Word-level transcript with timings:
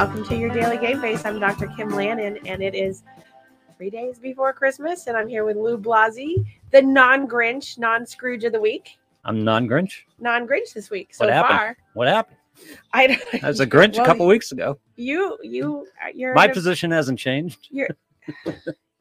welcome 0.00 0.24
to 0.24 0.34
your 0.34 0.48
daily 0.48 0.78
game 0.78 0.98
face. 0.98 1.26
I'm 1.26 1.38
Dr. 1.38 1.66
Kim 1.76 1.90
Lannon 1.90 2.38
and 2.46 2.62
it 2.62 2.74
is 2.74 3.02
three 3.76 3.90
days 3.90 4.18
before 4.18 4.50
Christmas 4.54 5.06
and 5.06 5.14
I'm 5.14 5.28
here 5.28 5.44
with 5.44 5.58
Lou 5.58 5.76
Blasi, 5.76 6.42
the 6.70 6.80
non-Grinch, 6.80 7.76
non-Scrooge 7.76 8.44
of 8.44 8.52
the 8.52 8.60
week. 8.62 8.96
I'm 9.26 9.44
non-Grinch. 9.44 9.92
Non-Grinch 10.18 10.72
this 10.72 10.88
week 10.88 11.12
so 11.12 11.26
What 11.26 11.34
happened? 11.34 11.58
far. 11.58 11.76
What 11.92 12.08
happened? 12.08 12.38
I 12.94 13.06
don't, 13.08 13.44
I 13.44 13.48
was 13.48 13.60
a 13.60 13.66
Grinch 13.66 13.96
Well, 13.96 14.04
a 14.04 14.06
couple 14.06 14.26
weeks 14.26 14.52
ago. 14.52 14.78
You 14.96 15.36
you 15.42 15.86
you're 16.14 16.32
My 16.34 16.46
a- 16.46 16.54
position 16.54 16.90
hasn't 16.92 17.18
changed. 17.18 17.68
You're 17.70 17.88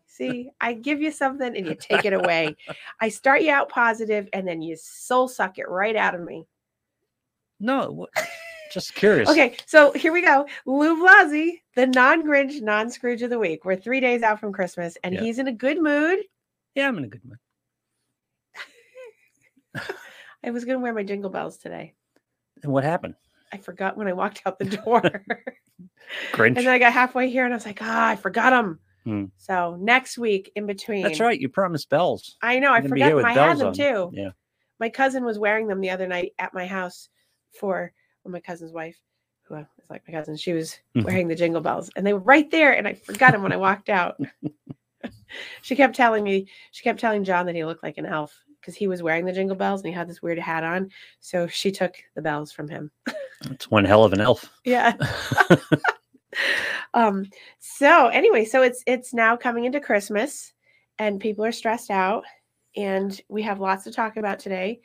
see, 0.05 0.51
I 0.59 0.73
give 0.73 1.01
you 1.01 1.11
something 1.11 1.55
and 1.55 1.65
you 1.65 1.75
take 1.75 2.03
it 2.03 2.11
away. 2.11 2.57
I 2.99 3.07
start 3.07 3.41
you 3.41 3.51
out 3.51 3.69
positive 3.69 4.27
and 4.33 4.45
then 4.45 4.61
you 4.61 4.75
soul 4.75 5.29
suck 5.29 5.59
it 5.59 5.69
right 5.69 5.95
out 5.95 6.13
of 6.13 6.19
me. 6.21 6.45
No, 7.61 7.89
what- 7.91 8.09
just 8.71 8.93
curious. 8.95 9.29
Okay, 9.29 9.55
so 9.65 9.91
here 9.93 10.11
we 10.13 10.21
go. 10.21 10.45
Lou 10.65 10.97
Blasi, 11.03 11.61
the 11.75 11.87
non-Grinch, 11.87 12.61
non-Scrooge 12.61 13.21
of 13.21 13.29
the 13.29 13.39
week. 13.39 13.65
We're 13.65 13.75
three 13.75 13.99
days 13.99 14.21
out 14.23 14.39
from 14.39 14.51
Christmas, 14.53 14.97
and 15.03 15.13
Yeah. 15.15 15.21
he's 15.21 15.39
in 15.39 15.47
a 15.47 15.53
good 15.53 15.81
mood. 15.81 16.19
Yeah, 16.75 16.87
I'm 16.87 16.97
in 16.97 17.03
a 17.05 17.07
good 17.07 17.25
mood. 17.25 17.37
I 20.43 20.51
was 20.51 20.65
gonna 20.65 20.79
wear 20.79 20.93
my 20.93 21.03
jingle 21.03 21.29
bells 21.29 21.57
today. 21.57 21.93
And 22.63 22.71
what 22.71 22.83
happened? 22.83 23.15
I 23.51 23.57
forgot 23.57 23.97
when 23.97 24.07
I 24.07 24.13
walked 24.13 24.41
out 24.45 24.59
the 24.59 24.65
door. 24.65 25.01
Grinch. 26.33 26.47
and 26.47 26.57
then 26.57 26.67
I 26.67 26.79
got 26.79 26.93
halfway 26.93 27.29
here 27.29 27.45
and 27.45 27.53
I 27.53 27.57
was 27.57 27.65
like, 27.65 27.79
ah, 27.81 28.07
I 28.09 28.15
forgot 28.15 28.49
them. 28.51 28.79
Hmm. 29.05 29.25
So 29.37 29.77
next 29.79 30.17
week 30.17 30.51
in 30.55 30.65
between. 30.65 31.03
That's 31.03 31.19
right. 31.19 31.39
You 31.39 31.49
promised 31.49 31.89
bells. 31.89 32.37
I 32.41 32.59
know, 32.59 32.71
I 32.71 32.79
You're 32.79 32.89
forgot 32.89 33.05
here 33.05 33.15
them. 33.15 33.15
with 33.17 33.25
I 33.25 33.33
had 33.47 33.57
them 33.57 33.67
on. 33.67 33.73
too. 33.73 34.11
Yeah. 34.13 34.29
My 34.79 34.89
cousin 34.89 35.23
was 35.25 35.37
wearing 35.39 35.67
them 35.67 35.81
the 35.81 35.89
other 35.89 36.07
night 36.07 36.33
at 36.39 36.53
my 36.53 36.65
house 36.65 37.09
for 37.59 37.91
my 38.25 38.39
cousin's 38.39 38.71
wife, 38.71 38.97
who 39.43 39.55
is 39.55 39.65
like 39.89 40.03
my 40.07 40.13
cousin. 40.13 40.35
She 40.37 40.53
was 40.53 40.79
Mhm. 40.95 41.05
wearing 41.05 41.27
the 41.27 41.35
jingle 41.35 41.61
bells 41.61 41.89
and 41.95 42.05
they 42.05 42.13
were 42.13 42.19
right 42.19 42.49
there 42.51 42.73
and 42.73 42.87
I 42.87 42.93
forgot 42.93 43.31
them 43.31 43.43
when 43.43 43.51
I 43.53 43.57
walked 43.57 43.89
out. 43.89 44.19
she 45.61 45.75
kept 45.75 45.95
telling 45.95 46.23
me, 46.23 46.47
she 46.71 46.83
kept 46.83 46.99
telling 46.99 47.23
John 47.23 47.45
that 47.45 47.55
he 47.55 47.65
looked 47.65 47.83
like 47.83 47.97
an 47.97 48.05
elf 48.05 48.37
because 48.59 48.75
he 48.75 48.87
was 48.87 49.01
wearing 49.01 49.25
the 49.25 49.31
jingle 49.31 49.55
bells 49.55 49.81
and 49.81 49.87
he 49.87 49.93
had 49.93 50.07
this 50.07 50.21
weird 50.21 50.37
hat 50.39 50.63
on. 50.63 50.89
So 51.19 51.47
she 51.47 51.71
took 51.71 51.95
the 52.15 52.21
bells 52.21 52.51
from 52.51 52.67
him. 52.67 52.91
It's 53.49 53.71
one 53.71 53.85
hell 53.85 54.03
of 54.03 54.13
an 54.13 54.21
elf. 54.21 54.49
Yeah. 54.65 54.95
um 56.93 57.27
so 57.57 58.07
anyway 58.07 58.45
so 58.45 58.61
it's 58.61 58.83
it's 58.85 59.13
now 59.13 59.35
coming 59.35 59.65
into 59.65 59.79
christmas 59.79 60.53
and 60.99 61.19
people 61.19 61.43
are 61.43 61.51
stressed 61.51 61.89
out 61.89 62.23
and 62.75 63.19
we 63.29 63.41
have 63.41 63.59
lots 63.59 63.83
to 63.83 63.91
talk 63.91 64.15
about 64.17 64.39
today 64.39 64.79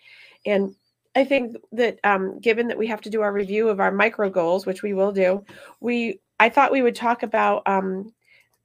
and 0.46 0.74
i 1.14 1.24
think 1.24 1.56
that 1.72 1.98
um 2.04 2.38
given 2.40 2.68
that 2.68 2.78
we 2.78 2.86
have 2.86 3.00
to 3.00 3.10
do 3.10 3.22
our 3.22 3.32
review 3.32 3.68
of 3.68 3.80
our 3.80 3.92
micro 3.92 4.28
goals 4.30 4.66
which 4.66 4.82
we 4.82 4.94
will 4.94 5.12
do 5.12 5.44
we 5.80 6.20
i 6.40 6.48
thought 6.48 6.72
we 6.72 6.82
would 6.82 6.94
talk 6.94 7.22
about 7.22 7.62
um 7.66 8.12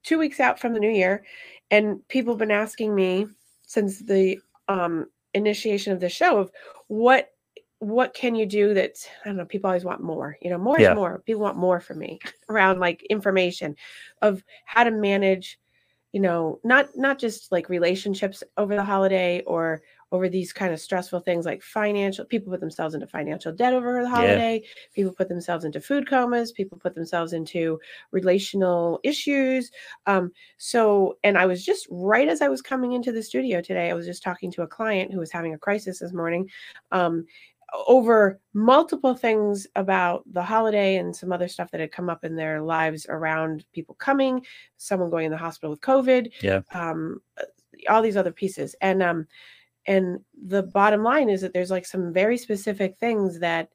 two 0.02 0.18
weeks 0.18 0.40
out 0.40 0.58
from 0.58 0.72
the 0.72 0.80
new 0.80 0.90
year 0.90 1.24
and 1.70 2.06
people 2.08 2.32
have 2.32 2.38
been 2.38 2.50
asking 2.50 2.94
me 2.94 3.26
since 3.66 4.00
the 4.00 4.38
um 4.68 5.06
initiation 5.34 5.92
of 5.92 6.00
the 6.00 6.08
show 6.08 6.38
of 6.38 6.50
what 6.88 7.30
what 7.78 8.12
can 8.12 8.34
you 8.34 8.44
do 8.44 8.74
that's 8.74 9.08
i 9.24 9.28
don't 9.28 9.36
know 9.36 9.44
people 9.44 9.68
always 9.68 9.84
want 9.84 10.02
more 10.02 10.36
you 10.42 10.50
know 10.50 10.58
more 10.58 10.78
Yeah. 10.78 10.90
is 10.90 10.96
more 10.96 11.22
people 11.24 11.40
want 11.42 11.56
more 11.56 11.80
from 11.80 11.98
me 11.98 12.18
around 12.50 12.78
like 12.80 13.02
information 13.04 13.76
of 14.22 14.42
how 14.66 14.84
to 14.84 14.90
manage 14.90 15.58
you 16.12 16.20
know 16.20 16.58
not 16.64 16.88
not 16.96 17.18
just 17.18 17.50
like 17.52 17.68
relationships 17.68 18.42
over 18.56 18.74
the 18.74 18.84
holiday 18.84 19.42
or 19.46 19.80
over 20.12 20.28
these 20.28 20.52
kind 20.52 20.72
of 20.72 20.80
stressful 20.80 21.20
things 21.20 21.46
like 21.46 21.62
financial 21.62 22.24
people 22.24 22.50
put 22.50 22.60
themselves 22.60 22.94
into 22.94 23.06
financial 23.06 23.52
debt 23.52 23.72
over 23.72 24.02
the 24.02 24.08
holiday 24.08 24.62
people 24.94 25.12
put 25.12 25.28
themselves 25.28 25.64
into 25.64 25.80
food 25.80 26.08
comas 26.08 26.52
people 26.52 26.76
put 26.78 26.94
themselves 26.94 27.32
into 27.32 27.78
relational 28.10 28.98
issues 29.04 29.70
um 30.06 30.30
so 30.58 31.16
and 31.24 31.38
i 31.38 31.46
was 31.46 31.64
just 31.64 31.86
right 31.90 32.28
as 32.28 32.42
i 32.42 32.48
was 32.48 32.62
coming 32.62 32.92
into 32.92 33.12
the 33.12 33.22
studio 33.22 33.60
today 33.60 33.90
i 33.90 33.94
was 33.94 34.06
just 34.06 34.22
talking 34.22 34.50
to 34.50 34.62
a 34.62 34.66
client 34.66 35.12
who 35.12 35.18
was 35.20 35.30
having 35.32 35.54
a 35.54 35.58
crisis 35.58 36.00
this 36.00 36.12
morning 36.12 36.48
um 36.92 37.24
over 37.86 38.40
multiple 38.52 39.14
things 39.14 39.64
about 39.76 40.24
the 40.32 40.42
holiday 40.42 40.96
and 40.96 41.14
some 41.14 41.32
other 41.32 41.46
stuff 41.46 41.70
that 41.70 41.80
had 41.80 41.92
come 41.92 42.10
up 42.10 42.24
in 42.24 42.34
their 42.34 42.60
lives 42.60 43.06
around 43.08 43.64
people 43.72 43.94
coming, 43.94 44.44
someone 44.76 45.08
going 45.08 45.26
in 45.26 45.30
the 45.30 45.38
hospital 45.38 45.70
with 45.70 45.80
COVID, 45.80 46.32
Yeah. 46.42 46.62
um, 46.72 47.20
uh, 47.38 47.44
all 47.88 48.02
these 48.02 48.16
other 48.16 48.32
pieces. 48.32 48.74
And 48.80 49.04
um, 49.04 49.26
and 49.86 50.20
the 50.46 50.62
bottom 50.62 51.02
line 51.02 51.28
is 51.28 51.40
that 51.40 51.52
there's 51.52 51.70
like 51.70 51.86
some 51.86 52.12
very 52.12 52.36
specific 52.36 52.96
things 52.98 53.38
that 53.40 53.70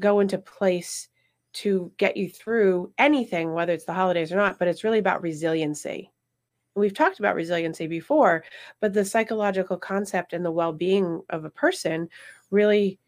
go 0.00 0.20
into 0.20 0.38
place 0.38 1.08
to 1.54 1.92
get 1.98 2.16
you 2.16 2.28
through 2.30 2.92
anything, 2.98 3.52
whether 3.52 3.72
it's 3.72 3.84
the 3.84 3.92
holidays 3.92 4.32
or 4.32 4.36
not. 4.36 4.58
But 4.58 4.68
it's 4.68 4.84
really 4.84 4.98
about 4.98 5.22
resiliency. 5.22 6.10
We've 6.74 6.94
talked 6.94 7.18
about 7.18 7.36
resiliency 7.36 7.86
before, 7.86 8.44
but 8.80 8.94
the 8.94 9.04
psychological 9.04 9.76
concept 9.76 10.32
and 10.32 10.44
the 10.44 10.50
well-being 10.50 11.20
of 11.28 11.44
a 11.44 11.50
person 11.50 12.08
really 12.50 12.98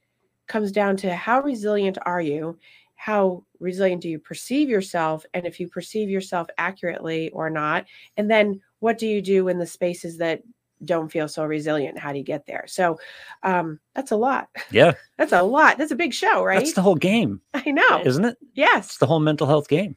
comes 0.47 0.71
down 0.71 0.97
to 0.99 1.15
how 1.15 1.41
resilient 1.41 1.97
are 2.05 2.21
you 2.21 2.59
how 2.97 3.44
resilient 3.61 4.00
do 4.00 4.09
you 4.09 4.19
perceive 4.19 4.69
yourself 4.69 5.26
and 5.34 5.47
if 5.47 5.59
you 5.59 5.69
perceive 5.69 6.09
yourself 6.09 6.47
accurately 6.59 7.31
or 7.31 7.50
not 7.50 7.84
and 8.16 8.31
then 8.31 8.61
what 8.78 8.99
do 8.99 9.06
you 9.06 9.21
do 9.21 9.49
in 9.49 9.59
the 9.59 9.66
spaces 9.66 10.16
that 10.19 10.43
don't 10.85 11.11
feel 11.11 11.29
so 11.29 11.45
resilient 11.45 11.99
how 11.99 12.12
do 12.12 12.19
you 12.19 12.25
get 12.25 12.45
there 12.47 12.65
so 12.67 12.99
um 13.43 13.79
that's 13.95 14.11
a 14.11 14.17
lot 14.17 14.49
Yeah. 14.71 14.93
that's 15.19 15.33
a 15.33 15.43
lot 15.43 15.79
that's 15.79 15.93
a 15.93 15.97
big 15.97 16.12
show 16.12 16.43
right 16.45 16.59
That's 16.59 16.73
the 16.75 16.83
whole 16.83 16.97
game, 16.97 17.41
i 17.55 17.71
know 17.71 18.03
isn't 18.05 18.25
it? 18.25 18.37
yes 18.55 18.87
It's 18.87 18.99
the 18.99 19.07
whole 19.07 19.21
mental 19.21 19.47
health 19.47 19.69
game. 19.69 19.95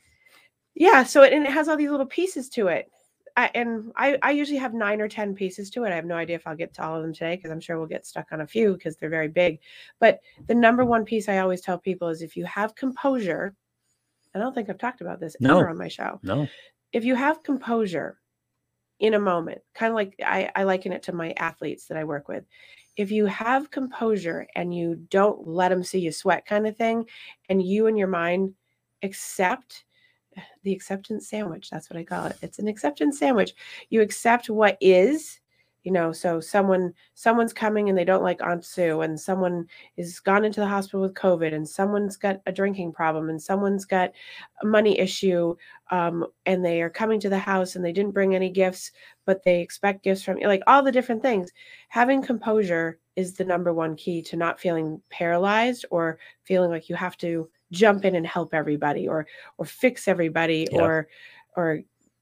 yeah 0.76 1.04
so 1.04 1.24
it, 1.24 1.34
and 1.34 1.46
it 1.46 1.52
has 1.52 1.68
all 1.68 1.78
these 1.78 1.90
little 1.92 2.06
pieces 2.06 2.50
to 2.50 2.68
it 2.68 2.92
I, 3.36 3.52
and 3.54 3.92
I, 3.96 4.18
I 4.24 4.32
usually 4.32 4.58
have 4.58 4.74
nine 4.74 5.00
or 5.00 5.08
ten 5.08 5.36
pieces 5.36 5.70
to 5.70 5.84
it. 5.84 5.92
I 5.92 5.96
have 5.96 6.06
no 6.06 6.16
idea 6.16 6.36
if 6.38 6.48
I'll 6.48 6.56
get 6.56 6.74
to 6.74 6.84
all 6.84 6.96
of 6.96 7.04
them 7.04 7.14
today 7.14 7.36
because 7.36 7.52
I'm 7.52 7.60
sure 7.60 7.78
we'll 7.78 7.86
get 7.86 8.04
stuck 8.04 8.32
on 8.32 8.42
a 8.42 8.48
few 8.48 8.74
because 8.74 8.96
they're 8.96 9.12
very 9.12 9.28
big. 9.28 9.60
But 10.00 10.22
the 10.48 10.56
number 10.56 10.84
one 10.86 11.06
piece 11.06 11.30
I 11.30 11.38
always 11.38 11.62
tell 11.62 11.78
people 11.78 12.08
is 12.08 12.24
if 12.24 12.36
you 12.36 12.46
have 12.46 12.74
composure, 12.74 13.54
I 14.34 14.40
don't 14.40 14.56
think 14.56 14.72
I've 14.72 14.80
talked 14.80 15.02
about 15.02 15.20
this 15.20 15.36
No. 15.40 15.60
ever 15.60 15.70
on 15.70 15.78
my 15.78 15.88
show. 15.88 16.20
No. 16.24 16.48
If 16.94 17.06
you 17.06 17.14
have 17.14 17.44
composure 17.44 18.18
in 19.00 19.14
a 19.14 19.20
moment, 19.20 19.62
kind 19.74 19.92
of 19.92 19.96
like 19.96 20.16
I, 20.26 20.52
I 20.56 20.64
liken 20.64 20.92
it 20.92 21.04
to 21.04 21.14
my 21.14 21.34
athletes 21.38 21.86
that 21.88 21.98
I 21.98 22.04
work 22.04 22.28
with. 22.28 22.44
If 22.96 23.12
you 23.12 23.28
have 23.28 23.70
composure 23.70 24.48
and 24.56 24.76
you 24.76 24.96
don't 25.10 25.48
let 25.48 25.70
them 25.70 25.84
see 25.84 26.00
you 26.00 26.12
sweat, 26.12 26.46
kind 26.46 26.66
of 26.66 26.76
thing, 26.76 27.06
and 27.50 27.62
you 27.62 27.86
in 27.86 27.96
your 27.96 28.08
mind 28.08 28.54
accept 29.04 29.84
the 30.64 30.72
acceptance 30.72 31.28
sandwich 31.28 31.70
that's 31.70 31.90
what 31.90 31.98
i 31.98 32.04
call 32.04 32.26
it 32.26 32.38
it's 32.42 32.60
an 32.60 32.68
acceptance 32.68 33.18
sandwich 33.18 33.54
you 33.90 34.02
accept 34.02 34.50
what 34.50 34.78
is 34.82 35.40
you 35.88 35.94
know 35.94 36.12
so 36.12 36.42
someone 36.42 36.94
someone's 37.14 37.54
coming 37.54 37.88
and 37.88 37.98
they 37.98 38.04
don't 38.04 38.22
like 38.22 38.42
aunt 38.44 38.66
sue 38.66 39.00
and 39.00 39.18
someone 39.18 39.66
is 39.96 40.20
gone 40.20 40.44
into 40.44 40.60
the 40.60 40.68
hospital 40.68 41.00
with 41.00 41.14
covid 41.14 41.54
and 41.54 41.66
someone's 41.66 42.18
got 42.18 42.42
a 42.46 42.52
drinking 42.52 42.92
problem 42.92 43.30
and 43.30 43.42
someone's 43.42 43.86
got 43.86 44.12
a 44.62 44.66
money 44.66 45.00
issue 45.00 45.56
um, 45.90 46.26
and 46.46 46.66
they 46.66 46.82
are 46.82 46.90
coming 46.90 47.22
to 47.22 47.30
the 47.30 47.40
house 47.40 47.78
and 47.78 47.86
they 47.86 47.94
didn't 47.94 48.12
bring 48.14 48.36
any 48.36 48.50
gifts 48.50 48.92
but 49.24 49.42
they 49.44 49.62
expect 49.62 50.04
gifts 50.04 50.22
from 50.24 50.38
you 50.38 50.46
like 50.46 50.62
all 50.68 50.84
the 50.84 50.92
different 50.92 51.22
things 51.22 51.54
having 51.88 52.22
composure 52.22 53.00
is 53.16 53.36
the 53.36 53.46
number 53.46 53.74
one 53.74 53.96
key 53.96 54.22
to 54.22 54.36
not 54.36 54.60
feeling 54.60 55.02
paralyzed 55.10 55.86
or 55.90 56.20
feeling 56.44 56.70
like 56.70 56.90
you 56.90 56.98
have 56.98 57.16
to 57.16 57.50
jump 57.72 58.04
in 58.04 58.14
and 58.16 58.28
help 58.28 58.54
everybody 58.54 59.08
or 59.08 59.26
or 59.58 59.66
fix 59.66 60.10
everybody 60.10 60.68
Yeah. 60.70 60.82
or 60.82 61.08
or 61.56 61.80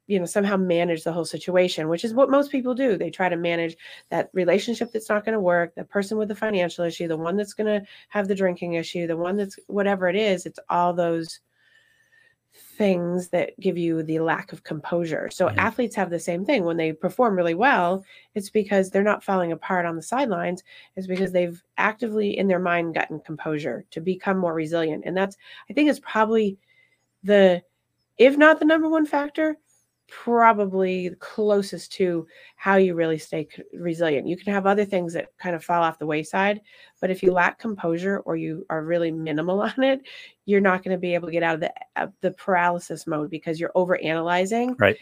you 0.08 0.20
know 0.20 0.26
somehow 0.26 0.56
manage 0.58 1.04
the 1.04 1.12
whole 1.12 1.26
situation 1.26 1.88
which 1.90 2.04
is 2.04 2.14
what 2.14 2.30
most 2.30 2.52
people 2.52 2.74
do. 2.76 2.98
They 2.98 3.10
try 3.10 3.30
to 3.30 3.36
manage 3.38 3.76
that 4.10 4.30
relationship 4.34 4.92
that's 4.92 5.10
not 5.10 5.26
going 5.26 5.34
to 5.34 5.40
work 5.40 5.74
the 5.76 5.84
person 5.84 6.18
with 6.18 6.28
the 6.30 6.36
financial 6.36 6.86
issue 6.86 7.08
the 7.08 7.18
one 7.18 7.38
that's 7.38 7.54
going 7.54 7.82
to 7.82 7.86
have 8.10 8.28
the 8.28 8.36
drinking 8.36 8.74
issue 8.74 9.08
the 9.08 9.18
one 9.18 9.36
that's 9.38 9.58
whatever 9.68 10.08
it 10.08 10.16
is 10.16 10.46
it's 10.46 10.60
all 10.70 10.94
those 10.94 11.40
things 12.78 13.30
that 13.30 13.58
give 13.60 13.78
you 13.78 14.02
the 14.04 14.20
lack 14.20 14.54
of 14.54 14.64
composure. 14.64 15.30
So 15.30 15.48
Mhm. 15.50 15.58
athletes 15.58 15.96
have 15.96 16.10
the 16.10 16.20
same 16.20 16.46
thing. 16.46 16.64
When 16.64 16.78
they 16.78 16.94
perform 16.94 17.36
really 17.36 17.54
well 17.54 18.04
it's 18.34 18.50
because 18.50 18.90
they're 18.90 19.04
not 19.04 19.24
falling 19.24 19.52
apart 19.52 19.86
on 19.86 19.96
the 19.96 20.02
sidelines. 20.02 20.64
It's 20.96 21.08
because 21.08 21.32
they've 21.32 21.62
actively 21.78 22.38
in 22.38 22.48
their 22.48 22.60
mind 22.60 22.94
gotten 22.96 23.20
composure 23.22 23.86
to 23.92 24.02
become 24.02 24.38
more 24.38 24.54
resilient. 24.54 25.04
And 25.06 25.16
that's 25.18 25.36
i 25.70 25.74
think 25.74 25.90
it's 25.90 26.00
probably 26.00 26.58
the 27.24 27.62
if 28.18 28.38
not 28.38 28.60
the 28.60 28.66
number 28.66 28.88
one 28.88 29.06
factor 29.06 29.58
probably 30.08 31.10
closest 31.20 31.92
to 31.94 32.28
how 32.56 32.76
you 32.76 32.94
really 32.94 33.18
stay 33.18 33.48
resilient 33.74 34.28
you 34.28 34.38
can 34.38 34.54
have 34.54 34.68
other 34.68 34.86
things 34.86 35.14
that 35.14 35.36
kind 35.40 35.56
of 35.56 35.64
fall 35.64 35.82
off 35.82 35.98
the 35.98 36.06
wayside 36.06 36.62
but 37.02 37.10
if 37.10 37.24
you 37.24 37.32
lack 37.32 37.58
composure 37.58 38.20
or 38.20 38.36
you 38.36 38.66
are 38.70 38.84
really 38.84 39.12
minimal 39.12 39.62
on 39.78 39.84
it 39.84 40.02
you're 40.46 40.62
not 40.62 40.84
going 40.84 40.96
to 40.96 41.00
be 41.00 41.16
able 41.16 41.28
to 41.28 41.32
get 41.32 41.44
out 41.44 41.56
of 41.56 41.62
the 41.62 41.74
of 41.96 42.14
the 42.22 42.32
paralysis 42.32 43.08
mode 43.08 43.30
because 43.30 43.60
you're 43.60 43.72
over 43.74 44.00
analyzing 44.02 44.76
Right. 44.78 44.98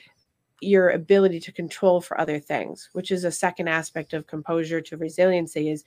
your 0.61 0.91
ability 0.91 1.39
to 1.41 1.51
control 1.51 1.99
for 1.99 2.19
other 2.19 2.39
things 2.39 2.89
which 2.93 3.11
is 3.11 3.25
a 3.25 3.31
second 3.31 3.67
aspect 3.67 4.13
of 4.13 4.27
composure 4.27 4.79
to 4.79 4.97
resiliency 4.97 5.69
is 5.69 5.83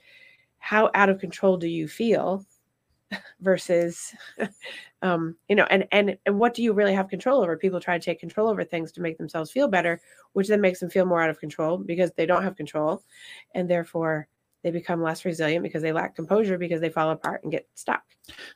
how 0.59 0.91
out 0.95 1.09
of 1.09 1.21
control 1.21 1.57
do 1.57 1.69
you 1.69 1.89
feel 1.89 2.45
versus 3.41 4.12
um 5.03 5.37
you 5.49 5.55
know 5.55 5.67
and 5.70 5.87
and 5.93 6.17
and 6.26 6.38
what 6.38 6.55
do 6.55 6.62
you 6.62 6.73
really 6.73 6.94
have 6.94 7.08
control 7.08 7.41
over 7.43 7.56
people 7.56 7.81
try 7.81 7.97
to 7.99 8.05
take 8.05 8.19
control 8.19 8.49
over 8.49 8.64
things 8.64 8.91
to 8.91 9.00
make 9.00 9.17
themselves 9.19 9.50
feel 9.50 9.69
better 9.69 10.00
which 10.32 10.49
then 10.49 10.61
makes 10.61 10.81
them 10.81 10.91
feel 10.91 11.06
more 11.06 11.23
out 11.23 11.31
of 11.31 11.38
control 11.38 11.79
because 11.79 12.11
they 12.17 12.26
don't 12.26 12.43
have 12.43 12.56
control 12.56 13.03
and 13.55 13.70
therefore 13.70 14.26
they 14.64 14.70
become 14.73 15.00
less 15.00 15.25
resilient 15.25 15.62
because 15.62 15.82
they 15.82 15.93
lack 15.93 16.17
composure 16.17 16.58
because 16.58 16.81
they 16.81 16.88
fall 16.88 17.11
apart 17.11 17.43
and 17.44 17.53
get 17.53 17.69
stuck 17.75 18.03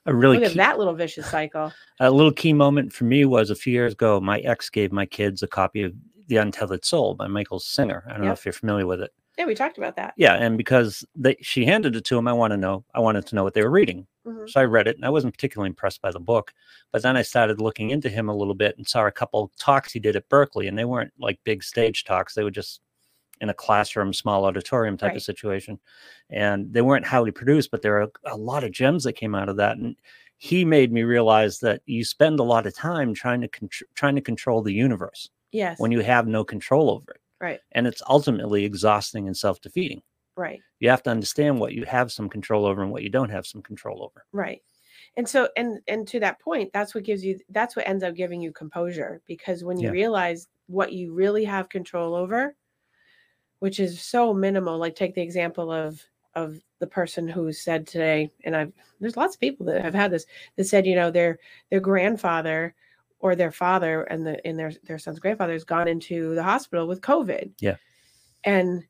A 0.06 0.14
really 0.14 0.38
look 0.38 0.46
at 0.46 0.52
key, 0.52 0.58
that 0.58 0.78
little 0.78 0.94
vicious 0.94 1.30
cycle 1.30 1.72
a 2.00 2.10
little 2.10 2.32
key 2.32 2.52
moment 2.52 2.92
for 2.92 3.04
me 3.04 3.24
was 3.24 3.50
a 3.50 3.54
few 3.54 3.72
years 3.72 3.92
ago. 3.92 4.20
My 4.20 4.40
ex 4.40 4.70
gave 4.70 4.90
my 4.90 5.06
kids 5.06 5.42
a 5.42 5.46
copy 5.46 5.82
of 5.82 5.92
The 6.26 6.38
Untethered 6.38 6.84
Soul 6.84 7.14
by 7.14 7.28
Michael 7.28 7.60
Singer. 7.60 8.04
I 8.08 8.14
don't 8.14 8.24
know 8.24 8.32
if 8.32 8.44
you're 8.44 8.52
familiar 8.52 8.86
with 8.86 9.02
it. 9.02 9.12
yeah 9.38 9.44
we 9.44 9.54
talked 9.54 9.78
about 9.78 9.94
that 9.96 10.14
Yeah, 10.16 10.34
and 10.34 10.56
because 10.56 11.04
they, 11.14 11.36
she 11.42 11.64
handed 11.64 11.94
it 11.94 12.04
to 12.06 12.18
him, 12.18 12.26
I 12.26 12.32
want 12.32 12.52
to 12.52 12.56
know. 12.56 12.84
I 12.94 13.00
wanted 13.00 13.26
to 13.26 13.36
know 13.36 13.44
what 13.44 13.54
they 13.54 13.62
were 13.62 13.70
reading. 13.70 14.06
Mhm. 14.30 14.48
So 14.50 14.60
I 14.60 14.64
read 14.64 14.86
it, 14.88 14.96
and 14.96 15.04
I 15.04 15.10
wasn't 15.10 15.34
particularly 15.34 15.68
impressed 15.68 16.00
by 16.02 16.10
the 16.10 16.20
book. 16.20 16.52
But 16.92 17.02
then 17.02 17.16
I 17.16 17.22
started 17.22 17.60
looking 17.60 17.90
into 17.90 18.08
him 18.08 18.28
a 18.28 18.34
little 18.36 18.54
bit 18.54 18.76
and 18.76 18.86
saw 18.88 19.06
a 19.06 19.12
couple 19.12 19.50
talks 19.58 19.92
he 19.92 20.00
did 20.00 20.16
at 20.16 20.28
Berkeley, 20.28 20.66
and 20.68 20.78
they 20.78 20.84
weren't 20.84 21.12
like 21.18 21.38
big 21.44 21.62
stage 21.62 22.04
talks. 22.04 22.34
They 22.34 22.44
were 22.44 22.50
just 22.50 22.80
in 23.40 23.48
a 23.48 23.54
classroom, 23.54 24.12
small 24.12 24.44
auditorium 24.44 24.96
type 24.98 25.08
Right. 25.08 25.16
of 25.16 25.22
situation, 25.22 25.80
and 26.28 26.72
they 26.72 26.82
weren't 26.82 27.06
highly 27.06 27.30
produced. 27.30 27.70
But 27.70 27.82
there 27.82 28.00
are 28.02 28.10
a 28.26 28.36
lot 28.36 28.64
of 28.64 28.72
gems 28.72 29.04
that 29.04 29.14
came 29.14 29.34
out 29.34 29.48
of 29.48 29.56
that, 29.56 29.78
and 29.78 29.96
he 30.36 30.64
made 30.64 30.92
me 30.92 31.02
realize 31.02 31.60
that 31.60 31.82
you 31.86 32.04
spend 32.04 32.38
a 32.40 32.42
lot 32.42 32.66
of 32.66 32.74
time 32.74 33.14
trying 33.14 33.40
to 33.42 33.48
contr- 33.48 33.82
trying 33.94 34.14
to 34.14 34.20
control 34.22 34.62
the 34.62 34.72
universe 34.72 35.28
yes 35.52 35.78
when 35.80 35.92
you 35.92 36.00
have 36.00 36.26
no 36.26 36.42
control 36.44 36.88
over 36.90 37.10
it, 37.12 37.20
right 37.40 37.60
and 37.72 37.86
it's 37.86 38.00
ultimately 38.08 38.64
exhausting 38.64 39.26
and 39.26 39.36
self 39.36 39.60
defeating 39.60 40.00
right 40.40 40.60
you 40.80 40.88
have 40.88 41.02
to 41.02 41.10
understand 41.10 41.60
what 41.60 41.74
you 41.74 41.84
have 41.84 42.10
some 42.10 42.28
control 42.28 42.64
over 42.64 42.82
and 42.82 42.90
what 42.90 43.02
you 43.02 43.10
don't 43.10 43.30
have 43.30 43.46
some 43.46 43.62
control 43.62 44.02
over. 44.02 44.24
right 44.32 44.62
and 45.16 45.28
so 45.28 45.48
and 45.56 45.78
and 45.88 46.06
to 46.08 46.18
that 46.20 46.40
point 46.40 46.70
that's 46.72 46.94
what 46.94 47.04
gives 47.04 47.24
you 47.24 47.38
that's 47.50 47.76
what 47.76 47.86
ends 47.88 48.02
up 48.04 48.14
giving 48.14 48.40
you 48.40 48.52
composure 48.52 49.20
because 49.26 49.62
when 49.64 49.78
you 49.78 49.86
Yeah. 49.86 49.92
realize 49.92 50.48
what 50.66 50.92
you 50.92 51.12
really 51.12 51.44
have 51.44 51.68
control 51.68 52.14
over 52.14 52.54
which 53.60 53.78
is 53.80 54.00
so 54.00 54.32
minimal 54.32 54.78
like 54.78 54.94
take 54.94 55.14
the 55.14 55.22
example 55.22 55.70
of 55.70 56.02
of 56.34 56.58
the 56.78 56.86
person 56.86 57.26
who 57.28 57.52
said 57.52 57.86
today 57.86 58.30
and 58.44 58.54
i've 58.56 58.72
there's 59.00 59.16
lots 59.16 59.34
of 59.34 59.40
people 59.40 59.66
that 59.66 59.82
have 59.82 59.94
had 59.94 60.10
this 60.10 60.26
that 60.56 60.64
said 60.64 60.86
you 60.86 60.94
know 60.94 61.10
their 61.10 61.38
their 61.70 61.80
grandfather 61.80 62.74
or 63.18 63.34
their 63.34 63.50
father 63.52 64.04
and 64.04 64.24
the 64.26 64.44
and 64.46 64.58
their 64.58 64.72
their 64.84 64.98
son's 64.98 65.18
grandfather 65.18 65.52
has 65.52 65.64
gone 65.64 65.88
into 65.88 66.34
the 66.34 66.42
hospital 66.42 66.86
with 66.86 67.00
covid 67.00 67.50
Yeah. 67.60 67.76
and 68.44 68.84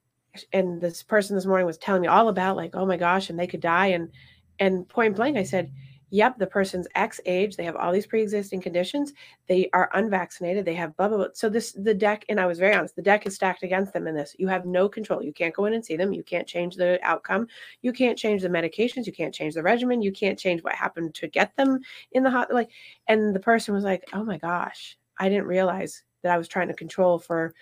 and 0.52 0.80
this 0.80 1.02
person 1.02 1.34
this 1.36 1.46
morning 1.46 1.66
was 1.66 1.78
telling 1.78 2.02
me 2.02 2.08
all 2.08 2.28
about 2.28 2.56
like 2.56 2.70
oh 2.74 2.86
my 2.86 2.96
gosh 2.96 3.30
and 3.30 3.38
they 3.38 3.46
could 3.46 3.60
die 3.60 3.88
and 3.88 4.10
and 4.58 4.88
point 4.88 5.16
blank 5.16 5.36
i 5.36 5.42
said 5.42 5.72
yep 6.10 6.38
the 6.38 6.46
person's 6.46 6.86
x 6.94 7.20
age 7.26 7.56
they 7.56 7.64
have 7.64 7.76
all 7.76 7.92
these 7.92 8.06
pre-existing 8.06 8.60
conditions 8.60 9.12
they 9.48 9.68
are 9.72 9.90
unvaccinated 9.94 10.64
they 10.64 10.74
have 10.74 10.96
blah 10.96 11.08
blah 11.08 11.16
blah. 11.16 11.26
So 11.32 11.48
this 11.48 11.72
the 11.72 11.94
deck 11.94 12.24
and 12.28 12.40
i 12.40 12.46
was 12.46 12.58
very 12.58 12.74
honest 12.74 12.96
the 12.96 13.02
deck 13.02 13.26
is 13.26 13.34
stacked 13.34 13.62
against 13.62 13.92
them 13.92 14.06
in 14.06 14.14
this. 14.14 14.34
You 14.38 14.48
have 14.48 14.66
no 14.66 14.88
control. 14.88 15.22
You 15.22 15.32
can't 15.32 15.54
go 15.54 15.64
in 15.66 15.74
and 15.74 15.84
see 15.84 15.96
them. 15.96 16.12
You 16.12 16.22
can't 16.22 16.46
change 16.46 16.76
the 16.76 16.98
outcome. 17.02 17.46
You 17.82 17.92
can't 17.92 18.18
change 18.18 18.42
the 18.42 18.48
medications. 18.48 19.06
You 19.06 19.12
can't 19.12 19.34
change 19.34 19.54
the 19.54 19.62
regimen. 19.62 20.02
You 20.02 20.12
can't 20.12 20.38
change 20.38 20.62
what 20.62 20.74
happened 20.74 21.14
to 21.14 21.28
get 21.28 21.54
them 21.56 21.80
in 22.12 22.22
the 22.22 22.30
hot 22.30 22.52
like 22.52 22.70
and 23.08 23.34
the 23.34 23.40
person 23.40 23.74
was 23.74 23.84
like 23.84 24.04
oh 24.12 24.24
my 24.24 24.38
gosh 24.38 24.96
i 25.18 25.28
didn't 25.28 25.46
realize 25.46 26.02
that 26.22 26.32
i 26.32 26.38
was 26.38 26.48
trying 26.48 26.68
to 26.68 26.74
control 26.74 27.18
for 27.18 27.54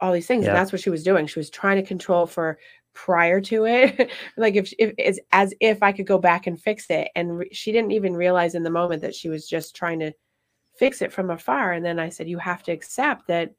all 0.00 0.12
these 0.12 0.26
things 0.26 0.44
Yeah. 0.44 0.50
and 0.50 0.58
that's 0.58 0.72
what 0.72 0.80
she 0.80 0.90
was 0.90 1.02
doing 1.04 1.26
she 1.26 1.38
was 1.38 1.50
trying 1.50 1.76
to 1.76 1.86
control 1.86 2.26
for 2.26 2.58
prior 2.94 3.40
to 3.40 3.66
it 3.66 4.10
like 4.36 4.54
if, 4.56 4.72
if 4.78 4.94
it's 4.98 5.18
as 5.32 5.52
if 5.60 5.82
i 5.82 5.92
could 5.92 6.06
go 6.06 6.18
back 6.18 6.46
and 6.46 6.60
fix 6.60 6.90
it 6.90 7.08
and 7.16 7.38
re- 7.38 7.48
she 7.52 7.72
didn't 7.72 7.92
even 7.92 8.14
realize 8.14 8.54
in 8.54 8.62
the 8.62 8.70
moment 8.70 9.02
that 9.02 9.14
she 9.14 9.28
was 9.28 9.48
just 9.48 9.74
trying 9.74 9.98
to 10.00 10.12
fix 10.78 11.02
it 11.02 11.12
from 11.12 11.30
afar 11.30 11.72
and 11.72 11.84
then 11.84 11.98
i 11.98 12.08
said 12.08 12.28
you 12.28 12.38
have 12.38 12.62
to 12.62 12.72
accept 12.72 13.26
that 13.28 13.52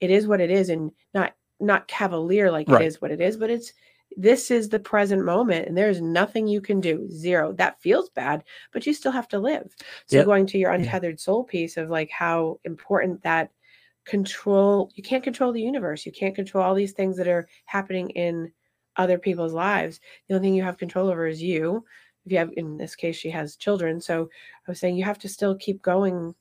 it 0.00 0.10
is 0.10 0.26
what 0.26 0.40
it 0.40 0.50
is 0.50 0.68
and 0.68 0.90
not 1.14 1.32
not 1.60 1.88
cavalier 1.88 2.50
like 2.50 2.68
Right. 2.68 2.82
it 2.82 2.86
is 2.86 3.00
what 3.00 3.10
it 3.10 3.20
is 3.20 3.36
but 3.36 3.50
it's 3.50 3.72
this 4.16 4.50
is 4.50 4.68
the 4.70 4.78
present 4.78 5.22
moment 5.24 5.68
and 5.68 5.76
there's 5.76 6.00
nothing 6.00 6.46
you 6.46 6.60
can 6.62 6.80
do 6.80 7.08
zero 7.10 7.52
that 7.54 7.80
feels 7.80 8.08
bad 8.10 8.42
but 8.72 8.86
you 8.86 8.94
still 8.94 9.12
have 9.12 9.28
to 9.28 9.38
live 9.38 9.74
so 10.06 10.16
Yep. 10.16 10.26
going 10.26 10.46
to 10.46 10.58
your 10.58 10.70
Yeah. 10.70 10.76
untethered 10.78 11.20
soul 11.20 11.44
piece 11.44 11.76
of 11.76 11.90
like 11.90 12.10
how 12.10 12.58
important 12.64 13.22
that 13.22 13.50
control 14.08 14.90
you 14.94 15.02
can't 15.02 15.22
control 15.24 15.52
the 15.52 15.62
universe. 15.62 16.06
You 16.06 16.12
can't 16.12 16.34
control 16.34 16.64
all 16.64 16.74
these 16.74 16.92
things 16.92 17.16
that 17.18 17.28
are 17.28 17.48
happening 17.66 18.10
in 18.10 18.50
other 18.96 19.18
people's 19.18 19.52
lives. 19.52 20.00
The 20.28 20.34
only 20.34 20.48
thing 20.48 20.54
you 20.54 20.62
have 20.64 20.78
control 20.78 21.08
over 21.08 21.26
is 21.26 21.42
you. 21.42 21.84
If 22.26 22.32
you 22.32 22.38
have 22.38 22.50
in 22.56 22.76
this 22.76 22.96
case 22.96 23.16
she 23.16 23.30
has 23.30 23.56
children. 23.56 24.00
So 24.00 24.28
i 24.66 24.70
was 24.70 24.80
saying 24.80 24.96
you 24.96 25.04
have 25.04 25.18
to 25.20 25.28
still 25.28 25.54
keep 25.56 25.80
going. 25.82 26.14
You 26.14 26.34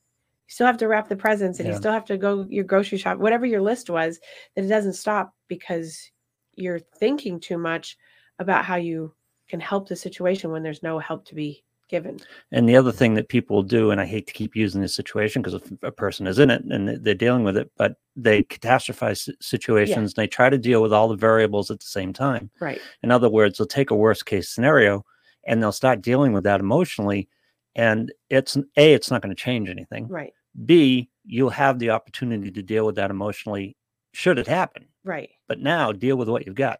still 0.54 0.68
have 0.68 0.78
to 0.78 0.88
wrap 0.88 1.08
the 1.10 1.16
presents 1.16 1.60
and 1.60 1.68
Yeah. 1.68 1.74
you 1.74 1.78
still 1.78 1.92
have 1.94 2.06
to 2.06 2.18
go 2.18 2.46
your 2.50 2.64
grocery 2.64 2.98
shop 2.98 3.18
whatever 3.20 3.46
your 3.46 3.62
list 3.62 3.90
was 3.90 4.20
that 4.56 4.64
it 4.66 4.70
doesn't 4.70 4.94
stop 4.94 5.34
because 5.48 6.12
you're 6.56 6.80
thinking 6.80 7.40
too 7.40 7.58
much 7.58 7.98
about 8.40 8.66
how 8.66 8.76
you 8.78 9.14
can 9.50 9.60
help 9.60 9.88
the 9.88 9.96
situation 9.96 10.52
when 10.52 10.64
there's 10.64 10.84
no 10.84 11.00
help 11.00 11.26
to 11.26 11.36
be 11.36 11.64
given 11.88 12.20
And 12.52 12.68
the 12.68 12.76
other 12.76 12.92
thing 12.92 13.14
that 13.16 13.30
people 13.30 13.64
do, 13.64 13.92
and 13.92 14.00
I 14.02 14.06
hate 14.06 14.28
to 14.28 14.34
keep 14.34 14.56
using 14.56 14.82
this 14.82 14.96
situation 14.96 15.42
because 15.42 15.54
if 15.56 15.72
a 15.84 15.92
person 15.92 16.28
is 16.28 16.40
in 16.40 16.50
it 16.50 16.64
and 16.64 16.88
they- 16.88 16.96
they're 16.98 17.14
dealing 17.16 17.44
with 17.44 17.58
it, 17.58 17.72
but 17.78 17.96
they 18.16 18.44
catastrophize 18.44 19.30
situations. 19.42 20.14
They 20.14 20.28
try 20.28 20.50
to 20.50 20.58
deal 20.58 20.82
with 20.82 20.94
all 20.94 21.08
the 21.08 21.16
variables 21.16 21.72
at 21.72 21.80
the 21.80 21.86
same 21.86 22.14
time. 22.14 22.50
right 22.60 22.82
In 23.04 23.12
other 23.12 23.30
words, 23.30 23.58
they'll 23.58 23.68
take 23.68 23.92
a 23.92 23.96
worst 23.96 24.26
case 24.26 24.50
scenario 24.50 25.04
and 25.46 25.62
they'll 25.62 25.72
start 25.72 26.02
dealing 26.02 26.34
with 26.34 26.44
that 26.44 26.60
emotionally. 26.60 27.30
And 27.76 28.12
it's 28.30 28.58
A, 28.76 28.94
it's 28.94 29.12
not 29.12 29.22
going 29.22 29.36
to 29.36 29.42
change 29.42 29.70
anything. 29.70 30.08
right 30.08 30.34
B, 30.66 31.10
you'll 31.26 31.52
have 31.52 31.78
the 31.80 31.92
opportunity 31.92 32.50
to 32.52 32.64
deal 32.64 32.86
with 32.86 32.96
that 32.96 33.12
emotionally 33.12 33.78
should 34.14 34.40
it 34.40 34.48
happen. 34.48 34.88
right 35.04 35.30
But 35.48 35.60
now 35.60 35.92
deal 35.92 36.18
with 36.18 36.28
what 36.30 36.46
you've 36.46 36.56
got, 36.56 36.80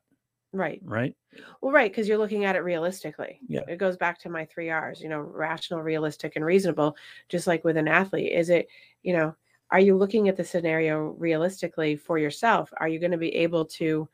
right 0.52 0.80
right? 0.84 1.14
Well, 1.62 1.72
right, 1.72 1.92
because 1.92 2.08
you're 2.08 2.18
looking 2.18 2.46
at 2.46 2.56
it 2.56 2.64
realistically. 2.64 3.40
Yeah. 3.48 3.62
It 3.68 3.78
goes 3.78 3.98
back 3.98 4.20
to 4.20 4.30
my 4.30 4.46
three 4.46 4.70
R's, 4.70 5.02
you 5.02 5.10
know, 5.10 5.20
rational, 5.20 5.82
realistic, 5.82 6.36
and 6.36 6.46
reasonable, 6.46 6.96
just 7.30 7.48
like 7.48 7.64
with 7.64 7.78
an 7.78 7.88
athlete. 7.88 8.32
Is 8.32 8.50
it, 8.50 8.68
you 9.04 9.14
know, 9.14 9.36
are 9.72 9.80
you 9.80 9.98
looking 9.98 10.30
at 10.30 10.38
the 10.38 10.46
scenario 10.46 11.16
realistically 11.18 11.96
for 11.96 12.18
yourself? 12.18 12.72
Are 12.78 12.88
you 12.88 13.00
going 13.00 13.12
to 13.12 13.18
be 13.18 13.36
able 13.36 13.66
to 13.66 14.08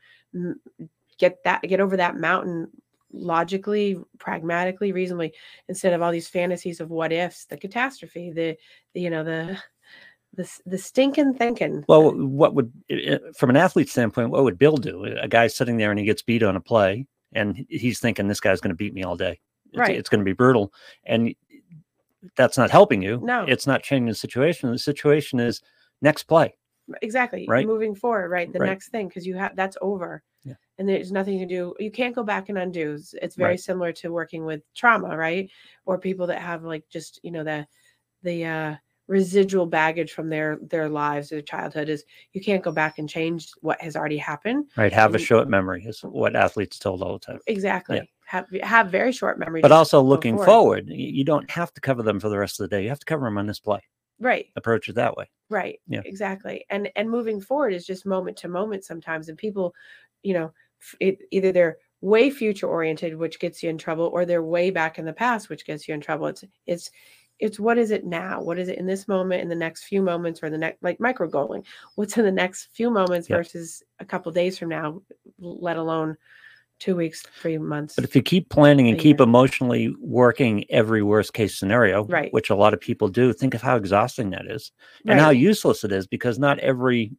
get 1.19 1.43
that, 1.43 1.61
get 1.61 1.79
over 1.79 1.97
that 1.97 2.17
mountain 2.17 2.69
logically, 3.11 3.99
pragmatically, 4.17 4.91
reasonably, 4.91 5.31
instead 5.69 5.93
of 5.93 6.01
all 6.01 6.11
these 6.11 6.27
fantasies 6.27 6.79
of 6.79 6.89
what 6.89 7.13
ifs, 7.13 7.45
the 7.45 7.55
catastrophe, 7.55 8.31
the, 8.31 8.57
the 8.93 9.01
you 9.01 9.11
know, 9.11 9.23
the, 9.23 9.55
the, 10.33 10.49
the 10.65 10.79
stinking 10.79 11.35
thinking. 11.35 11.85
Well, 11.87 12.11
what 12.11 12.55
would, 12.55 12.73
from 13.37 13.51
an 13.51 13.55
athlete 13.55 13.89
standpoint, 13.89 14.31
what 14.31 14.43
would 14.43 14.57
Bill 14.57 14.77
do? 14.77 15.05
A 15.05 15.27
guy's 15.27 15.55
sitting 15.55 15.77
there 15.77 15.91
and 15.91 15.99
he 15.99 16.05
gets 16.05 16.23
beat 16.23 16.41
on 16.41 16.55
a 16.55 16.59
play, 16.59 17.05
and 17.35 17.65
he's 17.69 17.99
thinking 17.99 18.27
this 18.27 18.39
guy's 18.39 18.61
going 18.61 18.69
to 18.69 18.75
beat 18.75 18.93
me 18.93 19.03
all 19.03 19.15
day. 19.15 19.39
It's, 19.71 19.79
Right. 19.79 19.95
it's 19.95 20.09
going 20.09 20.19
to 20.21 20.25
be 20.25 20.33
brutal, 20.33 20.73
and 21.05 21.33
that's 22.35 22.57
not 22.57 22.69
helping 22.71 23.01
you. 23.01 23.19
No. 23.23 23.43
it's 23.47 23.67
not 23.67 23.83
changing 23.83 24.07
the 24.07 24.15
situation. 24.15 24.71
The 24.71 24.77
situation 24.77 25.39
is 25.39 25.61
next 26.01 26.23
play. 26.23 26.55
exactly 27.01 27.45
Right? 27.47 27.65
moving 27.65 27.95
forward 27.95 28.27
right 28.29 28.51
the 28.51 28.59
Right. 28.59 28.67
next 28.67 28.89
thing 28.89 29.07
because 29.07 29.25
you 29.25 29.35
have 29.37 29.55
that's 29.55 29.77
over 29.81 30.21
Yeah. 30.43 30.55
and 30.77 30.87
there's 30.89 31.13
nothing 31.13 31.39
to 31.39 31.45
do 31.45 31.73
you 31.79 31.89
can't 31.89 32.13
go 32.13 32.23
back 32.23 32.49
and 32.49 32.57
undo 32.57 32.99
it's 33.21 33.35
very 33.37 33.51
Right. 33.51 33.59
similar 33.59 33.93
to 33.93 34.11
working 34.11 34.43
with 34.43 34.61
trauma 34.75 35.15
right 35.15 35.49
or 35.85 35.97
people 35.97 36.27
that 36.27 36.41
have 36.41 36.65
like 36.65 36.83
just 36.89 37.21
you 37.23 37.31
know 37.31 37.45
the 37.45 37.65
the 38.21 38.43
uh 38.45 38.75
residual 39.07 39.65
baggage 39.65 40.13
from 40.13 40.29
their 40.29 40.57
their 40.69 40.87
lives 40.87 41.29
their 41.29 41.41
childhood 41.41 41.89
is 41.89 42.05
you 42.31 42.41
can't 42.41 42.63
go 42.63 42.71
back 42.71 42.99
and 42.99 43.09
change 43.09 43.49
what 43.61 43.79
has 43.81 43.95
already 43.97 44.17
happened 44.17 44.65
Right, 44.77 44.93
have 44.93 45.11
a 45.11 45.15
And- 45.15 45.23
short 45.23 45.49
memory 45.49 45.83
is 45.85 45.99
what 46.01 46.35
athletes 46.35 46.79
told 46.79 47.01
all 47.01 47.13
the 47.13 47.19
time. 47.25 47.39
exactly 47.47 48.09
have 48.25 48.47
have 48.63 48.87
very 48.89 49.11
short 49.11 49.37
memory 49.37 49.61
But 49.61 49.73
also 49.73 50.01
looking 50.01 50.35
forward. 50.37 50.85
forward, 50.85 50.89
you 50.89 51.23
don't 51.25 51.49
have 51.51 51.73
to 51.73 51.81
cover 51.81 52.01
them 52.01 52.19
for 52.19 52.29
the 52.29 52.37
rest 52.37 52.59
of 52.59 52.63
the 52.69 52.75
day. 52.75 52.81
You 52.83 52.89
have 52.89 52.99
to 52.99 53.05
cover 53.05 53.25
them 53.25 53.37
on 53.37 53.45
this 53.47 53.59
play. 53.59 53.81
right 54.19 54.45
Approach 54.55 54.87
it 54.87 54.95
that 54.95 55.17
way. 55.17 55.29
right 55.49 55.79
Yeah. 55.87 56.01
exactly 56.05 56.65
and 56.69 56.89
and 56.95 57.09
moving 57.09 57.41
forward 57.41 57.73
is 57.73 57.85
just 57.85 58.05
moment 58.05 58.37
to 58.37 58.47
moment 58.47 58.85
sometimes 58.85 59.27
and 59.27 59.37
people 59.37 59.75
you 60.23 60.33
know 60.33 60.51
it, 61.01 61.17
either 61.31 61.51
they're 61.51 61.77
way 62.01 62.29
future 62.29 62.67
oriented 62.67 63.15
which 63.17 63.39
gets 63.39 63.61
you 63.63 63.69
in 63.69 63.77
trouble 63.77 64.09
or 64.13 64.25
they're 64.25 64.43
way 64.43 64.69
back 64.71 64.97
in 64.99 65.05
the 65.05 65.13
past 65.13 65.49
which 65.49 65.65
gets 65.65 65.87
you 65.87 65.93
in 65.93 66.01
trouble 66.01 66.27
it's 66.27 66.43
it's 66.65 66.89
it's 67.43 67.59
what 67.59 67.77
is 67.77 67.91
it 67.91 68.05
now 68.05 68.41
what 68.41 68.57
is 68.57 68.69
it 68.69 68.77
in 68.77 68.85
this 68.85 69.05
moment 69.05 69.41
in 69.41 69.49
the 69.49 69.55
next 69.55 69.83
few 69.83 70.01
moments 70.01 70.41
or 70.41 70.49
the 70.49 70.57
next 70.57 70.81
like 70.81 70.97
micro 71.01 71.29
goaling 71.29 71.63
what's 71.95 72.17
in 72.17 72.23
the 72.23 72.31
next 72.31 72.69
few 72.71 72.89
moments 72.89 73.27
versus 73.27 73.83
a 73.99 74.05
couple 74.05 74.31
days 74.31 74.57
from 74.57 74.69
now 74.69 75.01
let 75.39 75.75
alone 75.75 76.15
two 76.79 76.95
weeks 76.95 77.21
three 77.41 77.57
months 77.57 77.95
But 77.95 78.05
if 78.05 78.15
you 78.15 78.21
keep 78.21 78.49
planning 78.49 78.87
and 78.87 78.97
keep 78.97 79.19
year. 79.19 79.23
emotionally 79.27 79.93
working 79.99 80.63
every 80.69 81.03
worst 81.03 81.33
case 81.33 81.59
scenario, 81.59 82.05
Right. 82.05 82.31
which 82.33 82.49
a 82.49 82.55
lot 82.55 82.73
of 82.73 82.79
people 82.79 83.09
do, 83.09 83.33
think 83.33 83.53
of 83.53 83.61
how 83.61 83.75
exhausting 83.75 84.29
that 84.31 84.47
is 84.47 84.71
and 85.05 85.19
how 85.19 85.29
useless 85.29 85.83
it 85.83 85.91
is 85.91 86.07
because 86.07 86.39
not 86.39 86.59
every 86.59 87.11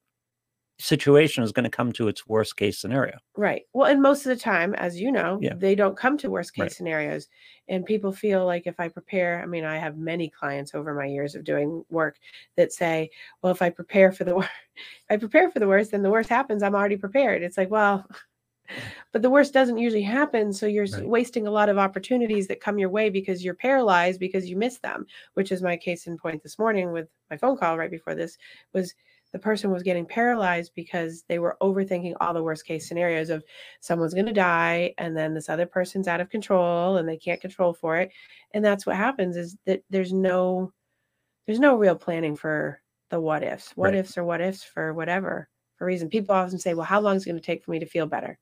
situation 0.78 1.44
is 1.44 1.52
going 1.52 1.64
to 1.64 1.70
come 1.70 1.92
to 1.92 2.08
its 2.08 2.26
worst 2.26 2.56
case 2.56 2.78
scenario. 2.78 3.18
Right. 3.36 3.62
Well, 3.72 3.90
and 3.90 4.00
most 4.00 4.24
of 4.26 4.30
the 4.30 4.36
time, 4.40 4.74
as 4.74 5.00
you 5.00 5.10
know, 5.10 5.40
Yeah. 5.40 5.52
they 5.52 5.74
don't 5.74 5.96
come 5.96 6.16
to 6.18 6.30
worst 6.30 6.54
case 6.54 6.62
Right. 6.62 6.76
scenarios. 6.76 7.28
And 7.68 7.84
people 7.84 8.12
feel 8.12 8.46
like 8.46 8.64
if 8.68 8.78
I 8.78 8.88
prepare, 8.88 9.42
I 9.42 9.46
mean, 9.46 9.64
I 9.64 9.76
have 9.76 9.96
many 9.96 10.30
clients 10.30 10.72
over 10.72 10.94
my 10.94 11.06
years 11.06 11.34
of 11.34 11.42
doing 11.42 11.84
work 11.90 12.18
that 12.56 12.72
say, 12.72 13.10
well, 13.42 13.50
if 13.52 13.60
I 13.60 13.70
prepare 13.70 14.12
for 14.12 14.22
the 14.22 14.36
worst, 14.36 14.50
if 14.76 15.04
I 15.10 15.16
prepare 15.16 15.50
for 15.50 15.58
the 15.58 15.66
worst, 15.66 15.90
then 15.90 16.02
the 16.04 16.10
worst 16.10 16.28
happens. 16.28 16.62
I'm 16.62 16.76
already 16.76 16.96
prepared. 16.96 17.42
It's 17.42 17.58
like, 17.58 17.70
well, 17.70 18.06
but 19.12 19.22
the 19.22 19.30
worst 19.30 19.52
doesn't 19.52 19.78
usually 19.78 20.02
happen. 20.02 20.52
So 20.52 20.66
you're 20.66 20.86
Right. 20.88 21.02
wasting 21.02 21.46
a 21.46 21.50
lot 21.50 21.68
of 21.68 21.78
opportunities 21.78 22.48
that 22.48 22.60
come 22.60 22.78
your 22.78 22.90
way 22.90 23.10
because 23.10 23.44
you're 23.44 23.54
paralyzed 23.54 24.20
because 24.20 24.48
you 24.48 24.56
miss 24.56 24.78
them, 24.78 25.06
which 25.34 25.52
is 25.52 25.62
my 25.62 25.76
case 25.76 26.06
in 26.06 26.18
point 26.18 26.42
this 26.42 26.58
morning 26.58 26.92
with 26.92 27.08
my 27.30 27.36
phone 27.36 27.56
call 27.56 27.78
right 27.78 27.90
before 27.90 28.14
this 28.14 28.38
was 28.72 28.94
the 29.34 29.38
person 29.40 29.70
was 29.72 29.82
getting 29.82 30.06
paralyzed 30.06 30.72
because 30.76 31.24
they 31.28 31.40
were 31.40 31.56
overthinking 31.60 32.14
all 32.20 32.32
the 32.32 32.42
worst 32.42 32.64
case 32.64 32.88
scenarios 32.88 33.30
of 33.30 33.44
someone's 33.80 34.14
going 34.14 34.26
to 34.26 34.32
die 34.32 34.94
and 34.96 35.16
then 35.16 35.34
this 35.34 35.48
other 35.48 35.66
person's 35.66 36.06
out 36.08 36.20
of 36.20 36.30
control 36.30 36.96
and 36.98 37.08
they 37.08 37.16
can't 37.18 37.40
control 37.40 37.74
for 37.74 37.96
it 37.98 38.12
and 38.52 38.64
that's 38.64 38.86
what 38.86 38.96
happens 38.96 39.36
is 39.36 39.56
that 39.66 39.82
there's 39.90 40.12
no 40.12 40.72
there's 41.46 41.58
no 41.58 41.76
real 41.76 41.96
planning 41.96 42.36
for 42.36 42.80
the 43.10 43.20
what 43.20 43.42
ifs 43.42 43.72
what 43.76 43.90
Right. 43.90 43.96
ifs 43.96 44.16
or 44.16 44.24
what 44.24 44.40
ifs 44.40 44.62
for 44.62 44.94
whatever 44.94 45.48
for 45.76 45.84
reason 45.86 46.08
people 46.08 46.34
often 46.34 46.58
say 46.60 46.74
well 46.74 46.86
how 46.86 47.00
long 47.00 47.16
is 47.16 47.24
it 47.24 47.30
going 47.30 47.40
to 47.40 47.44
take 47.44 47.64
for 47.64 47.72
me 47.72 47.80
to 47.80 47.86
feel 47.86 48.06
better 48.06 48.38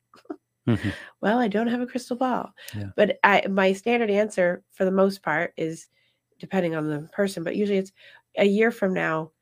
Mhm. 0.68 0.92
well 1.22 1.38
i 1.38 1.48
don't 1.48 1.68
have 1.68 1.80
a 1.80 1.86
crystal 1.86 2.16
ball 2.16 2.52
Yeah. 2.76 2.90
but 2.96 3.18
I, 3.24 3.46
my 3.48 3.72
standard 3.72 4.10
answer 4.10 4.62
for 4.70 4.84
the 4.84 4.90
most 4.92 5.22
part 5.22 5.54
is 5.56 5.88
depending 6.38 6.74
on 6.76 6.88
the 6.88 7.08
person 7.12 7.42
but 7.44 7.56
usually 7.56 7.78
it's 7.78 7.92
a 8.36 8.44
year 8.44 8.70
from 8.70 8.92
now 8.94 9.32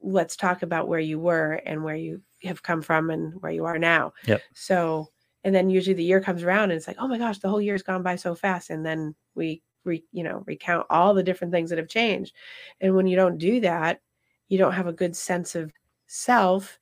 let's 0.00 0.36
talk 0.36 0.62
about 0.62 0.88
where 0.88 1.00
you 1.00 1.18
were 1.18 1.54
and 1.66 1.82
where 1.82 1.96
you 1.96 2.22
have 2.44 2.62
come 2.62 2.82
from 2.82 3.10
and 3.10 3.34
where 3.40 3.52
you 3.52 3.64
are 3.64 3.78
now. 3.78 4.12
Yep. 4.26 4.42
so 4.54 5.08
and 5.44 5.54
then 5.54 5.70
usually 5.70 5.94
the 5.94 6.04
year 6.04 6.20
comes 6.20 6.42
around 6.42 6.64
and 6.64 6.72
it's 6.72 6.88
like 6.88 6.96
oh 6.98 7.08
my 7.08 7.18
gosh 7.18 7.38
the 7.38 7.48
whole 7.48 7.62
year's 7.62 7.82
gone 7.82 8.02
by 8.02 8.16
so 8.16 8.34
fast. 8.34 8.70
And 8.70 8.84
then 8.84 9.14
we 9.34 9.62
re, 9.84 10.04
you 10.12 10.24
know 10.24 10.42
recount 10.46 10.86
all 10.90 11.14
the 11.14 11.22
different 11.22 11.52
things 11.52 11.70
that 11.70 11.78
have 11.78 11.88
changed. 11.88 12.34
And 12.80 12.94
when 12.94 13.06
you 13.06 13.16
don't 13.16 13.38
do 13.38 13.60
that 13.60 14.00
you 14.48 14.58
don't 14.58 14.72
have 14.72 14.86
a 14.86 14.92
good 14.92 15.16
sense 15.16 15.54
of 15.54 15.72
self. 16.06 16.78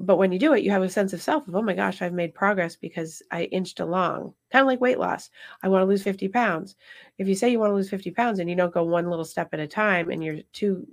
But 0.00 0.16
when 0.16 0.30
you 0.30 0.38
do 0.38 0.52
it 0.52 0.62
you 0.62 0.70
have 0.70 0.82
a 0.82 0.88
sense 0.88 1.12
of 1.12 1.22
self 1.22 1.48
of 1.48 1.56
oh 1.56 1.62
my 1.62 1.74
gosh 1.74 2.02
i've 2.02 2.12
made 2.12 2.34
progress 2.34 2.76
because 2.76 3.22
i 3.32 3.44
inched 3.44 3.80
along. 3.80 4.34
Kind 4.52 4.62
of 4.62 4.66
like 4.66 4.80
weight 4.80 4.98
loss. 4.98 5.30
I 5.62 5.68
want 5.68 5.82
to 5.82 5.86
lose 5.86 6.02
50 6.02 6.28
pounds. 6.28 6.76
If 7.18 7.26
you 7.26 7.34
say 7.34 7.50
you 7.50 7.58
want 7.58 7.70
to 7.70 7.74
lose 7.74 7.90
50 7.90 8.10
pounds 8.12 8.38
and 8.38 8.48
you 8.48 8.56
don't 8.56 8.72
go 8.72 8.84
one 8.84 9.08
little 9.08 9.24
step 9.24 9.48
at 9.52 9.60
a 9.60 9.66
time 9.66 10.10
and 10.10 10.22
you're 10.22 10.40
too 10.52 10.86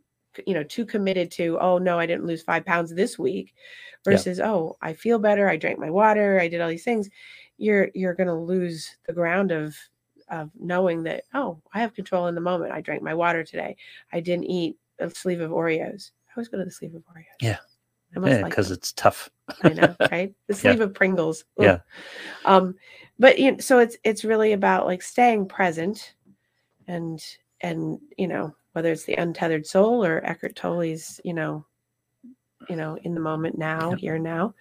you 0.45 0.53
know 0.53 0.63
too 0.63 0.85
committed 0.85 1.31
to 1.31 1.57
oh 1.59 1.77
no 1.77 1.97
i 1.99 2.05
didn't 2.05 2.25
lose 2.25 2.41
five 2.43 2.65
pounds 2.65 2.93
this 2.93 3.17
week 3.19 3.53
Yeah. 4.05 4.11
versus 4.11 4.39
oh 4.39 4.77
i 4.81 4.93
feel 4.93 5.19
better 5.19 5.49
i 5.49 5.57
drank 5.57 5.79
my 5.79 5.89
water 5.89 6.39
i 6.39 6.47
did 6.47 6.61
all 6.61 6.69
these 6.69 6.83
things 6.83 7.09
you're 7.57 7.89
you're 7.93 8.13
going 8.13 8.27
to 8.27 8.33
lose 8.33 8.97
the 9.07 9.13
ground 9.13 9.51
of 9.51 9.75
of 10.29 10.49
knowing 10.59 11.03
that 11.03 11.23
oh 11.33 11.61
i 11.73 11.79
have 11.79 11.93
control 11.93 12.27
in 12.27 12.35
the 12.35 12.41
moment 12.41 12.71
i 12.73 12.81
drank 12.81 13.01
my 13.03 13.13
water 13.13 13.43
today 13.43 13.75
i 14.13 14.19
didn't 14.19 14.45
eat 14.45 14.77
a 14.99 15.09
sleeve 15.09 15.41
of 15.41 15.51
oreos 15.51 16.11
i 16.27 16.31
always 16.35 16.47
go 16.47 16.57
to 16.57 16.65
the 16.65 16.71
sleeve 16.71 16.95
of 16.95 17.03
oreos 17.03 17.25
Yeah. 17.41 17.57
Must 18.15 18.31
Yeah, 18.31 18.41
like 18.43 18.51
because 18.51 18.71
it's 18.71 18.93
tough. 18.93 19.29
I 19.61 19.73
know, 19.73 19.95
right? 20.11 20.33
The 20.47 20.53
Yeah. 20.53 20.59
sleeve 20.61 20.81
of 20.81 20.93
Pringles. 20.93 21.43
Ugh. 21.59 21.65
Yeah. 21.65 21.79
Um, 22.45 22.75
but 23.19 23.37
you 23.39 23.51
know, 23.51 23.57
so 23.59 23.79
it's 23.79 23.97
it's 24.03 24.23
really 24.23 24.53
about 24.53 24.85
like 24.85 25.01
staying 25.01 25.47
present, 25.47 26.15
and 26.87 27.21
and 27.61 27.99
you 28.17 28.27
know 28.27 28.55
whether 28.73 28.91
it's 28.91 29.05
the 29.05 29.15
untethered 29.15 29.65
soul 29.65 30.03
or 30.03 30.23
Eckhart 30.25 30.55
Tolle's 30.55 31.19
you 31.23 31.33
know, 31.33 31.65
you 32.69 32.75
know 32.75 32.97
in 33.03 33.13
the 33.13 33.21
moment 33.21 33.57
now 33.57 33.91
Yep. 33.91 33.99
here 33.99 34.19
now. 34.19 34.53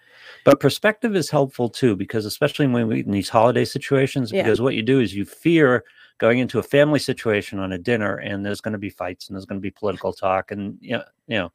But 0.43 0.59
perspective 0.59 1.15
is 1.15 1.29
helpful 1.29 1.69
too, 1.69 1.95
because 1.95 2.25
especially 2.25 2.67
when 2.67 2.87
we 2.87 3.01
in 3.01 3.11
these 3.11 3.29
holiday 3.29 3.65
situations, 3.65 4.31
Yeah. 4.31 4.43
because 4.43 4.61
what 4.61 4.75
you 4.75 4.83
do 4.83 4.99
is 4.99 5.13
you 5.13 5.25
fear 5.25 5.83
going 6.17 6.39
into 6.39 6.59
a 6.59 6.63
family 6.63 6.99
situation 6.99 7.59
on 7.59 7.73
a 7.73 7.77
dinner 7.77 8.15
and 8.15 8.45
there's 8.45 8.61
going 8.61 8.71
to 8.71 8.77
be 8.77 8.89
fights 8.89 9.27
and 9.27 9.35
there's 9.35 9.45
going 9.45 9.59
to 9.59 9.61
be 9.61 9.71
political 9.71 10.13
talk 10.13 10.51
and 10.51 10.77
you 10.79 10.97
know, 10.97 11.03
you 11.27 11.37
know 11.37 11.51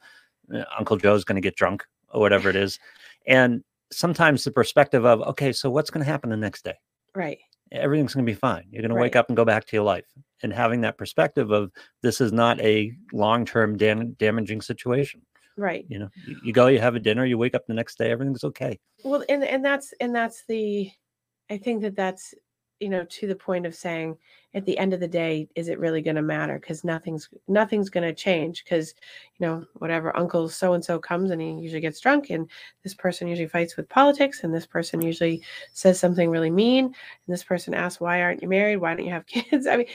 uh, 0.61 0.64
Uncle 0.78 0.97
Joe's 0.99 1.25
going 1.25 1.37
to 1.37 1.40
get 1.40 1.56
drunk 1.56 1.87
or 2.12 2.20
whatever 2.20 2.50
it 2.50 2.56
is. 2.56 2.78
And 3.26 3.64
sometimes 3.90 4.44
the 4.44 4.50
perspective 4.50 5.04
of, 5.06 5.20
okay, 5.23 5.52
so 5.52 5.70
what's 5.70 5.90
going 5.90 6.04
to 6.04 6.11
happen 6.11 6.30
the 6.30 6.37
next 6.37 6.64
day? 6.64 6.75
Right. 7.14 7.38
Everything's 7.72 8.14
going 8.14 8.26
to 8.26 8.32
be 8.32 8.36
fine. 8.36 8.64
You're 8.70 8.82
going 8.82 8.94
to 8.94 9.00
wake 9.00 9.16
up 9.16 9.28
and 9.28 9.36
go 9.36 9.44
back 9.44 9.66
to 9.66 9.76
your 9.76 9.84
life. 9.84 10.04
And 10.42 10.52
having 10.52 10.80
that 10.80 10.98
perspective 10.98 11.50
of 11.50 11.70
this 12.02 12.20
is 12.20 12.32
not 12.32 12.60
a 12.60 12.92
long-term 13.12 13.76
dam- 13.76 14.12
damaging 14.14 14.60
situation. 14.60 15.22
Right. 15.56 15.84
You 15.88 16.00
know, 16.00 16.08
you, 16.26 16.36
you 16.44 16.52
go, 16.52 16.68
you 16.68 16.80
have 16.80 16.94
a 16.94 17.00
dinner, 17.00 17.24
you 17.24 17.38
wake 17.38 17.54
up 17.54 17.66
the 17.66 17.74
next 17.74 17.98
day, 17.98 18.10
everything's 18.10 18.44
okay. 18.44 18.78
Well, 19.04 19.24
and 19.28 19.44
and 19.44 19.64
that's 19.64 19.92
and 20.00 20.14
that's 20.14 20.44
the, 20.48 20.90
I 21.50 21.58
think 21.58 21.82
that 21.82 21.96
that's 21.96 22.34
you 22.80 22.88
know 22.88 23.04
to 23.04 23.26
the 23.26 23.34
point 23.34 23.66
of 23.66 23.75
saying 23.75 24.16
at 24.54 24.64
the 24.64 24.76
end 24.78 24.92
of 24.92 24.99
the 25.00 25.06
day 25.08 25.49
is 25.54 25.68
it 25.68 25.78
really 25.78 26.02
going 26.02 26.16
to 26.16 26.22
matter? 26.22 26.58
Because 26.58 26.82
nothing's 26.82 27.28
nothing's 27.46 27.90
going 27.90 28.06
to 28.08 28.14
change 28.14 28.64
because 28.64 28.94
you 29.38 29.46
know 29.46 29.64
whatever 29.75 30.16
uncle 30.16 30.49
so 30.49 30.72
and 30.72 30.84
so 30.84 30.99
comes 30.99 31.30
and 31.30 31.40
he 31.40 31.52
usually 31.52 31.80
gets 31.80 32.00
drunk 32.00 32.30
and 32.30 32.50
this 32.82 32.94
person 32.94 33.28
usually 33.28 33.49
fights 33.49 33.76
with 33.76 33.88
politics 33.88 34.42
and 34.42 34.52
this 34.54 34.66
person 34.66 35.00
usually 35.00 35.42
says 35.72 36.00
something 36.00 36.30
really 36.30 36.50
mean 36.50 36.87
and 36.87 36.94
this 37.28 37.44
person 37.44 37.75
asks 37.75 38.00
why 38.00 38.22
aren't 38.22 38.42
you 38.42 38.49
married? 38.49 38.76
Why 38.78 38.94
don't 38.94 39.06
you 39.06 39.12
have 39.12 39.26
kids? 39.26 39.66
I 39.66 39.76
mean 39.76 39.87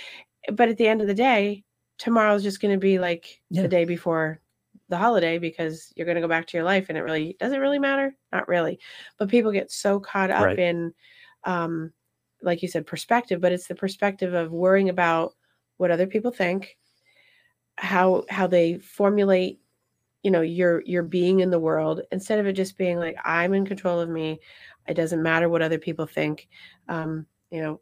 but 0.54 0.70
at 0.70 0.78
the 0.78 0.88
end 0.88 1.02
of 1.02 1.08
the 1.08 1.14
day 1.14 1.64
tomorrow's 1.98 2.44
just 2.44 2.62
going 2.62 2.74
to 2.74 2.80
be 2.80 3.00
like 3.00 3.42
Yeah. 3.50 3.64
the 3.64 3.68
day 3.68 3.86
before 3.86 4.40
the 4.90 4.98
holiday 4.98 5.38
because 5.40 5.92
you're 5.96 6.06
going 6.06 6.16
to 6.16 6.22
go 6.22 6.28
back 6.28 6.46
to 6.48 6.58
your 6.58 6.64
life 6.66 6.88
and 6.90 6.98
it 6.98 7.02
really 7.02 7.36
doesn't 7.40 7.60
really 7.60 7.80
matter? 7.80 8.16
Not 8.32 8.48
really. 8.48 8.80
But 9.18 9.30
people 9.30 9.52
get 9.52 9.72
so 9.72 10.00
caught 10.00 10.30
up 10.30 10.44
Right. 10.46 10.60
in 10.60 10.94
um 11.46 11.92
like 12.46 12.62
you 12.62 12.68
said 12.68 12.86
perspective 12.86 13.42
but 13.42 13.52
it's 13.52 13.68
the 13.68 13.76
perspective 13.76 14.34
of 14.34 14.52
worrying 14.52 14.90
about 14.90 15.34
what 15.78 15.92
other 15.92 16.08
people 16.08 16.32
think 16.32 16.78
how 17.78 18.24
how 18.30 18.48
they 18.48 18.78
formulate 18.78 19.60
you 20.24 20.32
know 20.32 20.42
your 20.42 20.82
your 20.86 21.04
being 21.04 21.42
in 21.42 21.52
the 21.52 21.60
world 21.60 22.02
instead 22.12 22.40
of 22.40 22.48
it 22.48 22.54
just 22.54 22.78
being 22.78 22.98
like 22.98 23.16
i'm 23.26 23.54
in 23.54 23.66
control 23.66 24.00
of 24.00 24.10
me. 24.10 24.40
It 24.88 24.94
doesn't 24.94 25.22
matter 25.22 25.50
what 25.50 25.62
other 25.62 25.80
people 25.80 26.06
think. 26.06 26.48
Um 26.88 27.26
you 27.52 27.62
know 27.62 27.82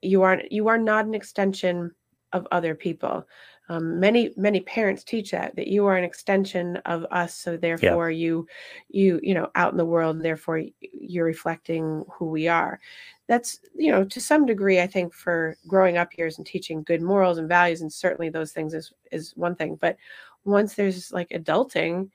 you 0.00 0.22
aren't 0.22 0.50
you 0.50 0.68
are 0.68 0.78
not 0.78 1.04
an 1.06 1.14
extension 1.14 1.90
of 2.32 2.46
other 2.50 2.74
people 2.74 3.26
um, 3.68 3.98
many 3.98 4.32
many 4.36 4.60
parents 4.60 5.04
teach 5.04 5.30
that 5.30 5.56
that 5.56 5.68
you 5.68 5.86
are 5.86 5.96
an 5.96 6.04
extension 6.04 6.76
of 6.84 7.06
us 7.10 7.34
so 7.34 7.56
therefore 7.56 8.10
you 8.10 8.46
you 8.88 9.18
you 9.22 9.34
know 9.34 9.50
out 9.54 9.72
in 9.72 9.78
the 9.78 9.84
world 9.84 10.22
therefore 10.22 10.62
you're 10.80 11.24
reflecting 11.24 12.04
who 12.12 12.26
we 12.26 12.48
are. 12.48 12.80
That's 13.26 13.60
you 13.74 13.90
know 13.90 14.04
to 14.04 14.20
some 14.20 14.44
degree 14.44 14.80
i 14.80 14.86
think 14.86 15.14
for 15.14 15.56
growing 15.66 15.96
up 15.96 16.18
years 16.18 16.36
and 16.36 16.46
teaching 16.46 16.82
good 16.82 17.00
morals 17.00 17.38
and 17.38 17.48
values 17.48 17.80
and 17.80 17.90
certainly 17.90 18.28
those 18.28 18.52
things 18.52 18.74
is 18.74 18.92
is 19.12 19.32
one 19.34 19.56
thing 19.56 19.76
but 19.80 19.96
once 20.44 20.74
there's 20.74 21.10
like 21.10 21.30
adulting 21.30 22.10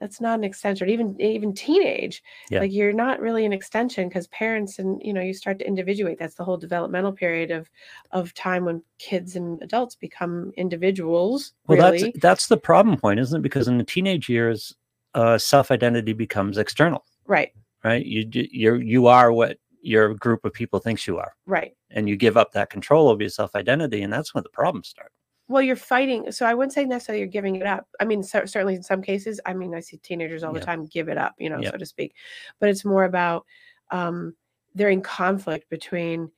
that's 0.00 0.20
not 0.20 0.38
an 0.38 0.44
extension 0.44 0.88
even 0.88 1.20
even 1.20 1.52
teenage 1.54 2.22
Yeah. 2.50 2.60
like 2.60 2.72
you're 2.72 2.92
not 2.92 3.20
really 3.20 3.44
an 3.44 3.52
extension 3.52 4.08
because 4.08 4.26
parents 4.28 4.78
and 4.78 5.00
you 5.02 5.12
know 5.12 5.20
you 5.20 5.32
start 5.34 5.58
to 5.60 5.66
individuate 5.66 6.18
that's 6.18 6.34
the 6.34 6.44
whole 6.44 6.56
developmental 6.56 7.12
period 7.12 7.50
of 7.50 7.70
of 8.10 8.34
time 8.34 8.64
when 8.64 8.82
kids 8.98 9.36
and 9.36 9.62
adults 9.62 9.94
become 9.94 10.52
individuals 10.56 11.52
Well, 11.66 11.78
really 11.78 12.10
that's 12.10 12.18
that's 12.20 12.46
the 12.48 12.56
problem 12.56 12.96
point, 12.96 13.20
isn't 13.20 13.38
it? 13.38 13.42
Because 13.42 13.68
in 13.68 13.78
the 13.78 13.84
teenage 13.84 14.28
years, 14.28 14.74
uh, 15.14 15.38
self 15.38 15.70
identity 15.70 16.12
becomes 16.12 16.58
external, 16.58 17.04
right 17.26 17.52
right? 17.84 18.04
You 18.04 18.28
you're 18.32 18.80
you 18.82 19.06
are 19.06 19.32
what 19.32 19.58
your 19.82 20.14
group 20.14 20.44
of 20.44 20.52
people 20.52 20.78
thinks 20.80 21.06
you 21.06 21.18
are, 21.18 21.34
right 21.46 21.74
and 21.90 22.08
you 22.08 22.16
give 22.16 22.36
up 22.36 22.52
that 22.52 22.70
control 22.70 23.08
over 23.08 23.22
your 23.22 23.30
self 23.30 23.54
identity, 23.54 24.02
and 24.02 24.12
that's 24.12 24.34
when 24.34 24.42
the 24.42 24.50
problems 24.50 24.88
start. 24.88 25.12
Well 25.48 25.62
you're 25.62 25.76
fighting 25.76 26.30
so 26.32 26.46
i 26.46 26.54
wouldn't 26.54 26.72
say 26.72 26.84
necessarily 26.84 27.20
you're 27.20 27.28
giving 27.28 27.56
it 27.56 27.66
up. 27.66 27.86
I 28.00 28.04
mean 28.04 28.22
cer- 28.22 28.46
certainly 28.46 28.74
in 28.74 28.82
some 28.82 29.02
cases 29.02 29.40
i 29.46 29.52
mean 29.52 29.74
i 29.74 29.80
see 29.80 29.98
teenagers 29.98 30.42
all 30.42 30.52
the 30.52 30.60
time 30.60 30.86
give 30.86 31.08
it 31.08 31.18
up 31.18 31.34
you 31.38 31.50
know 31.50 31.60
Yeah. 31.60 31.70
so 31.72 31.76
to 31.78 31.86
speak 31.86 32.14
but 32.60 32.68
it's 32.70 32.84
more 32.84 33.04
about 33.04 33.44
um 33.90 34.34
they're 34.74 34.90
in 34.90 35.02
conflict 35.02 35.68
between 35.70 36.30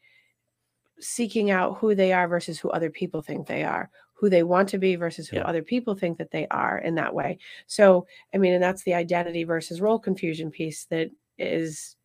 seeking 0.99 1.51
out 1.51 1.79
who 1.79 1.95
they 1.95 2.13
are 2.13 2.27
versus 2.27 2.59
who 2.59 2.71
other 2.71 2.91
people 2.91 3.21
think 3.23 3.47
they 3.47 3.65
are 3.65 3.91
who 4.15 4.31
they 4.31 4.43
want 4.43 4.67
to 4.71 4.79
be 4.79 4.97
versus 4.97 5.29
who 5.29 5.37
other 5.41 5.63
people 5.63 5.95
think 5.95 6.17
that 6.17 6.31
they 6.31 6.47
are 6.51 6.79
in 6.79 6.95
that 6.95 7.13
way. 7.15 7.37
So 7.67 8.07
i 8.35 8.39
mean 8.39 8.55
and 8.55 8.63
that's 8.63 8.83
the 8.85 8.95
identity 8.95 9.45
versus 9.45 9.81
role 9.81 9.99
confusion 9.99 10.51
piece 10.51 10.87
that 10.87 11.11
is 11.39 11.97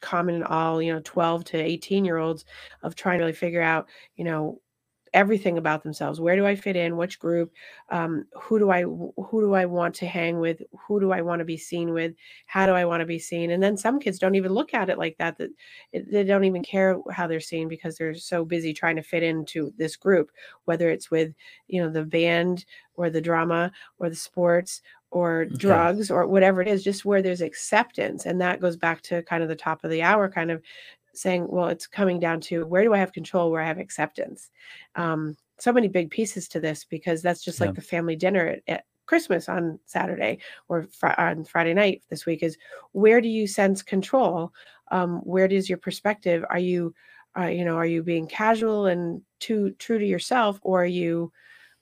common 0.00 0.36
in 0.36 0.42
all 0.44 0.80
you 0.80 0.92
know 0.92 1.00
12 1.04 1.42
to 1.44 1.56
18 1.58 2.04
year 2.04 2.18
olds 2.18 2.44
of 2.82 2.94
trying 2.94 3.18
to 3.18 3.24
really 3.24 3.32
figure 3.32 3.62
out 3.62 3.88
you 4.14 4.24
know 4.24 4.60
everything 5.16 5.58
about 5.58 5.82
themselves. 5.82 6.20
Where 6.20 6.36
do 6.36 6.46
i 6.46 6.54
fit 6.54 6.76
in? 6.76 6.96
Which 6.96 7.18
group? 7.18 7.52
Um, 7.88 8.26
who 8.40 8.58
do 8.58 8.70
i 8.70 8.82
who 8.82 9.40
do 9.40 9.54
i 9.54 9.66
want 9.66 9.94
to 9.96 10.06
hang 10.06 10.38
with? 10.40 10.62
Who 10.86 11.00
do 11.00 11.12
i 11.12 11.22
want 11.22 11.40
to 11.40 11.44
be 11.44 11.56
seen 11.56 11.92
with? 11.92 12.14
How 12.46 12.66
do 12.66 12.72
i 12.72 12.84
want 12.84 13.00
to 13.00 13.06
be 13.06 13.18
seen? 13.18 13.50
And 13.50 13.62
then 13.62 13.76
some 13.76 13.98
kids 14.00 14.18
don't 14.18 14.34
even 14.36 14.52
look 14.52 14.74
at 14.74 14.90
it 14.90 14.98
like 14.98 15.16
that 15.18 15.38
that 15.38 15.50
it, 15.92 16.10
they 16.10 16.24
don't 16.24 16.44
even 16.44 16.62
care 16.62 16.98
how 17.10 17.26
they're 17.26 17.40
seen 17.40 17.68
because 17.68 17.96
they're 17.96 18.14
so 18.14 18.44
busy 18.44 18.72
trying 18.72 18.96
to 18.96 19.02
fit 19.02 19.22
into 19.22 19.72
this 19.76 19.96
group 19.96 20.30
whether 20.64 20.88
it's 20.90 21.10
with 21.10 21.34
you 21.68 21.82
know 21.82 21.90
the 21.90 22.04
band 22.04 22.64
or 22.94 23.10
the 23.10 23.20
drama 23.20 23.72
or 23.98 24.08
the 24.08 24.16
sports 24.16 24.82
or 25.10 25.46
Okay. 25.54 25.86
drugs 25.86 26.10
or 26.10 26.26
whatever 26.26 26.60
it 26.60 26.68
is, 26.68 26.82
just 26.82 27.04
where 27.04 27.22
there's 27.22 27.40
acceptance. 27.40 28.26
And 28.26 28.40
that 28.40 28.60
goes 28.60 28.76
back 28.76 29.02
to 29.02 29.22
kind 29.22 29.42
of 29.42 29.48
the 29.48 29.56
top 29.56 29.84
of 29.84 29.90
the 29.90 30.02
hour, 30.02 30.28
kind 30.28 30.50
of 30.50 30.62
saying, 31.16 31.46
well, 31.48 31.68
it's 31.68 31.86
coming 31.86 32.20
down 32.20 32.40
to 32.42 32.66
where 32.66 32.84
do 32.84 32.94
I 32.94 32.98
have 32.98 33.12
control, 33.12 33.50
where 33.50 33.62
I 33.62 33.66
have 33.66 33.78
acceptance. 33.78 34.50
Um, 34.94 35.36
so 35.58 35.72
many 35.72 35.88
big 35.88 36.10
pieces 36.10 36.48
to 36.48 36.60
this 36.60 36.84
because 36.84 37.22
that's 37.22 37.42
just 37.42 37.60
Yeah. 37.60 37.66
like 37.66 37.74
the 37.74 37.80
family 37.82 38.16
dinner 38.16 38.46
at, 38.46 38.62
at 38.68 38.84
Christmas 39.06 39.48
on 39.48 39.78
Saturday 39.86 40.38
or 40.68 40.82
fri- 40.82 41.14
on 41.16 41.44
Friday 41.44 41.74
night 41.74 42.02
this 42.10 42.26
week 42.26 42.42
is 42.42 42.58
where 42.92 43.20
do 43.20 43.28
you 43.28 43.46
sense 43.46 43.82
control? 43.82 44.52
Um, 44.90 45.18
where 45.20 45.48
does 45.48 45.68
your 45.68 45.78
perspective? 45.78 46.44
Are 46.50 46.58
you, 46.58 46.94
uh, 47.38 47.46
you 47.46 47.64
know, 47.64 47.76
are 47.76 47.86
you 47.86 48.02
being 48.02 48.26
casual 48.26 48.86
and 48.86 49.22
too 49.40 49.70
true 49.78 49.98
to 49.98 50.06
yourself, 50.06 50.58
or 50.62 50.82
are 50.82 50.86
you, 50.86 51.32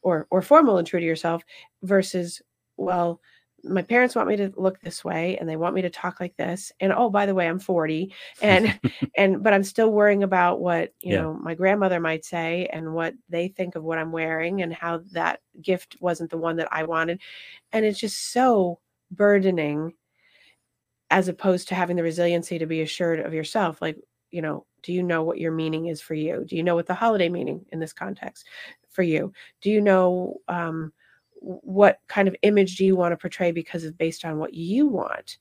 or 0.03 0.26
or 0.31 0.43
formal 0.43 0.79
and 0.79 0.87
true 0.87 1.00
to 1.00 1.07
yourself 1.07 1.43
versus, 1.83 2.43
well, 2.76 3.21
my 3.64 3.83
parents 3.83 4.14
want 4.14 4.28
me 4.28 4.37
to 4.37 4.52
look 4.56 4.80
this 4.80 5.04
way 5.04 5.37
and 5.38 5.49
they 5.49 5.56
want 5.56 5.75
me 5.75 5.83
to 5.83 5.90
talk 5.90 6.21
like 6.21 6.37
this 6.37 6.71
and 6.80 6.92
oh 6.92 7.09
by 7.11 7.26
the 7.26 7.35
way 7.35 7.49
i'm 7.49 7.59
40 7.59 8.12
and 8.40 8.78
and 9.16 9.42
but 9.42 9.52
i'm 9.54 9.64
still 9.64 9.90
worrying 9.92 10.23
about 10.23 10.61
what 10.61 10.92
you 11.00 11.12
Yeah. 11.12 11.23
know 11.23 11.35
my 11.35 11.54
grandmother 11.54 12.00
might 12.00 12.25
say 12.25 12.66
and 12.73 12.94
what 12.94 13.14
they 13.28 13.49
think 13.49 13.75
of 13.75 13.85
what 13.85 13.99
i'm 13.99 14.12
wearing 14.12 14.62
and 14.62 14.73
how 14.75 14.99
that 15.12 15.40
gift 15.62 15.97
wasn't 16.00 16.30
the 16.30 16.38
one 16.38 16.56
that 16.56 16.68
i 16.73 16.85
wanted 16.85 17.21
and 17.73 17.85
it's 17.85 17.99
just 17.99 18.33
so 18.33 18.80
burdening 19.11 19.94
as 21.11 21.28
opposed 21.28 21.68
to 21.68 21.75
having 21.75 21.97
the 21.97 22.02
resiliency 22.02 22.59
to 22.59 22.66
be 22.66 22.80
assured 22.83 23.21
of 23.21 23.35
yourself 23.35 23.80
like 23.80 23.97
you 24.30 24.42
know 24.42 24.66
do 24.83 24.92
you 24.92 25.02
know 25.02 25.23
what 25.23 25.38
your 25.38 25.52
meaning 25.52 25.87
is 25.87 26.00
for 26.00 26.14
you 26.14 26.44
do 26.47 26.56
you 26.56 26.62
know 26.62 26.75
what 26.75 26.87
the 26.87 26.94
holiday 26.94 27.28
meaning 27.28 27.64
in 27.73 27.78
this 27.78 27.92
context 27.92 28.47
for 28.90 29.02
you 29.02 29.33
do 29.61 29.71
you 29.71 29.80
know 29.80 30.37
um, 30.49 30.92
what 31.45 31.99
kind 32.09 32.27
of 32.27 32.37
image 32.43 32.77
do 32.77 32.85
you 32.85 32.97
want 32.97 33.13
to 33.13 33.17
portray 33.17 33.53
because 33.53 33.85
of 33.85 33.99
based 33.99 34.25
on 34.25 34.39
what 34.39 34.55
you 34.55 34.87
want 34.87 35.37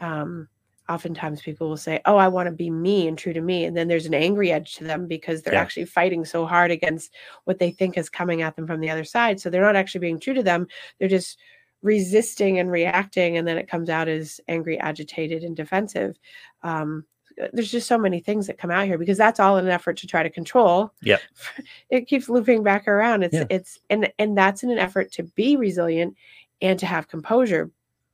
um, 0.00 0.48
oftentimes 0.88 1.42
people 1.42 1.68
will 1.68 1.76
say 1.76 2.00
oh 2.04 2.16
i 2.16 2.28
want 2.28 2.46
to 2.46 2.52
be 2.52 2.70
me 2.70 3.08
and 3.08 3.18
true 3.18 3.32
to 3.32 3.40
me 3.40 3.64
and 3.64 3.76
then 3.76 3.88
there's 3.88 4.06
an 4.06 4.14
angry 4.14 4.50
edge 4.52 4.74
to 4.74 4.84
them 4.84 5.06
because 5.06 5.42
they're 5.42 5.54
Yeah. 5.54 5.60
actually 5.60 5.84
fighting 5.86 6.24
so 6.24 6.46
hard 6.46 6.70
against 6.70 7.14
what 7.44 7.58
they 7.58 7.70
think 7.70 7.96
is 7.96 8.08
coming 8.08 8.42
at 8.42 8.56
them 8.56 8.66
from 8.66 8.80
the 8.80 8.90
other 8.90 9.04
side 9.04 9.40
so 9.40 9.50
they're 9.50 9.60
not 9.62 9.76
actually 9.76 10.00
being 10.00 10.20
true 10.20 10.34
to 10.34 10.42
them 10.42 10.66
they're 10.98 11.08
just 11.08 11.38
resisting 11.82 12.58
and 12.58 12.70
reacting 12.70 13.36
and 13.36 13.48
then 13.48 13.56
it 13.56 13.68
comes 13.68 13.88
out 13.88 14.06
as 14.08 14.40
angry 14.48 14.78
agitated 14.78 15.42
and 15.44 15.56
defensive 15.56 16.18
um, 16.62 17.04
Uh, 17.40 17.48
there's 17.52 17.70
just 17.70 17.86
so 17.88 17.96
many 17.98 18.20
things 18.20 18.46
that 18.46 18.58
come 18.58 18.70
out 18.70 18.86
here 18.86 18.98
because 18.98 19.16
that's 19.18 19.40
all 19.40 19.56
in 19.56 19.64
an 19.64 19.70
effort 19.70 19.96
to 19.96 20.06
try 20.06 20.22
to 20.22 20.30
control 20.30 20.92
Yeah. 21.02 21.18
it 21.90 22.06
keeps 22.08 22.28
looping 22.28 22.62
back 22.62 22.86
around 22.88 23.22
it's 23.22 23.34
Yeah. 23.34 23.44
it's 23.50 23.78
and 23.88 24.12
and 24.18 24.36
that's 24.36 24.62
in 24.62 24.70
an 24.70 24.78
effort 24.78 25.10
to 25.12 25.22
be 25.22 25.56
resilient 25.56 26.16
and 26.60 26.78
to 26.78 26.86
have 26.86 27.08
composure 27.08 27.70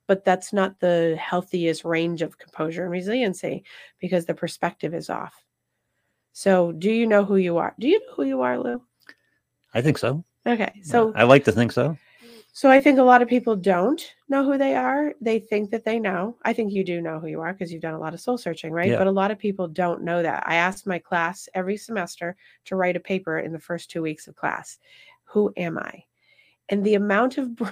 but 0.07 0.25
that's 0.25 0.53
not 0.53 0.79
the 0.79 1.17
healthiest 1.19 1.85
range 1.85 2.23
of 2.23 2.39
composure 2.39 2.83
and 2.83 2.93
resiliency 2.93 3.65
because 3.99 4.25
the 4.27 4.35
perspective 4.35 4.95
is 4.95 5.11
off 5.11 5.35
so 6.33 6.73
do 6.73 6.91
you 6.91 7.07
know 7.07 7.25
who 7.25 7.37
you 7.37 7.57
are 7.57 7.75
do 7.81 7.89
you 7.89 7.99
know 8.01 8.13
who 8.15 8.25
you 8.25 8.43
are 8.43 8.59
lou 8.59 8.81
I 9.75 9.83
think 9.83 9.99
so. 9.99 10.25
okay 10.47 10.81
so 10.83 11.13
I 11.15 11.25
like 11.25 11.45
to 11.45 11.53
think 11.53 11.73
so. 11.73 11.97
So 12.57 12.71
I 12.71 12.81
think 12.81 12.99
a 12.99 13.03
lot 13.03 13.21
of 13.21 13.29
people 13.29 13.55
don't 13.55 14.03
know 14.31 14.43
who 14.43 14.57
they 14.57 14.75
are. 14.75 15.13
They 15.21 15.41
think 15.41 15.71
that 15.73 15.85
they 15.85 15.99
know. 15.99 16.39
I 16.43 16.55
think 16.55 16.73
you 16.73 16.85
do 16.85 17.03
know 17.03 17.21
who 17.21 17.27
you 17.27 17.43
are 17.43 17.53
because 17.53 17.71
you've 17.71 17.83
done 17.83 17.93
a 17.93 17.99
lot 17.99 18.15
of 18.15 18.21
soul 18.21 18.39
searching, 18.39 18.73
right? 18.73 18.89
Yeah. 18.93 18.97
But 18.97 19.09
a 19.09 19.11
lot 19.11 19.31
of 19.31 19.39
people 19.39 19.69
don't 19.69 20.01
know 20.01 20.23
that. 20.23 20.43
I 20.47 20.55
asked 20.55 20.87
my 20.87 20.99
class 20.99 21.51
every 21.53 21.77
semester 21.77 22.35
to 22.65 22.77
write 22.77 22.97
a 22.97 23.01
paper 23.01 23.41
in 23.41 23.53
the 23.53 23.59
first 23.61 23.91
two 23.91 24.01
weeks 24.01 24.27
of 24.27 24.37
class. 24.37 24.79
Who 25.25 25.53
am 25.59 25.77
I? 25.77 26.03
And 26.71 26.83
the 26.83 26.95
amount 26.95 27.37
of 27.37 27.57
br- 27.57 27.69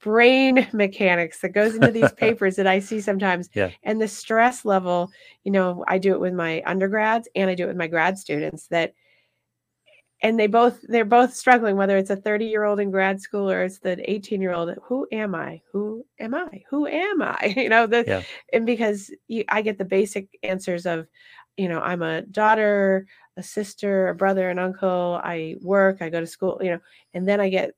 brain 0.00 0.64
mechanics 0.72 1.40
that 1.40 1.48
goes 1.48 1.74
into 1.74 1.90
these 1.90 2.12
papers 2.16 2.54
that 2.54 2.68
I 2.68 2.78
see 2.78 3.00
sometimes, 3.00 3.50
Yeah. 3.52 3.70
and 3.82 4.00
the 4.00 4.06
stress 4.06 4.64
level, 4.64 5.10
you 5.42 5.50
know, 5.50 5.84
I 5.88 5.98
do 5.98 6.12
it 6.12 6.20
with 6.20 6.34
my 6.34 6.62
undergrads 6.66 7.28
and 7.34 7.50
I 7.50 7.56
do 7.56 7.64
it 7.64 7.68
with 7.68 7.76
my 7.76 7.88
grad 7.88 8.16
students 8.16 8.68
that 8.68 8.94
and 10.22 10.38
they 10.38 10.46
both 10.46 10.80
they're 10.88 11.04
both 11.04 11.34
struggling 11.34 11.76
whether 11.76 11.96
it's 11.96 12.10
a 12.10 12.16
30 12.16 12.46
year 12.46 12.64
old 12.64 12.80
in 12.80 12.90
grad 12.90 13.20
school 13.20 13.50
or 13.50 13.62
it's 13.64 13.78
the 13.78 13.98
18 14.10 14.40
year 14.42 14.52
old 14.52 14.74
who 14.82 15.06
am 15.12 15.34
i? 15.34 15.60
Who 15.72 16.04
am 16.18 16.34
i? 16.34 16.62
Who 16.70 16.86
am 16.86 17.22
i? 17.22 17.54
You 17.56 17.68
know 17.68 17.86
the 17.86 18.04
Yeah. 18.06 18.22
and 18.52 18.66
because 18.66 19.10
you, 19.28 19.44
i 19.48 19.62
get 19.62 19.78
the 19.78 19.84
basic 19.84 20.28
answers 20.42 20.86
of 20.86 21.06
you 21.56 21.68
know 21.68 21.80
i'm 21.80 22.02
a 22.02 22.22
daughter 22.22 23.06
a 23.36 23.42
sister 23.42 24.08
a 24.08 24.14
brother 24.14 24.50
an 24.50 24.58
uncle 24.58 25.20
i 25.22 25.56
work 25.60 26.02
i 26.02 26.08
go 26.08 26.20
to 26.20 26.26
school 26.26 26.58
you 26.62 26.70
know 26.70 26.80
and 27.14 27.28
then 27.28 27.40
i 27.40 27.48
get 27.48 27.72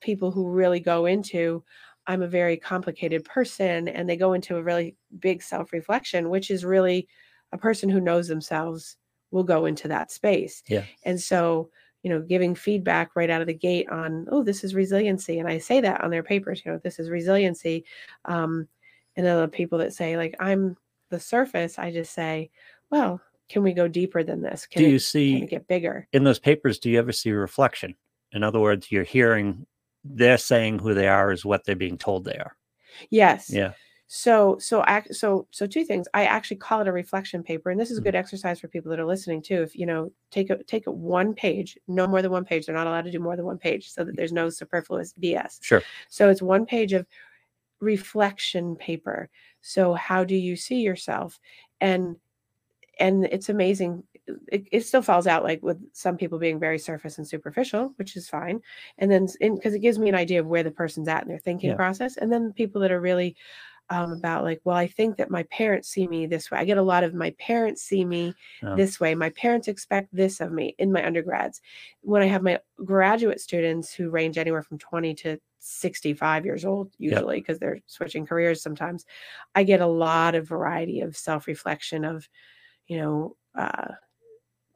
people 0.00 0.30
who 0.30 0.48
really 0.50 0.80
go 0.80 1.06
into 1.06 1.62
i'm 2.06 2.22
a 2.22 2.28
very 2.28 2.56
complicated 2.56 3.24
person 3.24 3.88
and 3.88 4.08
they 4.08 4.16
go 4.16 4.32
into 4.34 4.56
a 4.56 4.62
really 4.62 4.96
big 5.20 5.42
self 5.42 5.72
reflection 5.72 6.30
which 6.30 6.50
is 6.50 6.64
really 6.64 7.08
a 7.52 7.58
person 7.58 7.88
who 7.88 8.00
knows 8.00 8.28
themselves 8.28 8.96
will 9.34 9.44
go 9.44 9.66
into 9.66 9.88
that 9.88 10.10
space 10.12 10.62
Yeah. 10.68 10.84
and 11.04 11.20
so, 11.20 11.68
you 12.02 12.10
know, 12.10 12.20
giving 12.20 12.54
feedback 12.54 13.16
right 13.16 13.30
out 13.30 13.40
of 13.40 13.46
the 13.46 13.54
gate 13.54 13.88
on, 13.90 14.26
oh, 14.30 14.42
this 14.42 14.62
is 14.62 14.74
resiliency. 14.74 15.38
And 15.40 15.48
I 15.48 15.58
say 15.58 15.80
that 15.80 16.02
on 16.02 16.10
their 16.10 16.22
papers, 16.22 16.62
you 16.64 16.70
know, 16.70 16.78
this 16.84 16.98
is 16.98 17.10
resiliency. 17.10 17.84
Um, 18.26 18.68
and 19.16 19.26
then 19.26 19.40
the 19.40 19.48
people 19.48 19.78
that 19.78 19.94
say, 19.94 20.16
like, 20.16 20.34
I'm 20.38 20.76
the 21.10 21.18
surface, 21.18 21.78
I 21.78 21.90
just 21.90 22.12
say, 22.12 22.50
well, 22.90 23.20
can 23.48 23.62
we 23.62 23.72
go 23.72 23.88
deeper 23.88 24.22
than 24.22 24.42
this? 24.42 24.66
Can, 24.66 24.82
do 24.82 24.86
it, 24.86 24.90
you 24.90 24.94
can 24.94 25.00
see 25.00 25.36
it 25.42 25.50
get 25.50 25.66
bigger? 25.66 26.06
in 26.12 26.24
those 26.24 26.38
papers? 26.38 26.78
Do 26.78 26.90
you 26.90 26.98
ever 26.98 27.12
see 27.12 27.32
reflection? 27.32 27.94
In 28.32 28.42
other 28.42 28.60
words, 28.60 28.92
you're 28.92 29.02
hearing 29.04 29.66
they're 30.04 30.38
saying 30.38 30.78
who 30.80 30.92
they 30.94 31.08
are 31.08 31.32
is 31.32 31.44
what 31.44 31.64
they're 31.64 31.74
being 31.74 31.98
told 31.98 32.24
they 32.24 32.36
are. 32.36 32.54
Yes. 33.10 33.50
Yeah. 33.50 33.72
So, 34.16 34.58
so, 34.60 34.84
so, 35.10 35.48
so 35.50 35.66
two 35.66 35.84
things. 35.84 36.06
I 36.14 36.24
actually 36.26 36.58
call 36.58 36.80
it 36.80 36.86
a 36.86 36.92
reflection 36.92 37.42
paper, 37.42 37.70
and 37.70 37.80
this 37.80 37.90
is 37.90 37.98
a 37.98 38.00
Mhm. 38.00 38.04
good 38.04 38.14
exercise 38.14 38.60
for 38.60 38.68
people 38.68 38.90
that 38.90 39.00
are 39.00 39.04
listening 39.04 39.42
too. 39.42 39.60
If 39.62 39.74
you 39.74 39.86
know, 39.86 40.12
take 40.30 40.50
a 40.50 40.62
take 40.62 40.86
a 40.86 40.92
one 40.92 41.34
page, 41.34 41.76
no 41.88 42.06
more 42.06 42.22
than 42.22 42.30
one 42.30 42.44
page. 42.44 42.66
They're 42.66 42.76
not 42.76 42.86
allowed 42.86 43.06
to 43.06 43.10
do 43.10 43.18
more 43.18 43.34
than 43.34 43.44
one 43.44 43.58
page, 43.58 43.90
so 43.90 44.04
that 44.04 44.14
there's 44.16 44.32
no 44.32 44.50
superfluous 44.50 45.14
BS. 45.14 45.58
Sure. 45.62 45.82
So 46.08 46.28
it's 46.30 46.40
one 46.42 46.64
page 46.64 46.92
of 46.92 47.06
reflection 47.80 48.76
paper. 48.76 49.30
So 49.62 49.94
how 49.94 50.24
do 50.24 50.36
you 50.36 50.56
see 50.56 50.80
yourself? 50.82 51.40
And 51.80 52.16
and 53.00 53.24
it's 53.26 53.48
amazing. 53.48 54.04
It, 54.50 54.66
it 54.70 54.80
still 54.82 55.02
falls 55.02 55.26
out 55.26 55.42
like 55.42 55.62
with 55.62 55.78
some 55.92 56.16
people 56.16 56.38
being 56.38 56.60
very 56.60 56.78
surface 56.78 57.18
and 57.18 57.26
superficial, 57.26 57.92
which 57.96 58.16
is 58.16 58.28
fine. 58.28 58.60
And 58.98 59.10
then 59.10 59.26
because 59.40 59.74
it 59.74 59.80
gives 59.80 59.98
me 59.98 60.08
an 60.08 60.14
idea 60.14 60.40
of 60.40 60.46
where 60.46 60.62
the 60.62 60.70
person's 60.70 61.08
at 61.08 61.22
in 61.22 61.28
their 61.28 61.38
thinking 61.38 61.70
Yeah. 61.70 61.76
process. 61.76 62.16
And 62.16 62.32
then 62.32 62.52
people 62.52 62.80
that 62.82 62.92
are 62.92 63.00
really 63.00 63.36
um, 63.90 64.12
about 64.12 64.44
like, 64.44 64.60
well, 64.64 64.76
I 64.76 64.86
think 64.86 65.16
that 65.18 65.30
my 65.30 65.42
parents 65.44 65.88
see 65.88 66.06
me 66.08 66.26
this 66.26 66.50
way. 66.50 66.58
I 66.58 66.64
get 66.64 66.78
a 66.78 66.82
lot 66.82 67.04
of 67.04 67.14
my 67.14 67.30
parents 67.38 67.82
see 67.82 68.04
me 68.04 68.34
Oh. 68.62 68.76
this 68.76 68.98
way. 68.98 69.14
My 69.14 69.30
parents 69.30 69.68
expect 69.68 70.08
this 70.14 70.40
of 70.40 70.52
me 70.52 70.74
in 70.78 70.92
my 70.92 71.04
undergrads. 71.06 71.60
When 72.00 72.22
I 72.22 72.26
have 72.26 72.42
my 72.42 72.60
graduate 72.84 73.40
students 73.40 73.92
who 73.92 74.10
range 74.10 74.38
anywhere 74.38 74.62
from 74.62 74.78
20 74.78 75.14
to 75.16 75.38
65 75.58 76.44
years 76.44 76.64
old, 76.64 76.92
usually, 76.98 77.40
because 77.40 77.58
they're 77.58 77.80
switching 77.86 78.26
careers 78.26 78.62
sometimes, 78.62 79.04
I 79.54 79.64
get 79.64 79.80
a 79.80 79.86
lot 79.86 80.34
of 80.34 80.48
variety 80.48 81.00
of 81.00 81.16
self 81.16 81.46
reflection 81.46 82.04
of, 82.04 82.28
you 82.86 82.98
know, 82.98 83.36
uh, 83.54 83.92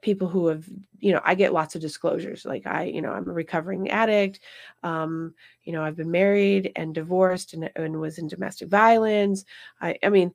people 0.00 0.28
who 0.28 0.46
have 0.46 0.64
you 1.00 1.12
know 1.12 1.20
i 1.24 1.34
get 1.34 1.52
lots 1.52 1.74
of 1.74 1.80
disclosures 1.80 2.44
like 2.44 2.66
i 2.66 2.84
you 2.84 3.02
know 3.02 3.10
i'm 3.10 3.28
a 3.28 3.32
recovering 3.32 3.90
addict 3.90 4.40
um 4.82 5.34
you 5.64 5.72
know 5.72 5.82
i've 5.82 5.96
been 5.96 6.10
married 6.10 6.70
and 6.76 6.94
divorced 6.94 7.54
and, 7.54 7.70
and 7.76 7.98
was 7.98 8.18
in 8.18 8.28
domestic 8.28 8.68
violence. 8.68 9.44
I 9.80 9.98
i 10.02 10.08
mean 10.08 10.32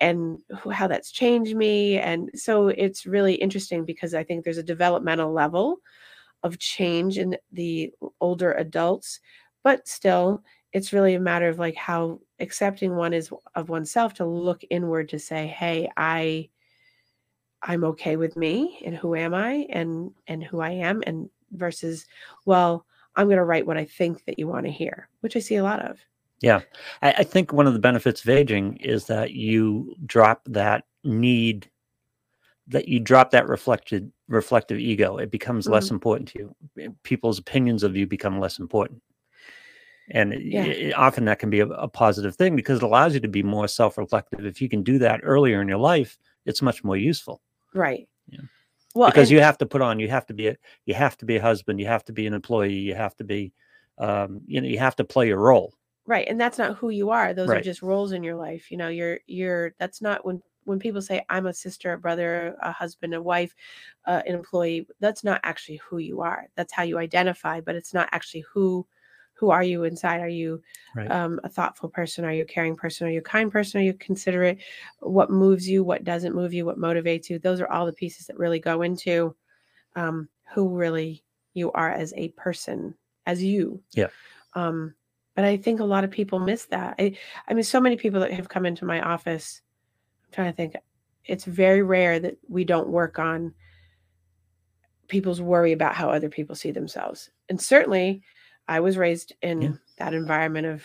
and 0.00 0.38
how 0.72 0.88
that's 0.88 1.12
changed 1.12 1.54
me 1.54 1.98
and 1.98 2.30
so 2.34 2.68
it's 2.68 3.06
really 3.06 3.34
interesting 3.34 3.84
because 3.84 4.14
i 4.14 4.24
think 4.24 4.44
there's 4.44 4.58
a 4.58 4.62
developmental 4.62 5.32
level 5.32 5.78
of 6.42 6.58
change 6.58 7.18
in 7.18 7.36
the 7.52 7.92
older 8.20 8.52
adults 8.52 9.20
but 9.62 9.86
still 9.86 10.42
it's 10.72 10.92
really 10.92 11.14
a 11.14 11.20
matter 11.20 11.48
of 11.48 11.58
like 11.58 11.76
how 11.76 12.18
accepting 12.40 12.96
one 12.96 13.12
is 13.12 13.30
of 13.54 13.68
oneself 13.68 14.14
to 14.14 14.26
look 14.26 14.62
inward 14.70 15.08
to 15.08 15.18
say 15.18 15.46
hey 15.46 15.88
i 15.96 16.48
i'm 17.66 17.84
okay 17.84 18.16
with 18.16 18.36
me 18.36 18.80
and 18.84 18.96
who 18.96 19.14
am 19.14 19.34
i 19.34 19.66
and 19.70 20.10
and 20.28 20.42
who 20.42 20.60
i 20.60 20.70
am 20.70 21.02
and 21.06 21.28
versus 21.52 22.06
well 22.44 22.86
i'm 23.16 23.26
going 23.26 23.36
to 23.36 23.44
write 23.44 23.66
what 23.66 23.76
i 23.76 23.84
think 23.84 24.24
that 24.24 24.38
you 24.38 24.46
want 24.48 24.64
to 24.64 24.72
hear 24.72 25.08
which 25.20 25.36
i 25.36 25.38
see 25.40 25.56
a 25.56 25.62
lot 25.62 25.80
of 25.80 25.98
Yeah. 26.42 26.60
I, 27.02 27.10
I 27.18 27.24
think 27.24 27.52
one 27.52 27.66
of 27.66 27.72
the 27.72 27.78
benefits 27.88 28.22
of 28.22 28.28
aging 28.28 28.76
is 28.76 29.06
that 29.06 29.30
you 29.32 29.94
drop 30.04 30.42
that 30.46 30.84
need 31.02 31.70
that 32.68 32.88
you 32.88 32.98
drop 33.00 33.30
that 33.30 33.48
reflected 33.48 34.12
reflective 34.28 34.78
ego. 34.78 35.18
It 35.18 35.30
becomes 35.30 35.68
less 35.68 35.90
important 35.90 36.28
to 36.30 36.38
you. 36.40 36.56
Eh, 36.80 36.88
People's 37.04 37.38
opinions 37.38 37.82
of 37.84 37.96
you 37.96 38.06
become 38.08 38.40
less 38.40 38.58
important. 38.58 39.00
And 40.10 40.32
it- 40.34 40.52
it- 40.88 40.94
often 40.94 41.24
that 41.26 41.38
can 41.38 41.48
be 41.48 41.60
a, 41.60 41.66
a 41.68 41.88
positive 41.88 42.34
thing 42.36 42.56
because 42.56 42.78
it 42.78 42.82
allows 42.82 43.14
you 43.14 43.20
to 43.20 43.28
be 43.28 43.42
more 43.42 43.68
self-reflective. 43.68 44.44
If 44.44 44.60
you 44.60 44.68
can 44.68 44.82
do 44.82 44.98
that 44.98 45.20
earlier 45.22 45.62
in 45.62 45.68
your 45.68 45.78
life, 45.78 46.18
it's 46.44 46.60
much 46.60 46.82
more 46.84 46.96
useful 46.96 47.40
right. 47.76 48.08
Yeah. 48.28 48.40
well 48.94 49.10
because 49.10 49.28
and- 49.30 49.36
you 49.36 49.40
have 49.40 49.58
to 49.58 49.66
put 49.66 49.82
on 49.82 50.00
you 50.00 50.08
have 50.08 50.26
to 50.26 50.34
be 50.34 50.48
a 50.48 50.56
you 50.84 50.94
have 50.94 51.16
to 51.18 51.26
be 51.26 51.36
a 51.36 51.42
husband 51.42 51.78
you 51.78 51.86
have 51.86 52.04
to 52.04 52.12
be 52.12 52.26
an 52.26 52.34
employee 52.34 52.72
you 52.74 52.94
have 52.94 53.16
to 53.16 53.24
be 53.24 53.52
um, 53.98 54.40
you 54.46 54.60
know 54.60 54.68
you 54.68 54.78
have 54.78 54.96
to 54.96 55.04
play 55.04 55.30
a 55.30 55.36
role. 55.36 55.72
Right 56.06 56.28
and 56.28 56.40
that's 56.40 56.58
not 56.58 56.76
who 56.76 56.90
you 56.90 57.10
are. 57.10 57.32
Those 57.34 57.50
are 57.50 57.60
just 57.60 57.82
roles 57.82 58.12
in 58.12 58.22
your 58.22 58.36
life 58.36 58.70
you 58.70 58.76
know 58.76 58.88
you're 58.88 59.20
you're 59.26 59.74
that's 59.78 60.00
not 60.02 60.24
when 60.24 60.42
when 60.64 60.78
people 60.80 61.00
say 61.00 61.24
i'm 61.30 61.46
a 61.46 61.54
sister 61.54 61.92
a 61.92 61.98
brother 61.98 62.56
a 62.60 62.72
husband 62.72 63.14
a 63.14 63.22
wife 63.22 63.54
uh, 64.06 64.20
an 64.26 64.34
employee 64.34 64.86
that's 65.00 65.22
not 65.22 65.40
actually 65.44 65.76
who 65.76 65.98
you 65.98 66.20
are. 66.20 66.48
That's 66.56 66.72
how 66.72 66.82
you 66.82 66.98
identify 66.98 67.60
but 67.60 67.76
it's 67.76 67.94
not 67.94 68.08
actually 68.12 68.44
who 68.52 68.86
who 69.36 69.50
are 69.50 69.62
you 69.62 69.84
inside? 69.84 70.20
Are 70.20 70.28
you 70.28 70.62
Right. 70.94 71.10
um, 71.10 71.38
a 71.44 71.48
thoughtful 71.48 71.88
person? 71.88 72.24
Are 72.24 72.32
you 72.32 72.42
a 72.42 72.46
caring 72.46 72.74
person? 72.74 73.06
Are 73.06 73.10
you 73.10 73.18
a 73.18 73.22
kind 73.22 73.52
person? 73.52 73.80
Are 73.80 73.84
you 73.84 73.92
considerate? 73.94 74.58
What 75.00 75.30
moves 75.30 75.68
you? 75.68 75.84
What 75.84 76.04
doesn't 76.04 76.34
move 76.34 76.54
you? 76.54 76.64
What 76.64 76.78
motivates 76.78 77.28
you? 77.28 77.38
Those 77.38 77.60
are 77.60 77.68
all 77.68 77.86
the 77.86 77.92
pieces 77.92 78.26
that 78.26 78.38
really 78.38 78.58
go 78.58 78.82
into 78.82 79.36
um, 79.94 80.28
who 80.54 80.74
really 80.76 81.22
you 81.52 81.70
are 81.72 81.90
as 81.90 82.12
a 82.16 82.28
person 82.30 82.94
as 83.26 83.42
you. 83.42 83.82
Yeah. 83.92 84.08
um, 84.54 84.94
but 85.34 85.44
i 85.44 85.56
think 85.56 85.80
a 85.80 85.84
lot 85.84 86.02
of 86.04 86.10
people 86.10 86.38
miss 86.38 86.64
that. 86.66 86.94
I, 86.98 87.16
I 87.46 87.52
mean 87.52 87.64
so 87.64 87.80
many 87.80 87.96
people 87.96 88.20
that 88.20 88.32
have 88.32 88.48
come 88.48 88.64
into 88.64 88.86
my 88.86 89.02
office 89.02 89.60
i'm 90.24 90.32
trying 90.32 90.50
to 90.50 90.56
think 90.56 90.76
it's 91.26 91.44
very 91.44 91.82
rare 91.82 92.18
that 92.20 92.38
we 92.48 92.64
don't 92.64 92.88
work 92.88 93.18
on 93.18 93.52
people's 95.08 95.40
worry 95.40 95.72
about 95.72 95.94
how 95.94 96.10
other 96.10 96.28
people 96.28 96.54
see 96.54 96.70
themselves. 96.70 97.30
And 97.48 97.60
certainly 97.60 98.22
i 98.68 98.80
was 98.80 98.96
raised 98.96 99.32
in 99.42 99.62
Yeah. 99.62 99.72
that 99.98 100.14
environment 100.14 100.66
of 100.66 100.84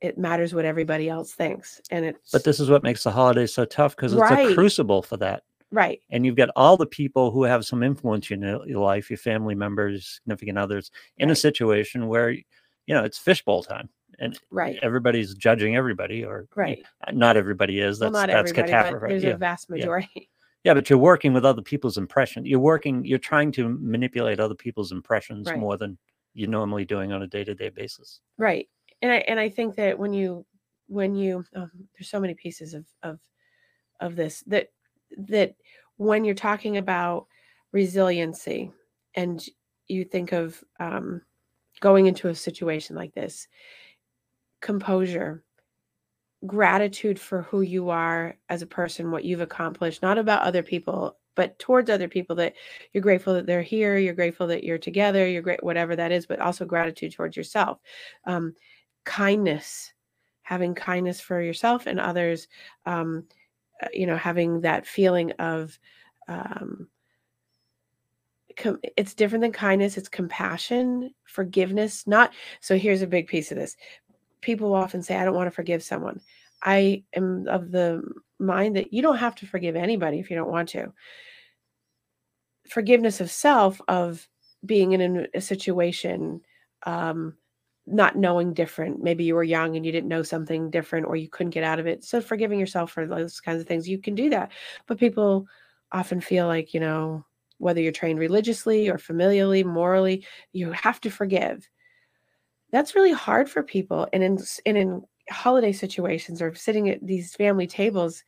it 0.00 0.16
matters 0.16 0.54
what 0.54 0.64
everybody 0.64 1.08
else 1.08 1.32
thinks 1.32 1.80
and 1.90 2.04
it's 2.04 2.30
But 2.30 2.44
this 2.44 2.60
is 2.60 2.70
what 2.70 2.82
makes 2.84 3.02
the 3.02 3.10
holidays 3.10 3.52
so 3.52 3.64
tough 3.64 3.96
because 3.96 4.12
it's 4.12 4.20
Right. 4.22 4.52
a 4.52 4.54
crucible 4.54 5.02
for 5.02 5.16
that. 5.16 5.42
right 5.72 6.00
And 6.10 6.24
you've 6.24 6.36
got 6.36 6.50
all 6.54 6.76
the 6.76 6.86
people 6.86 7.30
who 7.32 7.42
have 7.42 7.64
some 7.66 7.82
influence 7.82 8.30
in 8.30 8.42
your 8.42 8.80
life, 8.80 9.10
your 9.10 9.16
family 9.18 9.54
members, 9.56 10.20
significant 10.22 10.56
others, 10.56 10.90
in 11.18 11.30
a 11.30 11.34
situation 11.34 12.06
where, 12.06 12.30
you 12.30 12.44
know, 12.94 13.02
it's 13.04 13.18
fishbowl 13.18 13.64
time 13.64 13.88
and 14.20 14.38
right 14.50 14.78
everybody's 14.82 15.34
judging 15.34 15.74
everybody, 15.76 16.24
or 16.24 16.46
right 16.54 16.80
uh, 17.06 17.10
not 17.12 17.36
everybody 17.36 17.80
is. 17.80 17.98
well 18.00 18.10
That's 18.12 18.28
not 18.28 18.32
that's 18.32 18.52
catastrophe. 18.52 19.06
there's 19.08 19.24
yeah. 19.24 19.30
a 19.30 19.36
vast 19.36 19.68
majority 19.68 20.30
yeah, 20.64 20.74
but 20.74 20.88
you're 20.88 20.98
working 20.98 21.32
with 21.32 21.44
other 21.44 21.62
people's 21.62 21.98
impression. 21.98 22.46
You're 22.46 22.58
working. 22.60 23.04
You're 23.04 23.18
trying 23.18 23.50
to 23.52 23.68
manipulate 23.80 24.38
other 24.40 24.54
people's 24.54 24.92
impressions 24.92 25.48
Right. 25.48 25.58
more 25.58 25.76
than 25.76 25.98
you're 26.38 26.48
normally 26.48 26.84
doing 26.84 27.12
on 27.12 27.22
a 27.22 27.26
day 27.26 27.44
to 27.44 27.54
day 27.54 27.68
basis. 27.68 28.20
right 28.38 28.68
and 29.02 29.10
i 29.12 29.16
and 29.28 29.40
i 29.40 29.48
think 29.48 29.74
that 29.74 29.98
when 29.98 30.12
you 30.12 30.44
when 30.86 31.14
you 31.14 31.44
um, 31.54 31.70
there's 31.94 32.10
so 32.10 32.20
many 32.20 32.34
pieces 32.34 32.74
of 32.74 32.86
of 33.02 33.18
of 34.00 34.16
this 34.16 34.42
that 34.46 34.68
that 35.16 35.54
when 35.96 36.24
you're 36.24 36.34
talking 36.34 36.76
about 36.76 37.26
resiliency 37.72 38.70
and 39.14 39.44
you 39.88 40.04
think 40.04 40.32
of 40.32 40.62
um, 40.80 41.20
going 41.80 42.06
into 42.06 42.28
a 42.28 42.34
situation 42.34 42.94
like 42.94 43.12
this 43.14 43.48
composure 44.60 45.42
gratitude 46.46 47.18
for 47.18 47.42
who 47.42 47.62
you 47.62 47.90
are 47.90 48.36
as 48.48 48.62
a 48.62 48.66
person 48.66 49.10
what 49.10 49.24
you've 49.24 49.40
accomplished 49.40 50.02
not 50.02 50.18
about 50.18 50.42
other 50.42 50.62
people 50.62 51.16
but 51.38 51.56
towards 51.60 51.88
other 51.88 52.08
people 52.08 52.34
that 52.34 52.52
you're 52.92 53.00
grateful 53.00 53.32
that 53.32 53.46
they're 53.46 53.62
here 53.62 53.96
you're 53.96 54.12
grateful 54.12 54.48
that 54.48 54.64
you're 54.64 54.76
together 54.76 55.28
you're 55.28 55.40
great 55.40 55.62
whatever 55.62 55.94
that 55.94 56.10
is 56.10 56.26
but 56.26 56.40
also 56.40 56.64
gratitude 56.64 57.12
towards 57.14 57.36
yourself. 57.36 57.78
Um, 58.26 58.54
kindness 59.04 59.92
having 60.42 60.74
kindness 60.74 61.20
for 61.20 61.40
yourself 61.40 61.86
and 61.86 62.00
others 62.00 62.48
um, 62.86 63.24
uh, 63.80 63.86
you 63.92 64.04
know 64.04 64.16
having 64.16 64.62
that 64.62 64.84
feeling 64.84 65.30
of 65.38 65.78
um, 66.26 66.88
com- 68.56 68.80
it's 68.96 69.14
different 69.14 69.42
than 69.42 69.52
kindness 69.52 69.96
it's 69.96 70.08
compassion 70.08 71.14
forgiveness 71.22 72.04
not 72.08 72.32
so 72.60 72.76
here's 72.76 73.02
a 73.02 73.06
big 73.06 73.28
piece 73.28 73.52
of 73.52 73.56
this. 73.56 73.76
People 74.40 74.74
often 74.74 75.04
say 75.04 75.16
i 75.16 75.24
don't 75.24 75.36
want 75.36 75.46
to 75.46 75.54
forgive 75.54 75.84
someone 75.84 76.20
i 76.62 77.02
am 77.14 77.46
of 77.48 77.70
the 77.70 78.02
mind 78.38 78.76
that 78.76 78.92
you 78.92 79.02
don't 79.02 79.18
have 79.18 79.34
to 79.36 79.46
forgive 79.46 79.76
anybody 79.76 80.18
if 80.18 80.30
you 80.30 80.36
don't 80.36 80.50
want 80.50 80.68
to. 80.70 80.92
Forgiveness 82.68 83.20
of 83.20 83.30
self 83.30 83.80
of 83.88 84.28
being 84.64 84.92
in 84.92 85.26
a, 85.34 85.40
situation 85.40 86.40
um 86.84 87.34
not 87.86 88.16
knowing 88.16 88.52
different. 88.52 89.02
Maybe 89.02 89.24
you 89.24 89.34
were 89.34 89.42
young 89.42 89.74
and 89.74 89.86
you 89.86 89.90
didn't 89.90 90.10
know 90.10 90.22
something 90.22 90.70
different 90.70 91.06
or 91.06 91.16
you 91.16 91.26
couldn't 91.26 91.54
get 91.54 91.64
out 91.64 91.78
of 91.78 91.86
it. 91.86 92.04
So 92.04 92.20
forgiving 92.20 92.60
yourself 92.60 92.90
for 92.92 93.06
those 93.06 93.40
kinds 93.40 93.62
of 93.62 93.66
things 93.66 93.88
you 93.88 93.98
can 93.98 94.14
do 94.14 94.28
that. 94.28 94.52
But 94.86 94.98
people 94.98 95.46
often 95.90 96.20
feel 96.20 96.46
like 96.46 96.74
you 96.74 96.80
know 96.80 97.24
whether 97.56 97.80
you're 97.80 97.92
trained 97.92 98.18
religiously 98.18 98.88
or 98.88 98.98
familially 98.98 99.64
morally 99.64 100.24
you 100.52 100.70
have 100.72 101.00
to 101.00 101.10
forgive. 101.10 101.68
That's 102.70 102.94
really 102.94 103.12
hard 103.12 103.48
for 103.48 103.62
people. 103.62 104.06
And 104.12 104.22
in 104.22 104.38
and 104.66 104.76
in 104.76 105.02
holiday 105.30 105.72
situations 105.72 106.40
or 106.40 106.54
sitting 106.54 106.88
at 106.88 107.04
these 107.06 107.34
family 107.34 107.66
tables 107.66 108.24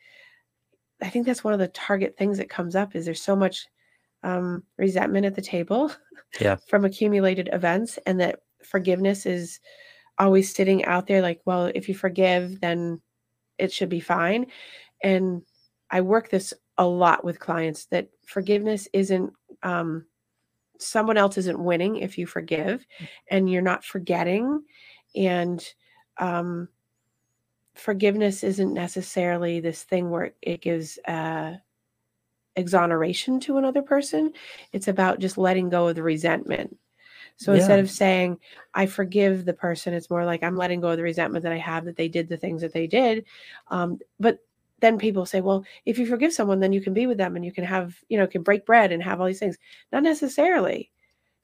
i 1.03 1.09
think 1.09 1.27
that's 1.27 1.45
one 1.45 1.53
of 1.55 1.61
the 1.61 1.69
target 1.69 2.17
things 2.17 2.39
that 2.39 2.49
comes 2.49 2.77
up 2.77 2.95
is 2.95 3.05
there's 3.05 3.23
so 3.23 3.37
much 3.37 3.67
um, 4.23 4.63
resentment 4.77 5.25
at 5.25 5.35
the 5.35 5.43
table 5.43 5.91
Yeah. 6.41 6.57
from 6.69 6.85
accumulated 6.85 7.49
events 7.53 7.99
and 8.07 8.21
that 8.21 8.41
forgiveness 8.63 9.27
is 9.27 9.59
always 10.19 10.55
sitting 10.55 10.85
out 10.85 11.07
there 11.07 11.23
like 11.23 11.41
well 11.45 11.71
if 11.75 11.89
you 11.89 11.95
forgive 11.95 12.61
then 12.61 13.01
it 13.59 13.73
should 13.73 13.89
be 13.89 14.01
fine 14.01 14.47
and 15.03 15.43
i 15.91 16.01
work 16.01 16.29
this 16.29 16.53
a 16.79 16.87
lot 16.87 17.25
with 17.25 17.41
clients 17.41 17.87
that 17.87 18.09
forgiveness 18.27 18.89
isn't 18.93 19.33
um, 19.63 20.05
someone 20.79 21.17
else 21.17 21.37
isn't 21.37 21.63
winning 21.63 21.97
if 21.97 22.17
you 22.17 22.27
forgive 22.27 22.87
and 23.31 23.51
you're 23.51 23.63
not 23.63 23.85
forgetting 23.85 24.63
and 25.15 25.75
um, 26.19 26.69
forgiveness 27.81 28.45
isn't 28.45 28.75
necessarily 28.75 29.61
this 29.61 29.83
thing 29.83 30.11
where 30.11 30.33
it 30.43 30.61
gives 30.61 30.99
uh, 31.07 31.55
exoneration 32.57 33.41
to 33.41 33.57
another 33.57 33.83
person. 33.83 34.33
It's 34.73 34.89
about 34.89 35.19
just 35.19 35.39
letting 35.39 35.71
go 35.71 35.89
of 35.89 35.97
the 35.97 36.03
resentment. 36.03 36.77
So 37.37 37.55
instead 37.55 37.79
of 37.79 37.91
saying 37.91 38.39
i 38.75 38.85
forgive 38.85 39.47
the 39.47 39.55
person 39.55 39.95
it's 39.95 40.11
more 40.11 40.27
like 40.27 40.43
i'm 40.43 40.59
letting 40.59 40.79
go 40.79 40.91
of 40.91 40.99
the 40.99 41.03
resentment 41.03 41.43
that 41.43 41.53
i 41.53 41.57
have 41.57 41.87
that 41.87 41.97
they 41.97 42.07
did 42.07 42.29
the 42.29 42.37
things 42.37 42.61
that 42.61 42.75
they 42.75 42.87
did. 42.87 43.25
Um, 43.69 43.99
but 44.19 44.41
then 44.81 44.99
people 44.99 45.25
say 45.25 45.41
well 45.41 45.65
if 45.87 45.99
you 45.99 46.05
forgive 46.05 46.35
someone 46.35 46.61
then 46.61 46.75
you 46.75 46.83
can 46.83 46.93
be 46.93 47.07
with 47.07 47.17
them 47.17 47.37
and 47.37 47.45
you 47.45 47.51
can 47.51 47.65
have 47.65 47.97
you 48.11 48.19
know 48.19 48.27
can 48.27 48.43
break 48.43 48.67
bread 48.67 48.93
and 48.93 49.03
have 49.03 49.21
all 49.23 49.27
these 49.27 49.39
things. 49.39 49.57
Not 49.91 50.03
necessarily. 50.03 50.91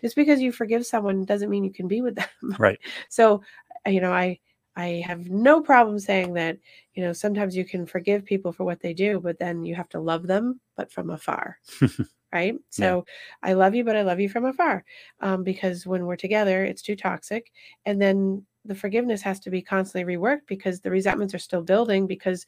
Just 0.03 0.17
because 0.17 0.43
you 0.43 0.53
forgive 0.53 0.85
someone 0.85 1.25
doesn't 1.25 1.49
mean 1.49 1.65
you 1.65 1.73
can 1.73 1.89
be 1.89 2.03
with 2.03 2.17
them. 2.17 2.57
Right. 2.59 2.79
so 3.09 3.43
you 3.87 4.03
know 4.03 4.13
i 4.13 4.39
i 4.77 5.03
have 5.07 5.29
no 5.31 5.61
problem 5.61 5.99
saying 5.99 6.33
that 6.35 6.59
you 6.95 7.03
know 7.03 7.13
sometimes 7.13 7.57
you 7.57 7.65
can 7.65 7.87
forgive 7.87 8.25
people 8.25 8.53
for 8.53 8.65
what 8.65 8.81
they 8.81 8.93
do 8.95 9.21
but 9.21 9.39
then 9.39 9.65
you 9.65 9.75
have 9.75 9.89
to 9.89 10.01
love 10.01 10.27
them 10.27 10.61
but 10.77 10.91
from 10.93 11.11
afar 11.11 11.59
right 12.33 12.55
so 12.71 13.05
i 13.43 13.53
love 13.53 13.75
you 13.75 13.85
but 13.85 13.97
i 13.97 14.03
love 14.03 14.21
you 14.21 14.29
from 14.29 14.45
afar 14.45 14.85
um, 15.21 15.43
because 15.43 15.87
when 15.87 16.05
we're 16.07 16.17
together 16.17 16.65
it's 16.65 16.83
too 16.83 16.97
toxic 16.97 17.51
and 17.87 18.01
then 18.01 18.45
the 18.65 18.75
forgiveness 18.75 19.23
has 19.23 19.39
to 19.41 19.51
be 19.51 19.63
constantly 19.63 20.17
reworked 20.17 20.47
because 20.49 20.81
the 20.81 20.91
resentments 20.91 21.35
are 21.35 21.39
still 21.39 21.63
building 21.63 22.07
because 22.07 22.47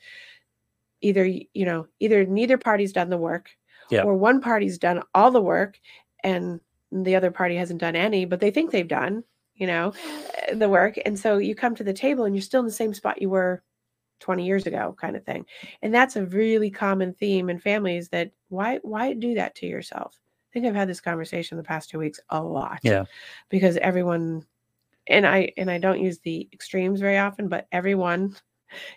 either 1.01 1.25
you 1.25 1.65
know 1.65 1.87
either 2.01 2.25
neither 2.27 2.59
party's 2.59 2.93
done 2.93 3.09
the 3.09 3.17
work 3.17 3.51
Yeah. 3.91 4.03
or 4.03 4.17
one 4.17 4.41
party's 4.41 4.79
done 4.79 5.03
all 5.15 5.31
the 5.31 5.41
work 5.41 5.79
and 6.25 6.61
the 6.91 7.15
other 7.15 7.31
party 7.31 7.55
hasn't 7.55 7.81
done 7.81 7.95
any 7.97 8.25
but 8.25 8.41
they 8.41 8.51
think 8.51 8.71
they've 8.71 8.89
done 8.89 9.23
you 9.59 9.67
know 9.67 9.93
the 10.55 10.69
work. 10.69 10.95
And 11.05 11.19
so 11.19 11.39
you 11.39 11.55
come 11.55 11.75
to 11.75 11.85
the 11.85 11.93
table 11.93 12.25
and 12.25 12.35
you're 12.35 12.43
still 12.43 12.61
in 12.61 12.67
the 12.67 12.73
same 12.73 12.95
spot 12.95 13.21
you 13.21 13.29
were 13.31 13.63
20 14.21 14.45
years 14.47 14.67
ago 14.67 14.97
kind 15.01 15.17
of 15.17 15.25
thing. 15.25 15.45
And 15.83 15.95
that's 15.95 16.17
a 16.17 16.27
really 16.27 16.71
common 16.71 17.13
theme 17.15 17.51
in 17.51 17.59
families 17.59 18.09
that 18.09 18.33
why 18.49 18.79
why 18.83 19.13
do 19.13 19.35
that 19.35 19.55
to 19.57 19.67
yourself? 19.67 20.19
I 20.19 20.51
think 20.53 20.65
i've 20.67 20.75
had 20.75 20.89
this 20.89 21.01
conversation 21.03 21.59
the 21.59 21.63
past 21.63 21.91
two 21.91 21.99
weeks 21.99 22.21
a 22.31 22.43
lot 22.43 22.81
Yeah. 22.83 23.05
because 23.51 23.77
everyone 23.77 24.47
and 25.07 25.27
i 25.27 25.53
and 25.59 25.71
i 25.71 25.77
don't 25.77 26.01
use 26.01 26.21
the 26.21 26.49
extremes 26.55 27.01
very 27.01 27.19
often 27.19 27.49
but 27.49 27.69
everyone 27.71 28.35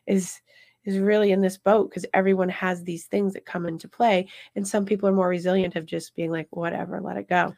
is 0.07 0.39
is 0.85 0.97
really 0.97 1.31
in 1.31 1.41
this 1.41 1.57
boat 1.57 1.89
because 1.89 2.05
everyone 2.13 2.49
has 2.49 2.83
these 2.83 3.05
things 3.05 3.33
that 3.33 3.45
come 3.45 3.67
into 3.67 3.87
play. 3.87 4.27
And 4.55 4.67
some 4.67 4.83
people 4.85 5.07
are 5.07 5.13
more 5.13 5.27
resilient 5.29 5.75
of 5.75 5.85
just 5.85 6.15
being 6.15 6.31
like 6.31 6.47
whatever 6.49 6.99
let 7.01 7.17
it 7.17 7.29
go 7.29 7.53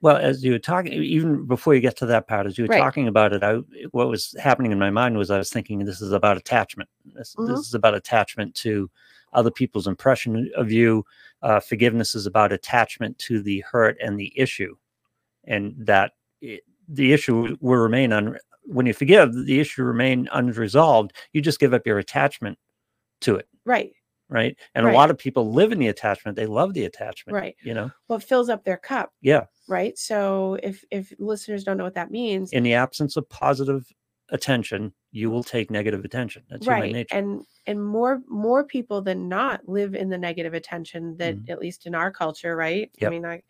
Well, 0.00 0.16
as 0.16 0.44
you 0.44 0.52
were 0.52 0.58
talking, 0.60 0.92
even 0.92 1.44
before 1.46 1.74
you 1.74 1.80
get 1.80 1.96
to 1.98 2.06
that 2.06 2.28
part, 2.28 2.46
as 2.46 2.56
you 2.56 2.64
were 2.64 2.68
Right. 2.68 2.78
talking 2.78 3.08
about 3.08 3.32
it, 3.32 3.42
I, 3.42 3.54
what 3.90 4.08
was 4.08 4.34
happening 4.38 4.70
in 4.70 4.78
my 4.78 4.90
mind 4.90 5.16
was 5.18 5.30
I 5.30 5.38
was 5.38 5.50
thinking 5.50 5.84
this 5.84 6.00
is 6.00 6.12
about 6.12 6.36
attachment. 6.36 6.88
This, 7.14 7.34
Mhm. 7.34 7.48
this 7.48 7.66
is 7.66 7.74
about 7.74 7.94
attachment 7.94 8.54
to 8.56 8.90
other 9.32 9.50
people's 9.50 9.86
impression 9.88 10.50
of 10.54 10.70
you. 10.70 11.04
Uh, 11.42 11.58
forgiveness 11.60 12.14
is 12.14 12.26
about 12.26 12.52
attachment 12.52 13.18
to 13.18 13.42
the 13.42 13.60
hurt 13.60 13.96
and 14.00 14.18
the 14.18 14.32
issue, 14.38 14.76
and 15.44 15.74
that 15.78 16.12
it, 16.40 16.64
the 16.88 17.12
issue 17.12 17.56
will 17.60 17.78
remain 17.78 18.12
un. 18.12 18.38
When 18.64 18.86
you 18.86 18.92
forgive, 18.94 19.34
the 19.34 19.60
issue 19.60 19.82
remain 19.84 20.28
unresolved. 20.32 21.12
You 21.32 21.40
just 21.42 21.60
give 21.60 21.74
up 21.74 21.86
your 21.86 21.98
attachment 21.98 22.58
to 23.22 23.36
it, 23.36 23.48
right 23.64 23.92
right? 24.28 24.56
And 24.74 24.84
Right. 24.86 24.92
a 24.92 24.96
lot 24.96 25.10
of 25.10 25.18
people 25.18 25.52
live 25.52 25.72
in 25.72 25.78
the 25.78 25.88
attachment. 25.88 26.36
They 26.36 26.46
love 26.46 26.74
the 26.74 26.84
attachment, 26.84 27.34
right 27.34 27.56
You 27.62 27.74
know, 27.74 27.90
what 28.06 28.22
fills 28.22 28.48
up 28.48 28.64
their 28.64 28.76
cup 28.76 29.12
yeah. 29.22 29.44
right 29.68 29.98
so 29.98 30.58
if 30.62 30.84
if 30.90 31.12
listeners 31.18 31.64
don't 31.64 31.76
know 31.78 31.84
what 31.84 31.94
that 31.94 32.10
means 32.10 32.52
In 32.52 32.62
the 32.62 32.74
absence 32.74 33.16
of 33.16 33.28
positive 33.28 33.84
attention, 34.30 34.92
you 35.10 35.30
will 35.30 35.42
take 35.42 35.70
negative 35.70 36.04
attention. 36.04 36.42
That's 36.50 36.66
human 36.66 36.80
right 36.82 36.92
nature. 36.92 37.16
and 37.16 37.42
and 37.66 37.82
more 37.84 38.20
more 38.28 38.64
people 38.64 39.00
than 39.02 39.28
not 39.28 39.66
live 39.68 39.94
in 39.94 40.08
the 40.10 40.18
negative 40.18 40.54
attention 40.54 41.16
that 41.16 41.34
Mhm. 41.36 41.48
at 41.50 41.58
least 41.58 41.86
in 41.86 41.94
our 41.94 42.10
culture 42.10 42.54
right 42.56 42.90
i 43.02 43.08
mean 43.10 43.24
i 43.24 43.42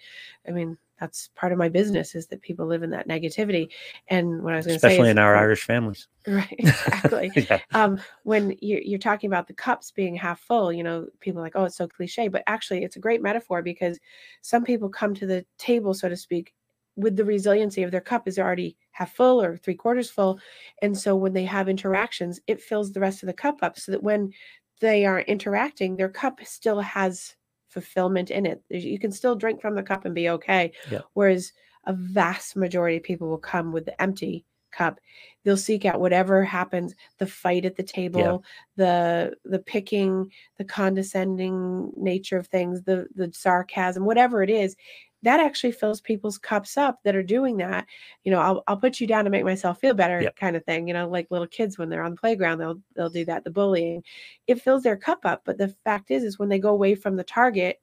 i 0.47 0.51
mean 0.53 0.77
that's 0.99 1.31
part 1.37 1.53
of 1.53 1.59
my 1.59 1.69
business 1.69 2.15
is 2.15 2.27
that 2.27 2.43
people 2.43 2.67
live 2.67 2.83
in 2.83 2.91
that 2.91 3.09
negativity 3.09 3.69
and 4.09 4.43
what 4.43 4.55
i 4.55 4.57
was 4.57 4.67
going 4.67 4.77
to 4.77 4.81
say 4.81 4.89
Especially 4.89 5.11
in 5.11 5.19
our 5.19 5.37
Irish 5.37 5.65
families. 5.65 6.09
right 6.27 6.55
exactly 6.59 7.31
yeah. 7.37 7.61
um 7.73 7.99
when 8.25 8.57
you're, 8.61 8.81
you're 8.81 8.99
talking 8.99 9.29
about 9.29 9.47
the 9.47 9.55
cups 9.55 9.91
being 9.91 10.15
half 10.15 10.41
full 10.41 10.73
you 10.73 10.83
know 10.83 11.07
people 11.21 11.41
are 11.41 11.45
like 11.45 11.57
oh 11.57 11.65
it's 11.65 11.77
so 11.77 11.89
cliche 11.89 12.29
but 12.29 12.43
actually 12.47 12.85
it's 12.85 12.97
a 12.97 13.01
great 13.01 13.23
metaphor 13.23 13.63
because 13.63 13.99
some 14.43 14.65
people 14.65 14.89
come 14.89 15.15
to 15.15 15.27
the 15.27 15.45
table 15.59 15.95
so 15.95 16.09
to 16.09 16.17
speak 16.17 16.53
with 16.97 17.15
the 17.17 17.25
resiliency 17.25 17.85
of 17.85 17.93
their 17.93 18.01
cup 18.01 18.27
is 18.27 18.39
already 18.39 18.77
half 18.91 19.15
full 19.15 19.41
or 19.41 19.57
three 19.57 19.75
quarters 19.75 20.11
full 20.11 20.39
and 20.83 20.99
so 20.99 21.15
when 21.15 21.33
they 21.33 21.45
have 21.45 21.69
interactions 21.69 22.41
it 22.47 22.61
fills 22.61 22.93
the 22.93 23.01
rest 23.01 23.23
of 23.23 23.29
the 23.29 23.33
cup 23.33 23.59
up 23.63 23.79
so 23.79 23.93
that 23.93 24.03
when 24.03 24.33
they 24.81 25.07
are 25.07 25.21
interacting 25.21 25.97
their 25.97 26.09
cup 26.09 26.41
still 26.45 26.81
has 26.81 27.37
fulfillment 27.69 28.31
in 28.31 28.47
it. 28.47 28.63
You 28.71 28.99
can 28.99 29.13
still 29.13 29.37
drink 29.37 29.61
from 29.61 29.75
the 29.75 29.83
cup 29.83 30.05
and 30.05 30.15
be 30.15 30.29
okay. 30.31 30.73
Yeah. 30.91 31.03
whereas 31.15 31.53
a 31.85 31.93
vast 31.95 32.57
majority 32.57 32.99
of 32.99 33.03
people 33.03 33.29
will 33.29 33.39
come 33.39 33.73
with 33.73 33.85
the 33.87 34.01
empty 34.03 34.45
cup. 34.71 35.01
They'll 35.45 35.57
seek 35.57 35.85
out 35.87 36.01
whatever 36.01 36.45
happens 36.45 36.95
the 37.19 37.27
fight 37.27 37.65
at 37.65 37.77
the 37.77 37.83
table 37.83 38.45
the 38.77 39.35
the 39.45 39.59
picking 39.61 40.31
the 40.59 40.65
condescending 40.65 41.93
nature 41.97 42.37
of 42.37 42.47
things 42.49 42.83
the 42.83 43.07
the 43.15 43.31
sarcasm 43.33 44.05
whatever 44.05 44.43
it 44.43 44.51
is 44.51 44.77
that 45.23 45.41
actually 45.41 45.73
fills 45.73 46.01
people's 46.01 46.39
cups 46.39 46.77
up 46.77 46.99
that 47.05 47.17
are 47.17 47.23
doing 47.23 47.57
that 47.57 47.87
you 48.25 48.31
know 48.31 48.39
i'll, 48.41 48.63
I'll 48.67 48.77
put 48.77 49.01
you 49.01 49.07
down 49.07 49.25
to 49.25 49.31
make 49.31 49.45
myself 49.45 49.81
feel 49.81 49.95
better 49.95 50.21
Yep. 50.23 50.37
kind 50.37 50.57
of 50.57 50.65
thing 50.65 50.87
you 50.89 50.95
know 50.95 51.09
like 51.09 51.27
little 51.31 51.47
kids 51.47 51.79
when 51.79 51.89
they're 51.89 52.05
on 52.05 52.13
the 52.13 52.17
playground 52.21 52.59
they'll 52.59 52.81
they'll 52.95 53.11
do 53.11 53.25
that 53.27 53.45
the 53.45 53.51
bullying 53.51 54.03
it 54.47 54.61
fills 54.63 54.83
their 54.83 54.97
cup 54.97 55.21
up 55.25 55.43
but 55.45 55.59
the 55.59 55.75
fact 55.85 56.11
is 56.11 56.23
is 56.25 56.39
when 56.39 56.49
they 56.49 56.59
go 56.59 56.71
away 56.71 56.95
from 56.95 57.17
the 57.17 57.25
target 57.25 57.81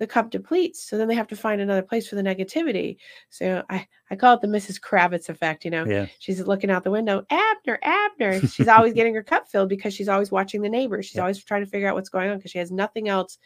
the 0.00 0.06
cup 0.06 0.30
depletes 0.30 0.82
so 0.88 0.96
then 0.96 1.08
they 1.08 1.14
have 1.14 1.26
to 1.26 1.34
find 1.36 1.60
another 1.60 1.82
place 1.82 2.08
for 2.08 2.14
the 2.14 2.22
negativity 2.22 2.96
so 3.30 3.64
i 3.68 3.84
i 4.10 4.16
call 4.16 4.34
it 4.34 4.40
the 4.40 4.46
mrs 4.46 4.80
kravitz 4.80 5.28
effect 5.28 5.64
you 5.64 5.70
know 5.72 5.84
Yeah. 5.86 6.06
she's 6.20 6.40
looking 6.46 6.70
out 6.70 6.84
the 6.84 6.90
window 6.90 7.24
abner 7.30 7.78
abner 7.82 8.40
she's 8.48 8.68
always 8.68 8.92
getting 8.94 9.14
her 9.14 9.24
cup 9.24 9.48
filled 9.48 9.68
because 9.68 9.92
she's 9.94 10.08
always 10.08 10.30
watching 10.30 10.62
the 10.62 10.68
neighbors 10.68 11.06
she's 11.06 11.16
Yeah. 11.16 11.22
always 11.22 11.42
trying 11.42 11.64
to 11.64 11.70
figure 11.70 11.88
out 11.88 11.94
what's 11.96 12.08
going 12.10 12.30
on 12.30 12.36
because 12.36 12.52
she 12.52 12.58
has 12.58 12.70
nothing 12.70 13.08
else 13.08 13.38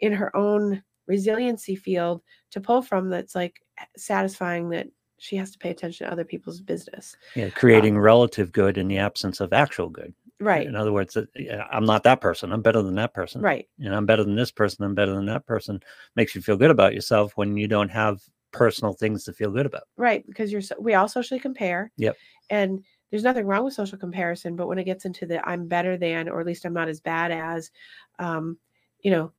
in 0.00 0.12
her 0.12 0.34
own 0.34 0.82
resiliency 1.10 1.74
field 1.76 2.22
to 2.52 2.60
pull 2.60 2.80
from 2.82 3.10
that's 3.10 3.34
like 3.34 3.60
satisfying 3.96 4.68
that 4.70 4.86
she 5.18 5.36
has 5.36 5.50
to 5.50 5.58
pay 5.58 5.70
attention 5.70 6.06
to 6.06 6.12
other 6.12 6.24
people's 6.24 6.60
business 6.60 7.16
Yeah. 7.36 7.50
Creating 7.50 7.98
relative 7.98 8.52
good 8.52 8.78
in 8.78 8.88
the 8.88 8.98
absence 8.98 9.40
of 9.40 9.52
actual 9.52 9.88
good. 9.90 10.14
right 10.40 10.66
In 10.66 10.74
other 10.76 10.92
words, 10.92 11.16
uh, 11.16 11.26
I'm 11.70 11.84
not 11.84 12.02
that 12.04 12.20
person. 12.20 12.52
I'm 12.52 12.62
better 12.62 12.82
than 12.82 12.94
that 12.94 13.12
person. 13.12 13.42
right 13.42 13.66
And 13.78 13.94
I'm 13.94 14.06
better 14.06 14.24
than 14.24 14.36
this 14.36 14.52
person. 14.52 14.84
I'm 14.84 14.94
better 14.94 15.14
than 15.14 15.26
that 15.26 15.44
person. 15.46 15.80
Makes 16.16 16.34
you 16.34 16.40
feel 16.42 16.56
good 16.56 16.70
about 16.70 16.94
yourself 16.94 17.32
when 17.36 17.56
you 17.56 17.68
don't 17.68 17.90
have 17.90 18.22
personal 18.52 18.92
things 18.94 19.24
to 19.24 19.32
feel 19.32 19.50
good 19.50 19.66
about. 19.66 19.84
right 19.96 20.26
because 20.26 20.50
you're 20.52 20.60
so, 20.70 20.74
we 20.80 20.94
all 20.94 21.08
socially 21.08 21.40
compare 21.40 21.82
Yep. 21.96 22.16
and 22.50 22.82
there's 23.10 23.22
nothing 23.28 23.46
wrong 23.46 23.64
with 23.64 23.74
social 23.74 23.98
comparison 23.98 24.56
but 24.56 24.68
when 24.68 24.78
it 24.78 24.84
gets 24.90 25.04
into 25.04 25.24
the 25.26 25.38
i'm 25.48 25.68
better 25.68 25.96
than 25.96 26.28
or 26.28 26.40
at 26.40 26.46
least 26.46 26.64
i'm 26.64 26.72
not 26.80 26.88
as 26.88 27.00
bad 27.00 27.30
as 27.30 27.70
um 28.18 28.56
you 29.04 29.10
know 29.12 29.30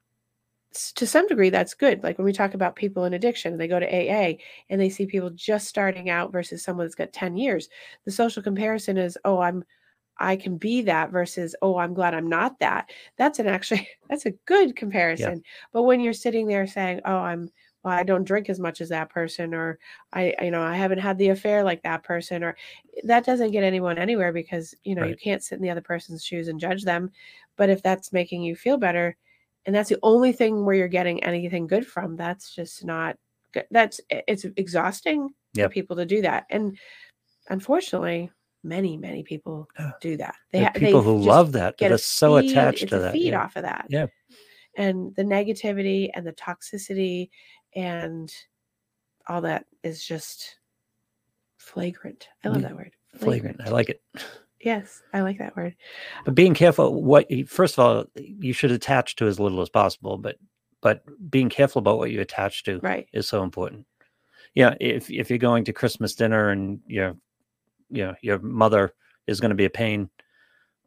to 0.74 1.06
some 1.06 1.28
degree 1.28 1.50
that's 1.50 1.74
good 1.74 2.02
like 2.04 2.18
when 2.18 2.26
we 2.26 2.32
talk 2.34 2.54
about 2.54 2.76
people 2.76 3.04
in 3.06 3.14
addiction 3.14 3.58
they 3.58 3.68
go 3.68 3.80
to 3.80 3.86
aa 3.86 4.34
and 4.70 4.80
they 4.80 4.90
see 4.90 5.06
people 5.06 5.30
just 5.32 5.68
starting 5.68 6.10
out 6.10 6.32
versus 6.32 6.64
someone 6.64 6.86
that's 6.86 6.96
got 6.96 7.12
10 7.12 7.36
years 7.36 7.68
the 8.06 8.12
social 8.12 8.42
comparison 8.42 8.98
is 8.98 9.18
oh 9.26 9.40
i'm 9.40 9.64
i 10.18 10.36
can 10.36 10.58
be 10.58 10.82
that 10.82 11.12
versus 11.12 11.56
oh 11.62 11.78
i'm 11.78 11.94
glad 11.94 12.14
i'm 12.14 12.30
not 12.30 12.60
that. 12.60 12.90
That's 13.18 13.40
an 13.40 13.48
actually 13.48 13.88
that's 14.10 14.26
a 14.26 14.32
good 14.46 14.76
comparison 14.76 15.44
but 15.74 15.84
when 15.84 16.00
you're 16.00 16.14
sitting 16.14 16.48
there 16.48 16.68
saying 16.68 17.02
oh 17.06 17.18
i'm 17.18 17.50
well 17.84 17.94
i 17.94 18.04
don't 18.04 18.24
drink 18.24 18.50
as 18.50 18.60
much 18.60 18.80
as 18.80 18.90
that 18.90 19.10
person 19.10 19.54
or 19.54 19.78
i 20.14 20.34
I- 20.40 20.46
you 20.46 20.52
know 20.52 20.62
i 20.62 20.76
haven't 20.76 21.00
had 21.00 21.18
the 21.18 21.30
affair 21.30 21.64
like 21.64 21.84
that 21.84 22.04
person 22.04 22.44
or 22.44 22.56
that 23.04 23.26
doesn't 23.26 23.52
get 23.52 23.64
anyone 23.64 23.98
anywhere 23.98 24.32
because 24.32 24.74
you 24.84 24.96
know 24.96 25.04
you 25.04 25.18
can't 25.18 25.44
sit 25.44 25.56
in 25.56 25.62
the 25.62 25.70
other 25.72 25.82
person's 25.82 26.24
shoes 26.24 26.48
and 26.48 26.60
judge 26.60 26.84
them 26.84 27.12
but 27.58 27.70
if 27.70 27.82
that's 27.84 28.14
making 28.14 28.44
you 28.44 28.56
feel 28.56 28.78
better 28.78 29.18
and 29.66 29.76
that's 29.76 29.90
the 29.90 30.00
only 30.04 30.32
thing 30.32 30.66
where 30.66 30.76
you're 30.76 30.88
getting 30.88 31.24
anything 31.24 31.68
good 31.68 31.86
from 31.86 32.16
that's 32.16 32.54
just 32.56 32.84
not 32.86 33.16
good 33.54 33.66
that's 33.72 34.00
it's 34.10 34.46
exhausting 34.58 35.30
Yep. 35.54 35.70
for 35.70 35.74
people 35.74 35.96
to 35.98 36.06
do 36.06 36.22
that 36.22 36.46
and 36.50 36.78
unfortunately 37.50 38.32
many 38.64 38.96
many 38.96 39.22
people 39.24 39.68
do 40.00 40.16
that 40.18 40.36
they, 40.52 40.62
they 40.74 40.80
people 40.80 41.02
who 41.02 41.18
love 41.18 41.52
that, 41.54 41.78
get 41.78 41.92
are 41.92 41.98
so 41.98 42.40
feed- 42.40 42.52
attached 42.52 42.88
to 42.90 43.00
that. 43.00 43.12
feed 43.12 43.32
yeah. 43.34 43.42
off 43.44 43.56
of 43.58 43.64
that 43.64 43.86
Yeah. 43.90 44.06
and 44.78 45.14
the 45.16 45.24
negativity 45.24 46.10
and 46.14 46.26
the 46.26 46.32
toxicity 46.34 47.30
and 47.76 48.32
all 49.28 49.42
that 49.42 49.66
is 49.84 50.04
just 50.06 50.58
flagrant 51.58 52.30
i 52.44 52.48
love 52.48 52.58
Mm, 52.60 52.62
that 52.64 52.76
word 52.76 52.92
Flagrant. 53.18 53.60
I 53.60 53.70
like 53.70 53.90
it. 53.90 54.02
Yes 54.64 55.02
i 55.14 55.22
like 55.22 55.38
that 55.40 55.56
word 55.56 55.76
But 56.26 56.36
being 56.36 56.54
careful 56.54 57.02
what 57.04 57.30
you, 57.32 57.46
first 57.46 57.76
of 57.78 57.80
all, 57.80 58.06
you 58.16 58.54
should 58.54 58.72
attach 58.72 59.16
to 59.18 59.28
as 59.28 59.40
little 59.40 59.62
as 59.62 59.70
possible, 59.70 60.18
but 60.18 60.38
but 60.82 61.04
being 61.30 61.50
careful 61.50 61.80
about 61.80 61.98
what 62.00 62.12
you 62.12 62.22
attach 62.22 62.64
to 62.64 62.80
right 62.80 63.08
is 63.14 63.28
so 63.28 63.44
important. 63.44 63.86
Yeah, 64.56 64.76
if 64.80 65.10
if 65.10 65.30
you're 65.30 65.38
going 65.40 65.64
to 65.66 65.74
Christmas 65.74 66.16
dinner 66.16 66.50
and 66.50 66.80
your 66.88 67.16
you 67.90 68.06
know 68.06 68.16
your 68.22 68.40
mother 68.40 68.94
is 69.28 69.40
going 69.40 69.50
to 69.52 69.56
be 69.56 69.66
a 69.66 69.70
pain, 69.70 70.10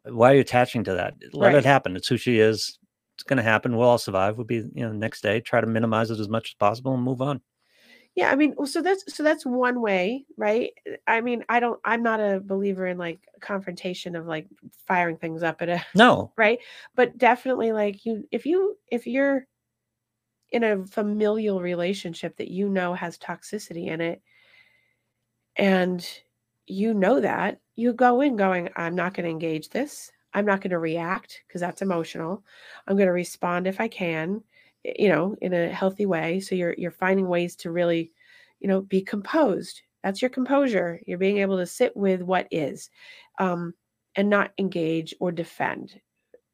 why 0.03 0.31
are 0.31 0.35
you 0.35 0.41
attaching 0.41 0.83
to 0.85 0.93
that? 0.95 1.13
Let 1.33 1.47
Right. 1.47 1.55
it 1.57 1.65
happen. 1.65 1.95
It's 1.95 2.07
who 2.07 2.17
she 2.17 2.39
is. 2.39 2.77
It's 3.15 3.23
going 3.23 3.37
to 3.37 3.43
happen. 3.43 3.75
We'll 3.77 3.87
all 3.87 3.97
survive. 3.97 4.37
We'll 4.37 4.45
be 4.45 4.55
you 4.57 4.71
know 4.85 4.91
next 4.91 5.21
day. 5.21 5.39
Try 5.39 5.61
to 5.61 5.67
minimize 5.67 6.11
it 6.11 6.19
as 6.19 6.27
much 6.29 6.49
as 6.51 6.55
possible 6.55 6.93
and 6.93 7.03
move 7.03 7.21
on. 7.21 7.41
Yeah 8.15 8.31
i 8.31 8.35
mean 8.35 8.55
so 8.65 8.81
that's 8.81 9.13
so 9.13 9.21
that's 9.23 9.45
one 9.45 9.81
way 9.81 10.25
right? 10.37 10.71
I 11.05 11.21
mean 11.21 11.43
i 11.49 11.59
don't 11.59 11.79
i'm 11.85 12.01
not 12.01 12.19
a 12.19 12.39
believer 12.39 12.87
in 12.87 12.97
like 12.97 13.19
confrontation 13.41 14.15
of 14.15 14.25
like 14.25 14.47
firing 14.87 15.17
things 15.17 15.43
up 15.43 15.61
at 15.61 15.69
a 15.69 15.85
No, 15.95 16.31
right? 16.37 16.59
But 16.95 17.17
definitely 17.17 17.71
like 17.71 18.05
you 18.05 18.27
if 18.31 18.45
you 18.45 18.77
if 18.91 19.05
you're 19.05 19.47
in 20.51 20.63
a 20.63 20.85
familial 20.85 21.61
relationship 21.61 22.37
that 22.37 22.49
you 22.49 22.69
know 22.69 22.93
has 22.93 23.17
toxicity 23.17 23.87
in 23.87 23.99
it 23.99 24.21
and 25.57 26.07
you 26.67 26.93
know 26.93 27.19
that 27.19 27.59
you 27.75 27.91
go 27.93 28.21
in 28.21 28.35
going 28.35 28.69
i'm 28.75 28.95
not 28.95 29.13
going 29.13 29.25
to 29.25 29.29
engage 29.29 29.69
this. 29.69 30.11
I'm 30.33 30.45
not 30.45 30.59
going 30.59 30.71
to 30.71 30.79
react 30.79 31.43
because 31.47 31.61
that's 31.61 31.81
emotional. 31.81 32.43
I'm 32.87 32.97
going 32.97 33.07
to 33.07 33.13
respond 33.13 33.67
if 33.67 33.79
i 33.79 33.87
can 33.87 34.41
you 34.97 35.09
know 35.09 35.35
in 35.41 35.53
a 35.53 35.69
healthy 35.69 36.05
way 36.05 36.39
so 36.39 36.53
you're 36.53 36.75
you're 36.77 36.91
finding 36.91 37.27
ways 37.27 37.55
to 37.55 37.71
really 37.71 38.11
you 38.59 38.67
know 38.67 38.81
be 38.81 39.01
composed. 39.01 39.81
That's 40.03 40.21
your 40.21 40.29
composure. 40.29 40.99
You're 41.07 41.17
being 41.17 41.39
able 41.39 41.57
to 41.57 41.65
sit 41.65 41.95
with 41.95 42.21
what 42.21 42.47
is 42.51 42.89
um 43.39 43.73
and 44.15 44.29
not 44.29 44.51
engage 44.57 45.13
or 45.19 45.31
defend. 45.31 45.99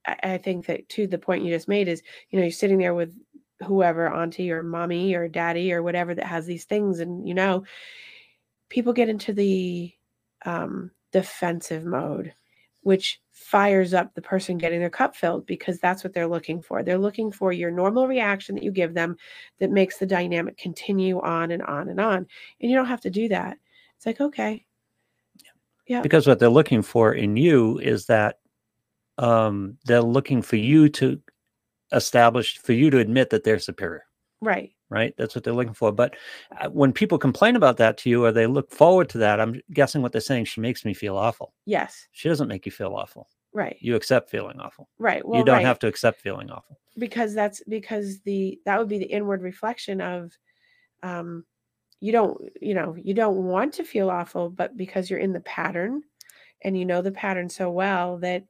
I, 0.06 0.17
I 0.24 0.38
think 0.38 0.65
that 0.65 0.89
to 0.89 1.08
the 1.08 1.17
point 1.17 1.44
you 1.44 1.54
just 1.54 1.67
made 1.67 1.88
is 1.88 2.02
you 2.30 2.39
know 2.39 2.44
you're 2.44 2.52
sitting 2.52 2.78
there 2.78 2.96
with 2.96 3.15
whoever 3.65 4.08
auntie 4.08 4.52
or 4.52 4.63
mommy 4.63 5.13
or 5.13 5.28
daddy 5.28 5.72
or 5.72 5.84
whatever 5.84 6.15
that 6.15 6.26
has 6.26 6.46
these 6.46 6.65
things 6.65 7.00
and 7.00 7.28
you 7.28 7.34
know 7.34 7.63
people 8.70 8.94
get 8.94 9.10
into 9.10 9.34
the 9.34 9.94
um, 10.46 10.89
defensive 11.12 11.86
mode 11.86 12.34
which 12.82 13.22
fires 13.32 13.94
up 13.94 14.13
the 14.13 14.22
person 14.22 14.58
getting 14.58 14.80
their 14.80 14.89
cup 14.89 15.15
filled 15.15 15.46
because 15.46 15.80
that's 15.80 16.04
what 16.04 16.13
they're 16.13 16.28
looking 16.28 16.62
for. 16.62 16.84
They're 16.84 16.98
looking 16.98 17.32
for 17.32 17.52
your 17.52 17.72
normal 17.72 18.08
reaction 18.08 18.56
that 18.56 18.63
you 18.63 18.72
give 18.72 18.94
them 18.94 19.17
that 19.60 19.72
makes 19.72 19.98
the 19.98 20.06
dynamic 20.06 20.58
continue 20.58 21.20
on 21.22 21.52
and 21.52 21.63
on 21.63 21.89
and 21.89 22.00
on 22.00 22.17
and 22.60 22.72
you 22.72 22.76
don't 22.76 22.86
have 22.86 23.02
to 23.02 23.10
do 23.10 23.28
that. 23.30 23.58
It's 23.98 24.06
like 24.06 24.22
okay. 24.22 24.65
Yeah. 25.88 26.02
because 26.02 26.26
what 26.26 26.39
they're 26.39 26.48
looking 26.48 26.84
for 26.84 27.13
in 27.13 27.36
you 27.36 27.78
is 27.80 28.06
that 28.06 28.39
um, 29.17 29.78
they're 29.86 30.02
looking 30.02 30.41
for 30.41 30.56
you 30.56 30.88
to 30.89 31.20
establish, 31.91 32.60
for 32.60 32.72
you 32.72 32.89
to 32.91 33.00
admit 33.00 33.30
that 33.32 33.44
they're 33.44 33.60
superior. 33.60 34.06
right 34.41 34.72
right? 34.92 35.16
That's 35.18 35.34
what 35.34 35.44
they're 35.44 35.54
looking 35.54 35.74
for. 35.74 35.92
But 35.92 36.16
uh, 36.60 36.70
when 36.70 36.92
people 36.94 37.18
complain 37.18 37.56
about 37.56 37.78
that 37.78 37.98
to 38.00 38.10
you 38.10 38.24
or 38.26 38.32
they 38.32 38.46
look 38.46 38.70
forward 38.72 39.10
to 39.10 39.18
that, 39.20 39.40
I'm 39.40 39.60
guessing 39.74 40.02
what 40.04 40.12
they're 40.12 40.22
saying, 40.22 40.46
she 40.46 40.62
makes 40.62 40.86
me 40.86 40.94
feel 40.94 41.18
awful. 41.18 41.54
yes 41.66 42.08
She 42.12 42.30
doesn't 42.30 42.48
make 42.50 42.66
you 42.68 42.72
feel 42.72 42.94
awful. 42.96 43.28
right 43.54 43.78
You 43.80 43.96
accept 43.96 44.30
feeling 44.30 44.60
awful. 44.60 44.88
right 45.00 45.26
well 45.28 45.40
you 45.40 45.46
don't 45.46 45.58
right. 45.58 45.66
have 45.66 45.80
to 45.80 45.88
accept 45.88 46.22
feeling 46.22 46.52
awful. 46.52 46.78
because 47.00 47.34
that's 47.34 47.64
because 47.68 48.20
the 48.22 48.60
that 48.66 48.78
would 48.78 48.90
be 48.90 49.00
the 49.00 49.06
inward 49.18 49.42
reflection 49.42 50.02
of 50.02 50.38
um 51.04 51.46
you 52.00 52.12
don't 52.12 52.38
you 52.62 52.74
know 52.74 52.96
you 52.98 53.14
don't 53.14 53.38
want 53.38 53.74
to 53.76 53.84
feel 53.84 54.10
awful 54.10 54.50
but 54.50 54.76
because 54.78 55.10
you're 55.10 55.20
in 55.28 55.34
the 55.34 55.40
pattern 55.42 56.02
and 56.64 56.78
you 56.78 56.86
know 56.86 57.02
the 57.02 57.12
pattern 57.12 57.50
so 57.50 57.70
well 57.72 58.18
that 58.20 58.44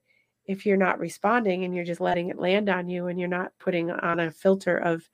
if 0.46 0.66
you're 0.66 0.78
not 0.88 1.00
responding 1.00 1.64
and 1.64 1.74
you're 1.76 1.86
just 1.86 2.02
letting 2.02 2.30
it 2.30 2.40
land 2.40 2.68
on 2.70 2.90
you 2.90 3.08
and 3.08 3.20
you're 3.20 3.30
not 3.40 3.52
putting 3.60 3.92
on 3.92 4.20
a 4.20 4.32
filter 4.32 4.76
of 4.78 5.08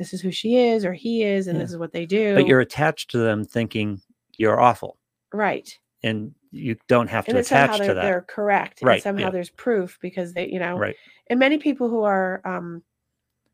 this 0.00 0.14
is 0.14 0.20
who 0.22 0.32
she 0.32 0.56
is 0.56 0.84
or 0.86 0.94
he 0.94 1.22
is 1.22 1.46
and 1.46 1.56
Yeah. 1.58 1.62
this 1.64 1.72
is 1.72 1.78
what 1.78 1.92
they 1.92 2.06
do 2.06 2.34
But 2.34 2.46
you're 2.46 2.60
attached 2.60 3.10
to 3.12 3.18
them 3.18 3.44
thinking 3.44 4.00
you're 4.38 4.58
awful. 4.58 4.96
right 5.32 5.68
And 6.02 6.34
you 6.50 6.76
don't 6.88 7.06
have 7.08 7.26
to 7.26 7.44
somehow 7.44 7.74
attach 7.74 7.86
to 7.86 7.94
that. 7.94 8.02
they're 8.02 8.22
correct 8.22 8.80
Right, 8.82 8.94
and 8.94 9.02
somehow 9.02 9.24
yeah. 9.26 9.30
there's 9.30 9.50
proof 9.50 9.98
because 10.00 10.32
they 10.32 10.48
you 10.48 10.58
know 10.58 10.76
Right. 10.78 10.96
and 11.28 11.38
many 11.38 11.58
people 11.58 11.88
who 11.90 12.02
are 12.02 12.40
um 12.46 12.82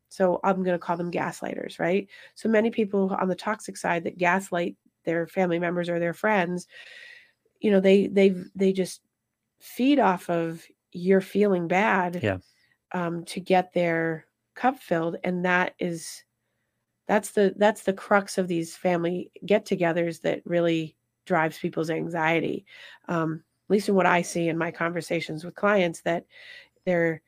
so 0.09 0.39
i'm 0.45 0.63
going 0.63 0.73
to 0.73 0.79
call 0.79 0.95
them 0.95 1.11
gaslighters 1.11 1.79
right 1.79 2.07
so 2.35 2.47
many 2.47 2.71
people 2.71 3.13
on 3.19 3.27
the 3.27 3.35
toxic 3.35 3.75
side 3.75 4.05
that 4.05 4.17
gaslight 4.17 4.77
their 5.03 5.27
family 5.27 5.59
members 5.59 5.89
or 5.89 5.99
their 5.99 6.13
friends 6.13 6.65
you 7.59 7.71
know 7.71 7.81
they 7.81 8.07
they 8.07 8.33
they 8.55 8.71
just 8.71 9.01
feed 9.59 9.99
off 9.99 10.29
of 10.29 10.63
you're 10.93 11.19
feeling 11.21 11.67
bad 11.67 12.21
Yeah. 12.23 12.37
um 12.93 13.25
to 13.25 13.39
get 13.41 13.73
their 13.73 14.25
cup 14.55 14.79
filled 14.79 15.17
and 15.25 15.43
that 15.45 15.75
is 15.77 16.23
that's 17.07 17.31
the 17.31 17.53
that's 17.57 17.83
the 17.83 17.93
crux 17.93 18.37
of 18.37 18.47
these 18.47 18.75
family 18.75 19.31
get-togethers 19.45 20.21
that 20.21 20.41
really 20.45 20.95
drives 21.25 21.57
people's 21.57 21.89
anxiety. 21.89 22.65
Um 23.07 23.43
at 23.69 23.71
least 23.71 23.89
in 23.89 23.95
what 23.95 24.05
i 24.05 24.21
see 24.21 24.47
in 24.47 24.57
my 24.57 24.71
conversations 24.71 25.43
with 25.43 25.55
clients 25.55 26.01
that 26.01 26.25
their 26.85 27.21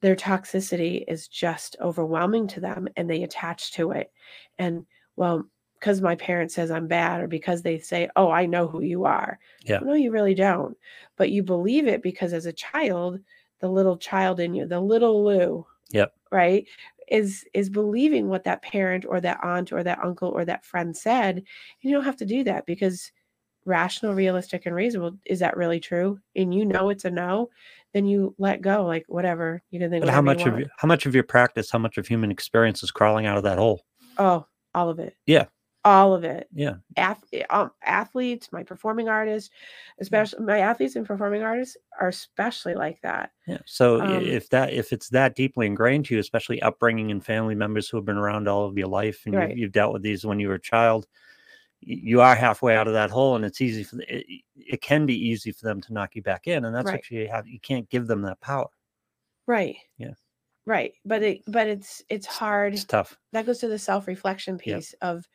their 0.00 0.16
toxicity 0.16 1.04
is 1.08 1.28
just 1.28 1.76
overwhelming 1.80 2.46
to 2.48 2.60
them 2.60 2.88
and 2.96 3.08
they 3.08 3.22
attach 3.22 3.72
to 3.72 3.92
it. 3.92 4.12
And 4.58 4.84
well 5.16 5.44
because 5.78 6.00
my 6.00 6.16
parent 6.16 6.50
says 6.50 6.70
i'm 6.70 6.88
bad 6.88 7.20
or 7.20 7.28
because 7.28 7.62
they 7.62 7.78
say 7.78 8.08
oh 8.16 8.30
i 8.30 8.46
know 8.46 8.66
who 8.66 8.82
you 8.82 9.04
are. 9.04 9.38
Yeah. 9.64 9.78
no 9.80 9.94
you 9.94 10.10
really 10.10 10.34
don't. 10.34 10.76
But 11.16 11.30
you 11.30 11.42
believe 11.42 11.86
it 11.86 12.02
because 12.02 12.32
as 12.32 12.46
a 12.46 12.52
child 12.52 13.20
the 13.60 13.68
little 13.68 13.96
child 13.96 14.40
in 14.40 14.54
you 14.54 14.66
the 14.66 14.80
little 14.80 15.24
lou 15.24 15.64
Yep. 15.90 16.12
right 16.32 16.66
is 17.08 17.44
is 17.54 17.68
believing 17.70 18.28
what 18.28 18.44
that 18.44 18.62
parent 18.62 19.04
or 19.08 19.20
that 19.20 19.38
aunt 19.42 19.72
or 19.72 19.82
that 19.82 19.98
uncle 20.02 20.28
or 20.28 20.44
that 20.44 20.64
friend 20.64 20.96
said 20.96 21.42
you 21.80 21.92
don't 21.92 22.04
have 22.04 22.16
to 22.16 22.24
do 22.26 22.44
that 22.44 22.66
because 22.66 23.12
rational 23.66 24.14
realistic 24.14 24.66
and 24.66 24.74
reasonable 24.74 25.16
is 25.24 25.38
that 25.38 25.56
really 25.56 25.80
true 25.80 26.18
and 26.36 26.54
you 26.54 26.64
know 26.64 26.90
it's 26.90 27.04
a 27.04 27.10
no 27.10 27.48
then 27.92 28.04
you 28.04 28.34
let 28.38 28.60
go 28.60 28.84
like 28.84 29.04
whatever 29.08 29.62
you 29.70 29.80
can 29.80 29.90
think 29.90 30.04
But 30.04 30.12
how 30.12 30.20
much 30.20 30.44
you 30.44 30.52
of 30.52 30.58
your, 30.58 30.68
how 30.76 30.88
much 30.88 31.06
of 31.06 31.14
your 31.14 31.24
practice, 31.24 31.70
how 31.70 31.78
much 31.78 31.96
of 31.96 32.06
human 32.06 32.30
experience 32.30 32.82
is 32.82 32.90
crawling 32.90 33.24
out 33.26 33.38
of 33.38 33.42
that 33.44 33.58
hole? 33.58 33.82
oh 34.18 34.46
all 34.74 34.90
of 34.90 34.98
it 34.98 35.16
Yeah. 35.26 35.46
All 35.84 36.14
of 36.14 36.24
it 36.24 36.48
Yeah. 36.54 36.74
Ath- 36.96 37.24
um, 37.50 37.70
athletes 37.84 38.50
my 38.52 38.62
performing 38.62 39.08
artists 39.08 39.50
especially 40.00 40.44
my 40.44 40.58
athletes 40.60 40.96
and 40.96 41.06
performing 41.06 41.42
artists 41.42 41.76
are 42.00 42.08
especially 42.08 42.74
like 42.74 43.00
that 43.02 43.32
Yeah. 43.46 43.58
So 43.66 44.00
Um, 44.00 44.24
if 44.24 44.48
that 44.50 44.72
if 44.72 44.92
it's 44.92 45.08
that 45.10 45.34
deeply 45.36 45.66
ingrained 45.66 46.06
to 46.06 46.14
you, 46.14 46.20
especially 46.20 46.62
upbringing 46.62 47.10
and 47.10 47.24
family 47.24 47.54
members 47.54 47.88
who 47.88 47.96
have 47.98 48.04
been 48.06 48.16
around 48.16 48.48
all 48.48 48.64
of 48.66 48.78
your 48.78 48.88
life, 48.88 49.22
and 49.26 49.34
Right. 49.34 49.50
you've, 49.50 49.58
you've 49.58 49.72
dealt 49.72 49.92
with 49.92 50.02
these 50.02 50.24
when 50.24 50.40
you 50.40 50.48
were 50.48 50.54
a 50.54 50.60
child, 50.60 51.06
you 51.80 52.20
are 52.22 52.34
halfway 52.34 52.74
out 52.76 52.86
of 52.88 52.94
that 52.94 53.10
hole, 53.10 53.36
and 53.36 53.44
it's 53.44 53.60
easy 53.60 53.84
for 53.84 53.96
the, 53.96 54.16
it, 54.18 54.26
it 54.56 54.80
can 54.80 55.04
be 55.04 55.14
easy 55.28 55.52
for 55.52 55.66
them 55.66 55.80
to 55.82 55.92
knock 55.92 56.14
you 56.16 56.22
back 56.22 56.46
in, 56.46 56.64
and 56.64 56.74
that's 56.74 56.86
Right. 56.86 56.94
what 56.94 57.10
you 57.10 57.28
have. 57.28 57.46
You 57.46 57.60
can't 57.60 57.88
give 57.90 58.06
them 58.06 58.22
that 58.22 58.40
power. 58.40 58.68
right 59.46 59.76
Yeah. 59.98 60.14
right 60.64 60.94
but 61.04 61.22
it 61.22 61.42
but 61.46 61.66
it's 61.66 62.02
it's 62.08 62.26
hard 62.26 62.72
It's 62.74 62.84
tough. 62.84 63.18
that 63.32 63.44
goes 63.44 63.58
to 63.58 63.68
the 63.68 63.78
self-reflection 63.78 64.54
Yep. 64.54 64.60
piece 64.76 64.94
of 65.02 65.28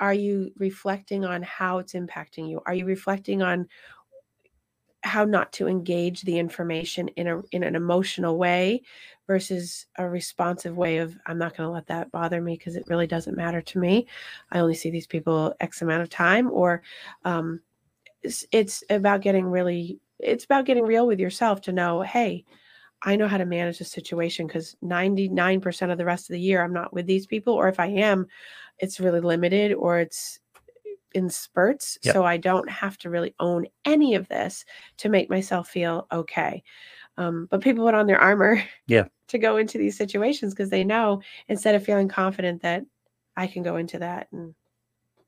are 0.00 0.14
you 0.14 0.52
reflecting 0.58 1.24
on 1.24 1.42
how 1.42 1.78
it's 1.78 1.92
impacting 1.92 2.48
you? 2.48 2.60
Are 2.66 2.74
you 2.74 2.86
reflecting 2.86 3.42
on 3.42 3.68
how 5.02 5.24
not 5.24 5.52
to 5.52 5.66
engage 5.66 6.22
the 6.22 6.38
information 6.38 7.08
in 7.08 7.26
a 7.26 7.40
in 7.52 7.62
an 7.62 7.74
emotional 7.74 8.36
way 8.36 8.82
versus 9.26 9.86
a 9.96 10.06
responsive 10.06 10.76
way 10.76 10.98
of 10.98 11.16
i'm 11.26 11.38
not 11.38 11.56
going 11.56 11.66
to 11.66 11.72
let 11.72 11.86
that 11.86 12.10
bother 12.10 12.40
me 12.40 12.54
because 12.54 12.76
it 12.76 12.84
really 12.86 13.06
doesn't 13.06 13.36
matter 13.36 13.62
to 13.62 13.78
me. 13.78 14.06
I 14.52 14.58
only 14.58 14.74
see 14.74 14.90
these 14.90 15.06
people 15.06 15.54
x 15.60 15.80
amount 15.80 16.02
of 16.02 16.10
time 16.10 16.50
or 16.50 16.82
um 17.24 17.60
it's, 18.22 18.44
it's 18.52 18.84
about 18.90 19.22
getting 19.22 19.46
really 19.46 20.00
it's 20.18 20.44
about 20.44 20.66
getting 20.66 20.84
real 20.84 21.06
with 21.06 21.18
yourself 21.18 21.62
to 21.62 21.72
know 21.72 22.02
hey 22.02 22.44
I 23.02 23.16
know 23.16 23.28
how 23.28 23.38
to 23.38 23.46
manage 23.46 23.78
the 23.78 23.84
situation 23.84 24.46
because 24.46 24.76
99% 24.84 25.90
of 25.90 25.96
the 25.96 26.04
rest 26.04 26.28
of 26.28 26.34
the 26.34 26.40
year 26.40 26.62
I'm 26.62 26.74
not 26.74 26.92
with 26.92 27.06
these 27.06 27.26
people, 27.26 27.54
or 27.54 27.68
if 27.68 27.80
I 27.80 27.86
am, 27.86 28.26
it's 28.80 29.00
really 29.00 29.20
limited 29.20 29.72
or 29.74 29.98
it's 30.00 30.40
in 31.12 31.28
spurts. 31.28 31.98
Yep. 32.02 32.14
So 32.14 32.24
I 32.24 32.36
don't 32.36 32.70
have 32.70 32.96
to 32.98 33.10
really 33.10 33.34
own 33.40 33.66
any 33.84 34.14
of 34.14 34.28
this 34.28 34.64
to 34.98 35.08
make 35.08 35.28
myself 35.30 35.68
feel 35.68 36.06
okay. 36.12 36.62
Um, 37.16 37.46
but 37.50 37.62
people 37.62 37.84
put 37.84 37.94
on 37.94 38.06
their 38.06 38.20
armor 38.20 38.62
Yeah. 38.86 39.06
to 39.28 39.38
go 39.38 39.56
into 39.56 39.78
these 39.78 39.96
situations 39.96 40.54
because 40.54 40.70
they 40.70 40.84
know 40.84 41.20
instead 41.48 41.74
of 41.74 41.84
feeling 41.84 42.08
confident 42.08 42.62
that 42.62 42.84
I 43.36 43.46
can 43.46 43.62
go 43.62 43.76
into 43.76 43.98
that 43.98 44.28
and 44.32 44.54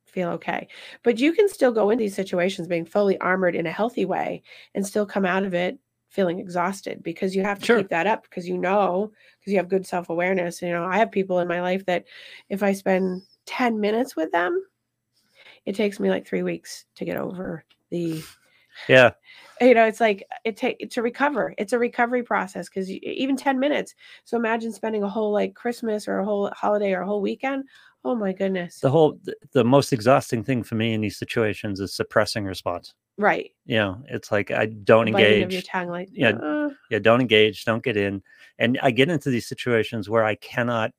feel 0.06 0.30
okay. 0.30 0.68
But 1.02 1.18
you 1.18 1.32
can 1.32 1.48
still 1.48 1.72
go 1.72 1.90
into 1.90 2.02
these 2.02 2.14
situations 2.14 2.68
being 2.68 2.84
fully 2.84 3.18
armored 3.18 3.56
in 3.56 3.66
a 3.66 3.72
healthy 3.72 4.04
way 4.04 4.42
and 4.74 4.86
still 4.86 5.06
come 5.06 5.24
out 5.24 5.44
of 5.44 5.54
it 5.54 5.78
feeling 6.10 6.38
exhausted 6.38 7.02
because 7.02 7.34
you 7.34 7.42
have 7.42 7.58
to 7.58 7.64
Sure. 7.64 7.78
keep 7.78 7.88
that 7.88 8.06
up 8.06 8.22
because 8.24 8.46
you 8.46 8.58
know 8.58 9.10
because 9.40 9.50
you 9.50 9.58
have 9.58 9.68
good 9.70 9.86
self-awareness 9.86 10.60
you 10.60 10.68
know 10.68 10.84
i 10.84 10.98
have 10.98 11.10
people 11.10 11.38
in 11.38 11.48
my 11.48 11.62
life 11.62 11.86
that 11.86 12.04
if 12.50 12.62
i 12.62 12.70
spend 12.70 13.22
10 13.52 13.80
minutes 13.80 14.16
with 14.16 14.32
them 14.32 14.64
it 15.66 15.74
takes 15.74 16.00
me 16.00 16.10
like 16.10 16.26
three 16.26 16.42
weeks 16.42 16.86
to 16.96 17.04
get 17.04 17.16
over 17.16 17.64
the 17.90 18.22
Yeah. 18.88 19.12
you 19.60 19.74
know 19.74 19.86
it's 19.86 20.00
like 20.00 20.24
it 20.44 20.56
take 20.56 20.90
to 20.90 21.02
recover 21.02 21.54
it's 21.58 21.72
a 21.72 21.78
recovery 21.78 22.22
process 22.22 22.68
because 22.68 22.90
even 22.90 23.36
10 23.36 23.58
minutes. 23.58 23.94
So 24.24 24.36
imagine 24.36 24.72
spending 24.72 25.02
a 25.02 25.08
whole 25.08 25.32
like 25.32 25.54
christmas 25.54 26.08
or 26.08 26.18
a 26.18 26.24
whole 26.24 26.50
holiday 26.54 26.92
or 26.92 27.02
a 27.02 27.06
whole 27.06 27.20
weekend. 27.20 27.64
Oh 28.04 28.14
my 28.16 28.32
goodness. 28.32 28.80
The 28.80 28.90
whole 28.90 29.18
the 29.52 29.64
most 29.64 29.92
exhausting 29.92 30.42
thing 30.42 30.62
for 30.62 30.74
me 30.74 30.94
in 30.94 31.00
these 31.00 31.18
situations 31.18 31.78
is 31.78 31.94
suppressing 31.94 32.44
response. 32.44 32.94
right. 33.18 33.50
You 33.66 33.76
know, 33.76 34.02
it's 34.08 34.32
like 34.32 34.50
I 34.50 34.66
don't 34.66 35.12
biting 35.12 35.42
of 35.42 35.50
your 35.52 35.58
engage. 35.60 35.66
tongue 35.66 35.88
like 35.88 36.08
Yeah, 36.12 36.30
uh, 36.30 36.70
yeah 36.90 36.98
don't 36.98 37.20
engage 37.20 37.64
don't 37.64 37.84
get 37.84 37.96
in. 37.96 38.22
And 38.58 38.78
i 38.82 38.90
get 38.90 39.10
into 39.10 39.30
these 39.30 39.46
situations 39.46 40.08
where 40.08 40.24
i 40.24 40.34
cannot 40.36 40.92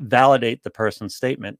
validate 0.00 0.62
the 0.62 0.70
person's 0.70 1.14
statement 1.14 1.58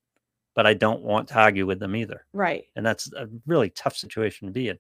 but 0.57 0.67
i 0.67 0.75
don't 0.75 1.03
want 1.03 1.29
to 1.29 1.39
argue 1.39 1.67
with 1.67 1.79
them 1.79 1.95
either. 1.95 2.25
Right. 2.33 2.65
And 2.75 2.85
that's 2.85 3.13
a 3.13 3.29
really 3.47 3.71
tough 3.71 3.95
situation 3.95 4.49
to 4.49 4.53
be 4.53 4.71
in. 4.71 4.79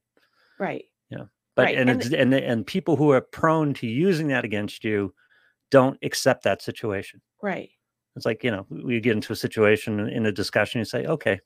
Right. 0.58 0.86
Yeah. 1.10 1.26
but 1.54 1.66
Right, 1.66 1.78
and 1.78 1.90
and 1.90 2.02
it's, 2.02 2.12
and 2.12 2.34
and 2.34 2.66
people 2.66 2.96
who 2.96 3.12
are 3.12 3.20
prone 3.20 3.74
to 3.74 3.86
using 3.86 4.28
that 4.28 4.44
against 4.44 4.82
you 4.82 5.14
don't 5.70 5.98
accept 6.02 6.42
that 6.44 6.62
situation. 6.62 7.20
Right. 7.42 7.68
It's 8.16 8.26
like 8.26 8.42
you 8.42 8.50
know 8.50 8.66
you 8.70 9.00
get 9.00 9.12
into 9.12 9.34
a 9.34 9.36
situation 9.36 10.00
in- 10.00 10.08
in 10.08 10.26
a 10.26 10.32
discussion 10.32 10.80
you 10.80 10.86
say 10.86 11.04
okay. 11.04 11.38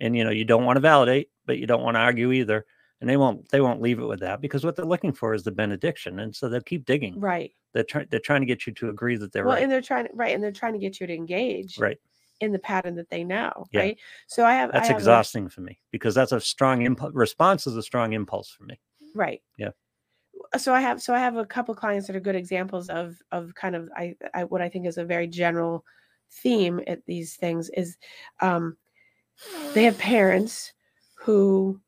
And 0.00 0.16
you 0.16 0.24
know 0.24 0.30
you 0.30 0.44
don't 0.44 0.64
want 0.64 0.76
to 0.76 0.80
validate 0.80 1.28
but 1.44 1.58
you 1.58 1.66
don't 1.66 1.82
want 1.82 1.96
to 1.96 2.00
argue 2.00 2.32
either. 2.32 2.64
And 3.00 3.10
they 3.10 3.16
won't 3.16 3.48
they 3.50 3.60
won't 3.60 3.82
leave 3.82 3.98
it 3.98 4.06
with 4.06 4.20
that 4.20 4.40
because 4.40 4.64
what 4.64 4.76
they're 4.76 4.86
looking 4.86 5.12
for 5.12 5.34
is 5.34 5.42
the 5.42 5.50
benediction. 5.50 6.20
And 6.20 6.34
so 6.34 6.48
they'll 6.48 6.60
keep 6.60 6.86
digging. 6.86 7.18
Right. 7.18 7.50
They're 7.72 7.82
trying 7.82 8.06
they're 8.10 8.20
trying 8.20 8.42
to 8.42 8.46
get 8.46 8.66
you 8.66 8.72
to 8.74 8.88
agree 8.90 9.16
that 9.16 9.32
they're 9.32 9.44
well 9.44 9.54
right. 9.54 9.62
and 9.64 9.72
they're 9.72 9.82
trying 9.82 10.06
right 10.14 10.32
and 10.32 10.42
they're 10.42 10.52
trying 10.52 10.74
to 10.74 10.78
get 10.78 11.00
you 11.00 11.08
to 11.08 11.12
engage. 11.12 11.76
Right 11.78 11.98
in 12.40 12.52
the 12.52 12.58
pattern 12.58 12.94
that 12.96 13.08
they 13.10 13.24
know 13.24 13.66
Yeah. 13.72 13.80
right 13.80 13.98
so 14.26 14.44
i 14.44 14.54
have 14.54 14.72
that's 14.72 14.84
I 14.84 14.86
have 14.88 14.96
a- 14.96 14.98
exhausting 14.98 15.48
for 15.48 15.60
me 15.60 15.78
because 15.90 16.14
that's 16.14 16.32
a 16.32 16.40
strong 16.40 16.82
impulse 16.82 17.12
response 17.14 17.66
is 17.66 17.76
a 17.76 17.82
strong 17.82 18.12
impulse 18.12 18.50
for 18.50 18.64
me 18.64 18.78
right 19.14 19.40
Yeah. 19.56 19.70
so 20.56 20.74
i 20.74 20.80
have 20.80 21.00
so 21.00 21.14
i 21.14 21.18
have 21.18 21.36
a 21.36 21.46
couple 21.46 21.74
clients 21.74 22.06
that 22.06 22.16
are 22.16 22.20
good 22.20 22.36
examples 22.36 22.88
of 22.88 23.16
of 23.32 23.54
kind 23.54 23.76
of 23.76 23.88
i, 23.96 24.14
I 24.34 24.44
what 24.44 24.60
i 24.62 24.68
think 24.68 24.86
is 24.86 24.98
a 24.98 25.04
very 25.04 25.26
general 25.26 25.84
theme 26.30 26.80
at 26.86 27.04
these 27.06 27.36
things 27.36 27.70
is 27.70 27.96
um 28.40 28.76
they 29.74 29.84
have 29.84 29.98
parents 29.98 30.72
who 31.14 31.80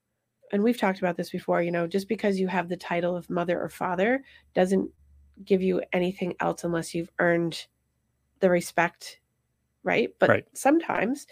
and 0.53 0.63
we've 0.63 0.79
talked 0.79 1.01
about 1.01 1.17
this 1.17 1.31
before 1.31 1.61
you 1.63 1.73
know 1.73 1.87
just 1.89 2.09
because 2.09 2.39
you 2.39 2.47
have 2.47 2.69
the 2.69 2.77
title 2.77 3.17
of 3.17 3.29
mother 3.29 3.61
or 3.61 3.69
father 3.69 4.23
doesn't 4.55 4.89
give 5.45 5.61
you 5.61 5.83
anything 5.93 6.35
else 6.41 6.65
unless 6.65 6.95
you've 6.95 7.11
earned 7.19 7.67
the 8.41 8.49
respect 8.49 9.19
right 9.87 10.11
but 10.21 10.29
Right. 10.31 10.47
sometimes 10.55 11.27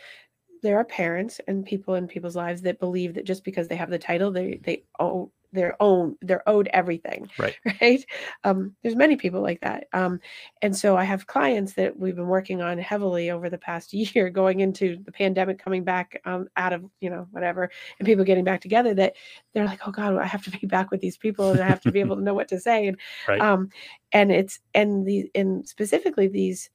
there 0.63 0.79
are 0.79 0.85
parents 0.85 1.41
and 1.47 1.67
people 1.67 1.95
in 1.95 2.07
people's 2.09 2.37
lives 2.37 2.63
that 2.63 2.81
believe 2.81 3.15
that 3.15 3.27
just 3.27 3.45
because 3.45 3.69
they 3.69 3.77
have 3.77 3.91
the 3.91 3.99
title 3.99 4.31
they 4.33 4.61
they 4.65 4.85
owe 5.01 5.31
their 5.53 5.77
own 5.81 6.17
they're 6.23 6.49
owed 6.49 6.69
everything 6.73 7.31
Right. 7.39 7.57
right 7.83 8.05
um 8.45 8.75
there's 8.83 8.97
many 8.97 9.17
people 9.17 9.41
like 9.41 9.61
that 9.61 9.87
um 9.93 10.19
and 10.63 10.77
so 10.77 10.97
i 10.97 11.05
have 11.05 11.29
clients 11.29 11.75
that 11.75 11.97
we've 11.97 12.17
been 12.17 12.27
working 12.27 12.61
on 12.63 12.79
heavily 12.79 13.31
over 13.31 13.49
the 13.49 13.59
past 13.59 13.93
year 13.95 14.31
going 14.31 14.61
into 14.61 14.99
the 15.05 15.13
pandemic 15.13 15.59
coming 15.59 15.85
back 15.85 16.21
um 16.25 16.49
out 16.57 16.73
of 16.73 16.85
you 17.01 17.11
know 17.11 17.29
whatever 17.31 17.71
and 18.01 18.07
people 18.07 18.25
getting 18.25 18.45
back 18.45 18.61
together 18.61 18.95
that 18.95 19.15
they're 19.53 19.67
like 19.67 19.87
oh 19.87 19.93
god 19.93 20.17
i 20.19 20.27
have 20.27 20.43
to 20.45 20.51
be 20.51 20.67
back 20.67 20.91
with 20.91 21.01
these 21.01 21.19
people 21.19 21.53
and 21.53 21.63
i 21.63 21.69
have 21.69 21.81
to 21.81 21.91
be 21.91 22.01
able 22.01 22.17
to 22.17 22.23
know 22.23 22.35
what 22.35 22.49
to 22.49 22.59
say 22.61 22.89
and 22.89 22.99
Right. 23.29 23.41
um 23.41 23.69
and 24.13 24.33
it's 24.33 24.61
and 24.75 25.07
the 25.07 25.31
and 25.37 25.69
specifically 25.69 26.27
these 26.29 26.71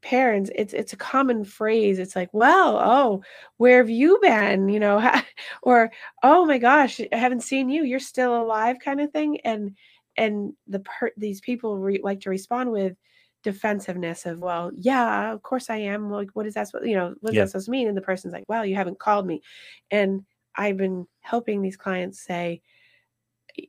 parents 0.00 0.50
it's 0.54 0.72
it's 0.72 0.92
a 0.92 0.96
common 0.96 1.44
phrase 1.44 1.98
it's 1.98 2.14
like 2.14 2.28
well 2.32 2.78
oh 2.80 3.22
where 3.56 3.78
have 3.78 3.90
you 3.90 4.18
been 4.22 4.68
you 4.68 4.78
know 4.78 5.12
or 5.62 5.90
oh 6.22 6.44
my 6.44 6.56
gosh 6.56 7.00
i 7.12 7.16
haven't 7.16 7.42
seen 7.42 7.68
you 7.68 7.82
you're 7.82 7.98
still 7.98 8.40
alive 8.40 8.76
kind 8.84 9.00
of 9.00 9.10
thing 9.10 9.40
and 9.40 9.76
and 10.16 10.52
the 10.68 10.80
per- 10.80 11.10
these 11.16 11.40
people 11.40 11.78
re- 11.78 12.00
like 12.02 12.20
to 12.20 12.30
respond 12.30 12.70
with 12.70 12.96
defensiveness 13.42 14.24
of 14.24 14.38
well 14.40 14.70
yeah 14.74 15.32
of 15.32 15.42
course 15.42 15.68
i 15.68 15.76
am 15.76 16.10
like 16.10 16.28
what 16.34 16.46
is 16.46 16.54
that 16.54 16.68
you 16.84 16.94
know 16.94 17.14
what 17.20 17.30
does 17.30 17.34
Yeah. 17.34 17.42
that 17.42 17.50
supposed 17.50 17.66
to 17.66 17.70
mean 17.72 17.88
and 17.88 17.96
the 17.96 18.02
person's 18.02 18.32
like 18.32 18.44
well 18.48 18.64
you 18.64 18.76
haven't 18.76 18.98
called 19.00 19.26
me 19.26 19.42
and 19.90 20.24
i've 20.56 20.76
been 20.76 21.06
helping 21.20 21.60
these 21.60 21.76
clients 21.76 22.20
say, 22.24 22.62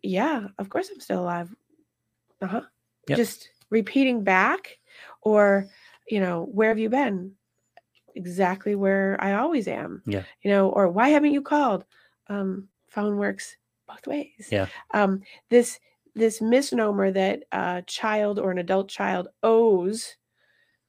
yeah, 0.03 0.47
of 0.57 0.69
course 0.69 0.89
I'm 0.89 0.99
still 0.99 1.21
alive. 1.21 1.53
Uh 2.41 2.47
huh. 2.47 2.61
Yep. 3.07 3.17
Just 3.17 3.49
repeating 3.69 4.23
back, 4.23 4.77
or, 5.21 5.67
you 6.09 6.19
know, 6.19 6.45
where 6.51 6.69
have 6.69 6.79
you 6.79 6.89
been? 6.89 7.33
Exactly 8.15 8.75
where 8.75 9.17
I 9.19 9.33
always 9.33 9.67
am. 9.67 10.01
Yeah. 10.05 10.23
You 10.41 10.51
know, 10.51 10.69
or 10.69 10.89
why 10.89 11.09
haven't 11.09 11.31
you 11.33 11.41
called? 11.41 11.85
Um, 12.27 12.67
phone 12.89 13.17
works 13.17 13.55
both 13.87 14.05
ways. 14.07 14.49
Yeah. 14.51 14.67
Um, 14.93 15.21
this 15.49 15.79
this 16.15 16.41
misnomer 16.41 17.11
that 17.11 17.43
a 17.51 17.83
child 17.85 18.39
or 18.39 18.51
an 18.51 18.57
adult 18.57 18.89
child 18.89 19.27
owes 19.43 20.15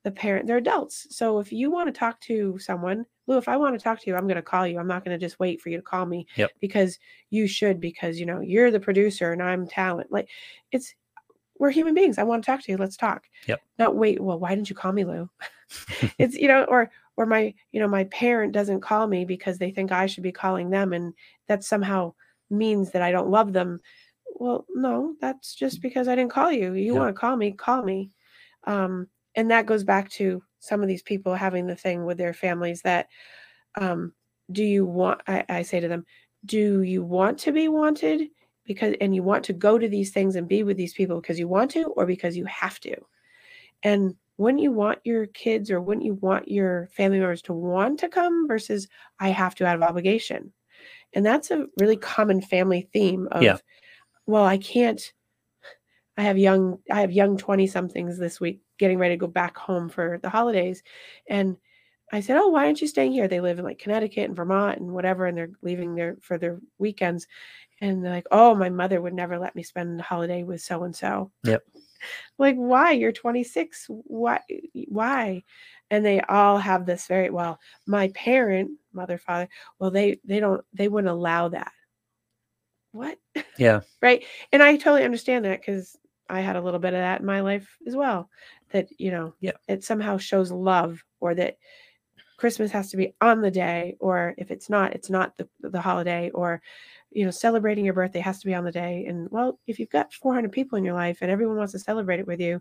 the 0.02 0.10
parent 0.10 0.46
they're 0.46 0.56
adults 0.56 1.06
so 1.10 1.38
if 1.40 1.52
you 1.52 1.70
want 1.70 1.86
to 1.86 1.92
talk 1.96 2.18
to 2.22 2.58
someone 2.58 3.04
lou 3.26 3.36
if 3.36 3.48
i 3.48 3.56
want 3.56 3.78
to 3.78 3.84
talk 3.84 4.00
to 4.00 4.08
you 4.08 4.16
i'm 4.16 4.26
going 4.26 4.34
to 4.34 4.40
call 4.42 4.66
you 4.66 4.78
i'm 4.78 4.86
not 4.86 5.04
going 5.04 5.16
to 5.16 5.22
just 5.22 5.38
wait 5.38 5.60
for 5.60 5.68
you 5.68 5.76
to 5.76 5.82
call 5.82 6.06
me 6.06 6.26
Yep. 6.36 6.52
because 6.58 6.98
you 7.28 7.46
should 7.46 7.80
because 7.80 8.18
you 8.18 8.24
know 8.24 8.40
you're 8.40 8.70
the 8.70 8.80
producer 8.80 9.30
and 9.32 9.42
i'm 9.42 9.68
talent 9.68 10.10
like 10.10 10.30
it's 10.72 10.94
we're 11.60 11.70
human 11.70 11.94
beings 11.94 12.18
i 12.18 12.24
want 12.24 12.42
to 12.42 12.50
talk 12.50 12.60
to 12.62 12.72
you 12.72 12.78
let's 12.78 12.96
talk. 12.96 13.26
Yep. 13.46 13.60
not 13.78 13.94
wait 13.94 14.20
well 14.20 14.40
why 14.40 14.52
didn't 14.54 14.70
you 14.70 14.74
call 14.76 14.92
me 14.92 15.04
lou? 15.04 15.30
It's 16.18 16.34
you 16.34 16.48
know 16.48 16.64
or 16.64 16.90
or 17.16 17.26
my 17.26 17.54
you 17.70 17.78
know 17.80 17.86
my 17.86 18.04
parent 18.04 18.52
doesn't 18.52 18.80
call 18.80 19.06
me 19.06 19.24
because 19.24 19.58
they 19.58 19.70
think 19.70 19.92
i 19.92 20.06
should 20.06 20.24
be 20.24 20.32
calling 20.32 20.70
them 20.70 20.92
and 20.92 21.14
that 21.46 21.62
somehow 21.62 22.14
means 22.50 22.90
that 22.90 23.02
i 23.02 23.12
don't 23.12 23.30
love 23.30 23.52
them. 23.52 23.80
Well 24.34 24.66
no 24.74 25.14
that's 25.20 25.54
just 25.54 25.80
because 25.82 26.08
i 26.08 26.16
didn't 26.16 26.32
call 26.32 26.50
you. 26.50 26.72
You 26.72 26.94
Yeah. 26.94 26.98
want 27.00 27.14
to 27.14 27.20
call 27.20 27.36
me 27.36 27.52
call 27.52 27.82
me. 27.84 28.10
Um 28.64 29.06
and 29.36 29.50
that 29.52 29.66
goes 29.66 29.84
back 29.84 30.10
to 30.18 30.42
some 30.58 30.82
of 30.82 30.88
these 30.88 31.02
people 31.02 31.34
having 31.34 31.66
the 31.66 31.76
thing 31.76 32.04
with 32.04 32.18
their 32.18 32.34
families 32.34 32.82
that 32.82 33.06
um 33.76 34.12
do 34.50 34.64
you 34.64 34.84
want 34.84 35.20
I, 35.28 35.44
I 35.48 35.62
say 35.62 35.78
to 35.80 35.88
them 35.88 36.04
do 36.44 36.82
you 36.82 37.04
want 37.04 37.38
to 37.40 37.52
be 37.52 37.68
wanted 37.68 38.28
because 38.70 38.94
and 39.00 39.16
you 39.16 39.24
want 39.24 39.42
to 39.42 39.52
go 39.52 39.78
to 39.78 39.88
these 39.88 40.12
things 40.12 40.36
and 40.36 40.46
be 40.46 40.62
with 40.62 40.76
these 40.76 40.94
people 40.94 41.20
because 41.20 41.40
you 41.40 41.48
want 41.48 41.72
to 41.72 41.86
or 41.96 42.06
because 42.06 42.36
you 42.36 42.44
have 42.44 42.78
to. 42.78 42.94
And 43.82 44.14
wouldn't 44.36 44.62
you 44.62 44.70
want 44.70 45.00
your 45.02 45.26
kids 45.26 45.72
or 45.72 45.80
wouldn't 45.80 46.06
you 46.06 46.14
want 46.14 46.46
your 46.46 46.88
family 46.92 47.18
members 47.18 47.42
to 47.42 47.52
want 47.52 47.98
to 47.98 48.08
come 48.08 48.46
versus 48.46 48.86
i 49.18 49.30
have 49.30 49.56
to 49.56 49.66
out 49.66 49.74
of 49.74 49.82
obligation. 49.82 50.52
And 51.14 51.26
that's 51.26 51.50
a 51.50 51.66
really 51.80 51.96
common 51.96 52.40
family 52.40 52.88
theme 52.92 53.26
of 53.32 53.42
Yeah. 53.42 53.56
well 54.26 54.44
i 54.44 54.56
can't 54.56 55.02
i 56.16 56.22
have 56.22 56.38
young 56.38 56.78
i 56.92 57.00
have 57.00 57.10
young 57.10 57.36
20 57.36 57.66
somethings 57.66 58.20
this 58.20 58.38
week 58.38 58.60
getting 58.78 58.98
ready 59.00 59.14
to 59.14 59.20
go 59.20 59.26
back 59.26 59.56
home 59.56 59.88
for 59.88 60.20
the 60.22 60.30
holidays. 60.30 60.84
And 61.28 61.56
i 62.12 62.20
said 62.20 62.36
oh 62.36 62.46
why 62.50 62.66
aren't 62.66 62.80
you 62.80 62.86
staying 62.86 63.10
here? 63.10 63.26
They 63.26 63.40
live 63.40 63.58
in 63.58 63.64
like 63.64 63.80
connecticut 63.80 64.26
and 64.26 64.36
vermont 64.36 64.78
and 64.78 64.92
whatever 64.92 65.26
and 65.26 65.36
they're 65.36 65.58
leaving 65.60 65.96
there 65.96 66.18
for 66.20 66.38
their 66.38 66.60
weekends 66.78 67.26
and 67.80 68.04
they're 68.04 68.12
like 68.12 68.26
oh 68.30 68.54
my 68.54 68.68
mother 68.68 69.00
would 69.00 69.14
never 69.14 69.38
let 69.38 69.54
me 69.56 69.62
spend 69.62 69.98
the 69.98 70.02
holiday 70.02 70.42
with 70.42 70.60
so 70.60 70.82
and 70.84 70.94
so. 70.94 71.30
Yep. 71.44 71.62
like 72.38 72.56
why? 72.56 72.92
You're 72.92 73.12
26 73.12 73.86
why 73.88 74.40
why? 74.88 75.44
And 75.90 76.04
they 76.04 76.20
all 76.20 76.58
have 76.58 76.86
this 76.86 77.06
very 77.06 77.30
well 77.30 77.58
my 77.86 78.08
parent 78.08 78.70
mother 78.92 79.18
father 79.18 79.48
well 79.78 79.90
they 79.90 80.18
they 80.24 80.40
don't 80.40 80.64
they 80.72 80.88
wouldn't 80.88 81.10
allow 81.10 81.48
that. 81.48 81.72
What? 82.92 83.18
Yeah. 83.58 83.80
right? 84.02 84.24
And 84.52 84.62
i 84.62 84.76
totally 84.76 85.04
understand 85.04 85.44
that 85.44 85.60
because 85.60 85.96
i 86.28 86.40
had 86.40 86.56
a 86.56 86.60
little 86.60 86.80
bit 86.80 86.94
of 86.94 87.00
that 87.00 87.20
in 87.20 87.26
my 87.26 87.40
life 87.40 87.76
as 87.86 87.94
well 87.96 88.30
that 88.70 88.88
you 88.98 89.10
know 89.10 89.34
Yeah. 89.40 89.52
it 89.68 89.84
somehow 89.84 90.16
shows 90.18 90.50
love 90.50 91.02
or 91.20 91.34
that 91.34 91.58
christmas 92.36 92.70
has 92.70 92.90
to 92.90 92.96
be 92.96 93.14
on 93.20 93.40
the 93.42 93.50
day 93.50 93.96
or 94.00 94.34
if 94.38 94.50
it's 94.50 94.70
not 94.70 94.94
it's 94.94 95.10
not 95.10 95.36
the, 95.36 95.48
the 95.60 95.80
holiday 95.80 96.30
or 96.30 96.62
you 97.10 97.24
know 97.24 97.30
celebrating 97.30 97.84
your 97.84 97.94
birthday 97.94 98.20
has 98.20 98.38
to 98.40 98.46
be 98.46 98.54
on 98.54 98.64
the 98.64 98.72
day 98.72 99.04
and 99.08 99.28
well 99.30 99.58
if 99.66 99.78
you've 99.78 99.90
got 99.90 100.12
400 100.12 100.52
people 100.52 100.78
in 100.78 100.84
your 100.84 100.94
life 100.94 101.18
and 101.22 101.30
everyone 101.30 101.56
wants 101.56 101.72
to 101.72 101.78
celebrate 101.78 102.20
it 102.20 102.26
with 102.26 102.40
you 102.40 102.60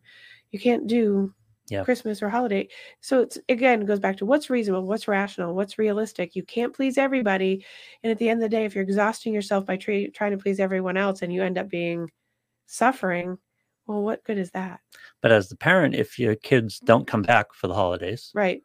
you 0.51 0.59
can't 0.59 0.87
do 0.87 1.33
Yeah. 1.69 1.83
christmas 1.83 2.21
or 2.23 2.29
holiday. 2.29 2.67
So 3.01 3.21
it's 3.21 3.37
again 3.47 3.81
it 3.83 3.87
goes 3.87 3.99
back 3.99 4.17
to 4.17 4.25
what's 4.25 4.49
reasonable 4.49 4.87
what's 4.87 5.07
rational 5.07 5.53
what's 5.55 5.77
realistic. 5.77 6.35
You 6.35 6.43
can't 6.43 6.73
please 6.73 6.97
everybody 6.97 7.63
and 8.03 8.11
at 8.11 8.17
the 8.17 8.29
end 8.29 8.41
of 8.43 8.49
the 8.49 8.55
day 8.57 8.65
if 8.65 8.73
you're 8.75 8.83
exhausting 8.83 9.33
yourself 9.33 9.65
by 9.67 9.77
tra- 9.77 10.09
trying 10.11 10.31
to 10.31 10.37
please 10.37 10.59
everyone 10.59 10.97
else 10.97 11.21
and 11.21 11.31
you 11.31 11.43
end 11.43 11.57
up 11.59 11.69
being 11.69 12.09
suffering 12.67 13.37
well 13.87 14.01
what 14.03 14.23
good 14.23 14.37
is 14.37 14.51
that? 14.51 14.79
But 15.21 15.31
as 15.31 15.49
the 15.49 15.57
parent, 15.57 15.95
if 15.95 16.17
your 16.19 16.35
kids 16.35 16.79
don't 16.79 17.07
come 17.07 17.21
back 17.23 17.53
for 17.53 17.67
the 17.67 17.75
holidays, 17.75 18.31
right 18.33 18.63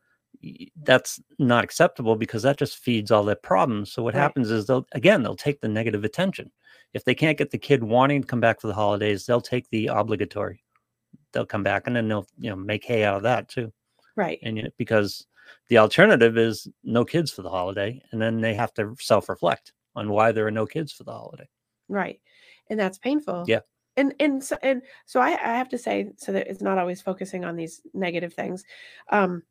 that's 0.85 1.21
not 1.39 1.65
acceptable 1.65 2.17
because 2.17 2.43
that 2.43 2.59
just 2.59 2.79
feeds 2.79 3.11
all 3.11 3.25
their 3.25 3.35
problems. 3.37 3.93
So 3.93 4.03
what 4.03 4.15
Right. 4.15 4.23
happens 4.23 4.51
is 4.51 4.67
they'll 4.67 4.87
again 4.93 5.23
they'll 5.23 5.37
take 5.37 5.61
the 5.61 5.69
negative 5.69 6.05
attention. 6.05 6.51
If 6.95 7.05
they 7.05 7.15
can't 7.15 7.39
get 7.39 7.51
the 7.51 7.59
kid 7.59 7.83
wanting 7.83 8.23
to 8.23 8.27
come 8.27 8.41
back 8.41 8.61
for 8.61 8.69
the 8.69 8.75
holidays, 8.75 9.27
they'll 9.27 9.41
take 9.41 9.69
the 9.71 9.89
obligatory. 9.89 10.63
They'll 11.33 11.47
come 11.47 11.63
back 11.63 11.87
and 11.87 11.97
then 11.97 12.09
they'll 12.09 12.27
you 12.39 12.51
know 12.51 12.57
make 12.57 12.85
hay 12.85 13.05
out 13.05 13.17
of 13.17 13.23
that 13.25 13.49
too. 13.49 13.73
right 14.17 14.39
And 14.43 14.57
you 14.57 14.65
know, 14.65 14.71
because 14.79 15.27
the 15.69 15.79
alternative 15.79 16.39
is 16.39 16.69
no 16.83 17.05
kids 17.05 17.31
for 17.31 17.43
the 17.43 17.51
holiday, 17.51 18.03
and 18.13 18.21
then 18.21 18.41
they 18.41 18.55
have 18.55 18.73
to 18.75 18.95
self-reflect 18.99 19.73
on 19.97 20.09
why 20.11 20.33
there 20.33 20.47
are 20.47 20.51
no 20.51 20.67
kids 20.67 20.93
for 20.93 21.05
the 21.05 21.13
holiday. 21.13 21.49
right 21.89 22.21
and 22.71 22.81
that's 22.81 22.99
painful 22.99 23.45
Yeah. 23.47 23.61
and 23.97 24.15
and 24.21 24.43
so 24.43 24.57
and 24.63 24.83
so 25.07 25.21
I, 25.21 25.31
I 25.33 25.57
have 25.59 25.69
to 25.71 25.79
say 25.79 26.11
so 26.17 26.33
that 26.33 26.47
it's 26.49 26.63
not 26.63 26.79
always 26.79 27.03
focusing 27.03 27.45
on 27.45 27.57
these 27.57 27.83
negative 27.93 28.33
things 28.35 28.65
um 29.11 29.43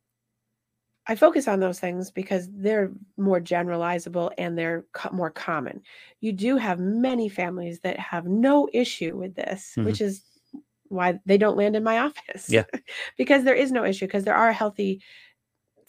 i 1.06 1.14
focus 1.14 1.46
on 1.48 1.60
those 1.60 1.80
things 1.80 2.10
because 2.10 2.48
they're 2.52 2.90
more 3.16 3.40
generalizable 3.40 4.30
and 4.38 4.56
they're 4.58 4.84
co- 4.92 5.14
more 5.14 5.30
common 5.30 5.80
you 6.20 6.32
do 6.32 6.56
have 6.56 6.78
many 6.80 7.28
families 7.28 7.80
that 7.80 7.98
have 7.98 8.26
no 8.26 8.68
issue 8.72 9.16
with 9.16 9.34
this 9.34 9.72
mm-hmm. 9.76 9.86
which 9.86 10.00
is 10.00 10.22
why 10.88 11.18
they 11.26 11.38
don't 11.38 11.56
land 11.56 11.76
in 11.76 11.82
my 11.82 11.98
office 12.08 12.48
Yeah. 12.48 12.64
because 13.18 13.44
there 13.44 13.54
is 13.54 13.72
no 13.72 13.84
issue 13.84 14.06
because 14.06 14.24
there 14.24 14.34
are 14.36 14.52
healthy 14.52 15.02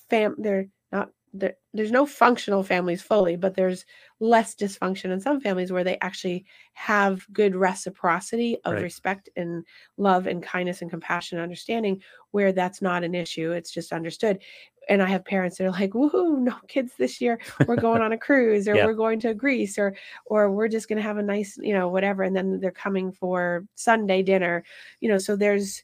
fam 0.09 0.35
they're 0.37 0.67
not 0.91 1.09
there, 1.33 1.55
there's 1.73 1.91
no 1.91 2.05
functional 2.05 2.63
families 2.63 3.01
fully 3.01 3.35
but 3.35 3.55
there's 3.55 3.85
less 4.21 4.55
dysfunction 4.55 5.11
in 5.11 5.19
some 5.19 5.41
families 5.41 5.69
where 5.71 5.83
they 5.83 5.97
actually 5.99 6.45
have 6.73 7.25
good 7.33 7.55
reciprocity 7.55 8.57
of 8.63 8.73
Right. 8.75 8.83
respect 8.83 9.27
and 9.35 9.65
love 9.97 10.27
and 10.27 10.41
kindness 10.41 10.81
and 10.81 10.89
compassion 10.89 11.37
and 11.37 11.43
understanding 11.43 12.01
where 12.31 12.53
that's 12.53 12.81
not 12.81 13.03
an 13.03 13.13
issue 13.15 13.51
it's 13.51 13.71
just 13.71 13.91
understood 13.91 14.41
and 14.89 15.01
i 15.01 15.05
have 15.07 15.23
parents 15.25 15.57
that 15.57 15.65
are 15.65 15.71
like 15.71 15.91
woohoo 15.91 16.37
no 16.39 16.55
kids 16.67 16.93
this 16.97 17.19
year 17.21 17.39
we're 17.67 17.75
going 17.75 18.01
on 18.01 18.11
a 18.11 18.17
cruise 18.17 18.67
or 18.67 18.75
Yeah. 18.75 18.85
we're 18.85 18.93
going 18.93 19.19
to 19.21 19.33
greece 19.33 19.77
or 19.77 19.95
or 20.25 20.51
we're 20.51 20.67
just 20.67 20.87
going 20.87 20.97
to 20.97 21.03
have 21.03 21.17
a 21.17 21.23
nice 21.23 21.57
you 21.57 21.73
know 21.73 21.89
whatever 21.89 22.23
and 22.23 22.35
then 22.35 22.59
they're 22.59 22.71
coming 22.71 23.11
for 23.11 23.65
sunday 23.75 24.21
dinner 24.23 24.63
you 24.99 25.09
know 25.09 25.17
so 25.17 25.35
there's 25.35 25.83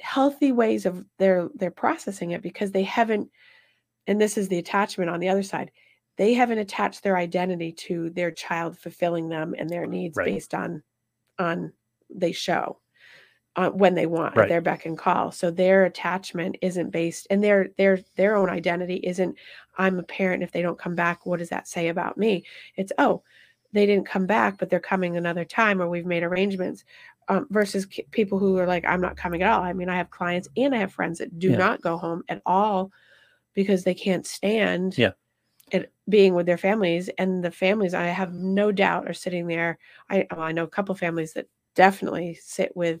healthy 0.00 0.50
ways 0.52 0.86
of 0.86 1.04
their 1.18 1.48
they're 1.54 1.70
processing 1.70 2.30
it 2.30 2.42
because 2.42 2.72
they 2.72 2.82
haven't 2.84 3.30
and 4.06 4.20
this 4.20 4.38
is 4.38 4.48
the 4.48 4.58
attachment 4.58 5.10
on 5.10 5.20
the 5.20 5.28
other 5.28 5.42
side 5.42 5.70
they 6.16 6.32
haven't 6.34 6.58
attached 6.58 7.02
their 7.02 7.16
identity 7.16 7.72
to 7.72 8.10
their 8.10 8.30
child 8.30 8.78
fulfilling 8.78 9.28
them 9.28 9.54
and 9.58 9.68
their 9.68 9.86
needs 9.86 10.16
Right. 10.16 10.26
based 10.26 10.54
on 10.54 10.82
on 11.38 11.72
they 12.08 12.32
show 12.32 12.80
uh, 13.56 13.70
when 13.70 13.94
they 13.94 14.06
want 14.06 14.36
Right. 14.36 14.48
their 14.48 14.60
beck 14.60 14.86
and 14.86 14.96
call 14.96 15.32
so 15.32 15.50
their 15.50 15.84
attachment 15.84 16.56
isn't 16.62 16.90
based 16.90 17.26
and 17.30 17.42
their 17.42 17.68
their 17.76 17.98
their 18.16 18.36
own 18.36 18.48
identity 18.48 19.00
isn't 19.02 19.36
i'm 19.76 19.98
a 19.98 20.04
parent 20.04 20.42
if 20.42 20.52
they 20.52 20.62
don't 20.62 20.78
come 20.78 20.94
back 20.94 21.26
what 21.26 21.40
does 21.40 21.48
that 21.48 21.66
say 21.66 21.88
about 21.88 22.16
me 22.16 22.44
it's 22.76 22.92
oh 22.98 23.22
they 23.72 23.86
didn't 23.86 24.06
come 24.06 24.26
back 24.26 24.56
but 24.58 24.70
they're 24.70 24.80
coming 24.80 25.16
another 25.16 25.44
time 25.44 25.82
or 25.82 25.88
we've 25.88 26.06
made 26.06 26.22
arrangements 26.22 26.84
um, 27.28 27.46
versus 27.50 27.86
ki- 27.86 28.06
people 28.12 28.38
who 28.38 28.56
are 28.58 28.66
like 28.66 28.84
i'm 28.86 29.00
not 29.00 29.16
coming 29.16 29.42
at 29.42 29.50
all 29.50 29.62
i 29.62 29.72
mean 29.72 29.88
i 29.88 29.96
have 29.96 30.10
clients 30.10 30.48
and 30.56 30.74
i 30.74 30.78
have 30.78 30.92
friends 30.92 31.18
that 31.18 31.38
do 31.38 31.50
Yeah. 31.50 31.56
not 31.56 31.82
go 31.82 31.96
home 31.96 32.22
at 32.28 32.40
all 32.46 32.92
because 33.54 33.82
they 33.82 33.94
can't 33.94 34.26
stand 34.26 34.96
Yeah. 34.96 35.12
it 35.72 35.92
being 36.08 36.34
with 36.34 36.46
their 36.46 36.56
families 36.58 37.10
and 37.18 37.44
the 37.44 37.50
families 37.50 37.94
i 37.94 38.04
have 38.06 38.32
no 38.32 38.70
doubt 38.70 39.08
are 39.08 39.12
sitting 39.14 39.48
there 39.48 39.78
i 40.08 40.26
well, 40.30 40.42
i 40.42 40.52
know 40.52 40.64
a 40.64 40.68
couple 40.68 40.94
families 40.94 41.32
that 41.32 41.46
definitely 41.74 42.34
sit 42.40 42.76
with 42.76 43.00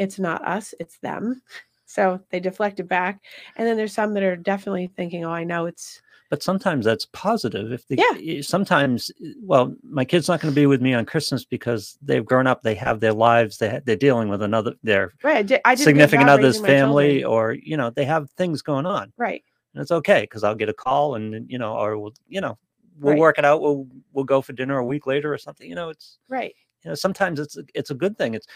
it's 0.00 0.18
not 0.18 0.44
us 0.46 0.74
it's 0.80 0.98
them. 0.98 1.40
So 1.86 2.20
they 2.30 2.38
deflect 2.40 2.78
it 2.80 2.88
back 2.88 3.20
and 3.56 3.66
then 3.66 3.76
there's 3.76 3.92
some 3.92 4.14
that 4.14 4.22
are 4.22 4.36
definitely 4.36 4.90
thinking 4.96 5.24
oh 5.24 5.32
i 5.32 5.42
know 5.44 5.66
it's 5.66 6.00
but 6.30 6.40
sometimes 6.44 6.84
that's 6.84 7.06
positive 7.12 7.72
if 7.72 7.88
the 7.88 7.96
Yeah. 7.98 8.40
sometimes 8.42 9.10
uh, 9.10 9.30
well 9.42 9.74
my 9.82 10.04
kid's 10.04 10.28
not 10.28 10.40
going 10.40 10.54
to 10.54 10.60
be 10.60 10.66
with 10.66 10.80
me 10.80 10.94
on 10.94 11.04
christmas 11.04 11.44
because 11.44 11.98
they've 12.00 12.24
grown 12.24 12.46
up 12.46 12.62
they 12.62 12.76
have 12.76 13.00
their 13.00 13.12
lives 13.12 13.58
they 13.58 13.80
they're 13.84 13.96
dealing 13.96 14.28
with 14.28 14.40
another 14.42 14.74
their 14.84 15.12
right 15.24 15.38
i 15.38 15.42
did, 15.42 15.60
I 15.64 15.74
did 15.74 15.82
significant 15.82 16.30
other's 16.30 16.60
family 16.60 17.24
or 17.24 17.54
you 17.54 17.76
know 17.76 17.90
they 17.90 18.04
have 18.04 18.30
things 18.38 18.62
going 18.62 18.86
on. 18.86 19.12
Right. 19.16 19.42
And 19.74 19.82
it's 19.82 19.90
okay 19.90 20.20
because 20.22 20.44
i'll 20.44 20.54
get 20.54 20.68
a 20.68 20.72
call 20.86 21.16
and 21.16 21.50
you 21.50 21.58
know 21.58 21.74
or 21.76 21.98
we'll 21.98 22.14
you 22.28 22.40
know 22.40 22.56
we'll 23.00 23.14
Right. 23.14 23.20
work 23.20 23.38
it 23.38 23.44
out 23.44 23.60
we'll 23.62 23.88
we'll 24.12 24.24
go 24.34 24.40
for 24.42 24.52
dinner 24.52 24.78
a 24.78 24.84
week 24.84 25.06
later 25.08 25.32
or 25.34 25.38
something 25.38 25.68
you 25.68 25.74
know 25.74 25.88
it's 25.88 26.18
right. 26.28 26.54
you 26.84 26.90
know 26.90 26.94
sometimes 26.94 27.40
it's 27.40 27.56
it's 27.74 27.90
a 27.90 27.94
good 27.94 28.16
thing 28.16 28.34
it's 28.34 28.46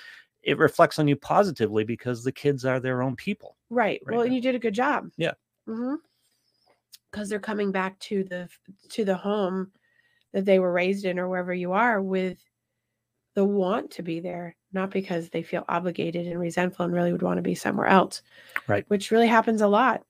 it 0.45 0.59
reflects 0.59 0.99
on 0.99 1.09
you 1.09 1.17
positively 1.17 1.85
because 1.85 2.23
the 2.23 2.33
kids 2.33 2.65
are 2.65 2.81
their 2.81 3.03
own 3.03 3.17
people 3.17 3.57
Right. 3.71 4.01
right 4.05 4.17
well, 4.17 4.27
now. 4.27 4.33
you 4.33 4.41
did 4.41 4.55
a 4.55 4.59
good 4.59 4.75
job. 4.75 5.11
Yeah. 5.17 5.33
Mm-hmm. 5.69 5.95
Because 7.11 7.29
they're 7.29 7.39
coming 7.41 7.73
back 7.73 7.99
to 8.01 8.25
the 8.25 8.49
to 8.91 9.05
the 9.05 9.17
home 9.17 9.71
that 10.33 10.45
they 10.45 10.59
were 10.59 10.73
raised 10.73 11.05
in 11.05 11.19
or 11.19 11.29
wherever 11.29 11.55
you 11.55 11.73
are 11.73 12.03
with 12.03 12.39
the 13.35 13.45
want 13.45 13.91
to 13.93 14.03
be 14.03 14.21
there, 14.21 14.57
not 14.73 14.91
because 14.91 15.29
they 15.29 15.43
feel 15.43 15.65
obligated 15.69 16.27
and 16.27 16.39
resentful 16.39 16.85
and 16.85 16.95
really 16.95 17.13
would 17.13 17.23
want 17.23 17.39
to 17.39 17.43
be 17.43 17.55
somewhere 17.55 17.87
else. 17.87 18.23
Right. 18.67 18.85
Which 18.89 19.11
really 19.11 19.29
happens 19.29 19.61
a 19.61 19.69
lot 19.69 20.03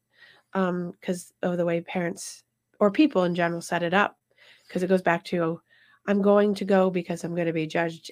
because 0.52 1.32
of 1.42 1.56
the 1.56 1.64
way 1.64 1.80
parents 1.80 2.42
or 2.80 2.90
people 2.90 3.24
in 3.24 3.34
general 3.34 3.60
set 3.60 3.82
it 3.82 3.94
up. 3.94 4.18
Because 4.66 4.82
it 4.82 4.88
goes 4.88 5.02
back 5.02 5.24
to, 5.24 5.60
I'm 6.06 6.22
going 6.22 6.54
to 6.54 6.64
go 6.64 6.88
because 6.90 7.22
I'm 7.22 7.34
going 7.34 7.46
to 7.46 7.52
be 7.52 7.66
judged 7.66 8.10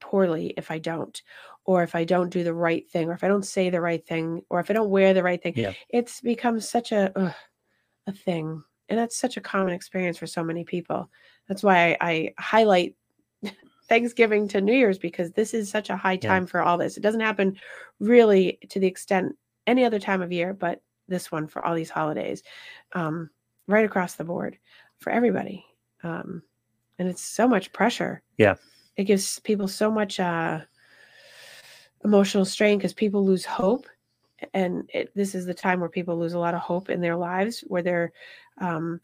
poorly 0.00 0.52
if 0.58 0.70
I 0.70 0.78
don't, 0.78 1.20
or 1.64 1.82
if 1.82 1.94
I 1.94 2.04
don't 2.04 2.30
do 2.30 2.44
the 2.44 2.54
right 2.54 2.88
thing, 2.90 3.08
or 3.08 3.12
if 3.14 3.24
I 3.24 3.28
don't 3.28 3.46
say 3.46 3.70
the 3.70 3.80
right 3.80 4.04
thing, 4.06 4.42
or 4.50 4.60
if 4.60 4.70
I 4.70 4.74
don't 4.74 4.90
wear 4.90 5.14
the 5.14 5.22
right 5.22 5.42
thing. 5.42 5.54
Yeah. 5.56 5.72
It's 5.88 6.20
become 6.20 6.60
such 6.60 6.92
a 6.92 7.12
ugh, 7.18 7.34
a 8.06 8.12
thing, 8.12 8.62
and 8.88 8.98
that's 8.98 9.16
such 9.16 9.36
a 9.36 9.40
common 9.40 9.72
experience 9.72 10.18
for 10.18 10.26
so 10.26 10.44
many 10.44 10.64
people. 10.64 11.10
That's 11.48 11.62
why 11.62 11.92
I, 11.92 11.96
I 12.00 12.34
highlight 12.38 12.96
Thanksgiving 13.88 14.48
to 14.48 14.60
New 14.60 14.74
Year's 14.74 14.98
because 14.98 15.32
this 15.32 15.54
is 15.54 15.70
such 15.70 15.90
a 15.90 15.96
high 15.96 16.18
Yeah. 16.22 16.28
time 16.28 16.46
for 16.46 16.62
all 16.62 16.78
this. 16.78 16.96
It 16.96 17.02
doesn't 17.02 17.20
happen 17.20 17.56
really 18.00 18.58
to 18.70 18.80
the 18.80 18.86
extent 18.86 19.36
any 19.66 19.84
other 19.84 19.98
time 19.98 20.22
of 20.22 20.32
year, 20.32 20.52
but 20.52 20.82
this 21.08 21.32
one 21.32 21.46
for 21.46 21.64
all 21.64 21.74
these 21.74 21.90
holidays, 21.90 22.42
um, 22.94 23.30
right 23.66 23.84
across 23.84 24.14
the 24.14 24.24
board 24.24 24.58
for 24.98 25.10
everybody. 25.10 25.64
Um, 26.02 26.42
and 26.98 27.08
it's 27.08 27.22
so 27.22 27.48
much 27.48 27.72
pressure. 27.72 28.22
Yeah. 28.38 28.54
It 28.96 29.04
gives 29.04 29.38
people 29.40 29.68
so 29.68 29.90
much 29.90 30.20
uh, 30.20 30.60
emotional 32.04 32.44
strain 32.44 32.78
because 32.78 32.92
people 32.94 33.24
lose 33.24 33.44
hope. 33.44 33.86
And 34.52 34.88
it, 34.92 35.14
this 35.14 35.34
is 35.34 35.46
the 35.46 35.54
time 35.54 35.80
where 35.80 35.88
people 35.88 36.18
lose 36.18 36.34
a 36.34 36.38
lot 36.38 36.54
of 36.54 36.60
hope 36.60 36.90
in 36.90 37.00
their 37.00 37.16
lives, 37.16 37.60
where 37.66 37.82
they're 37.82 38.12
um, 38.58 39.00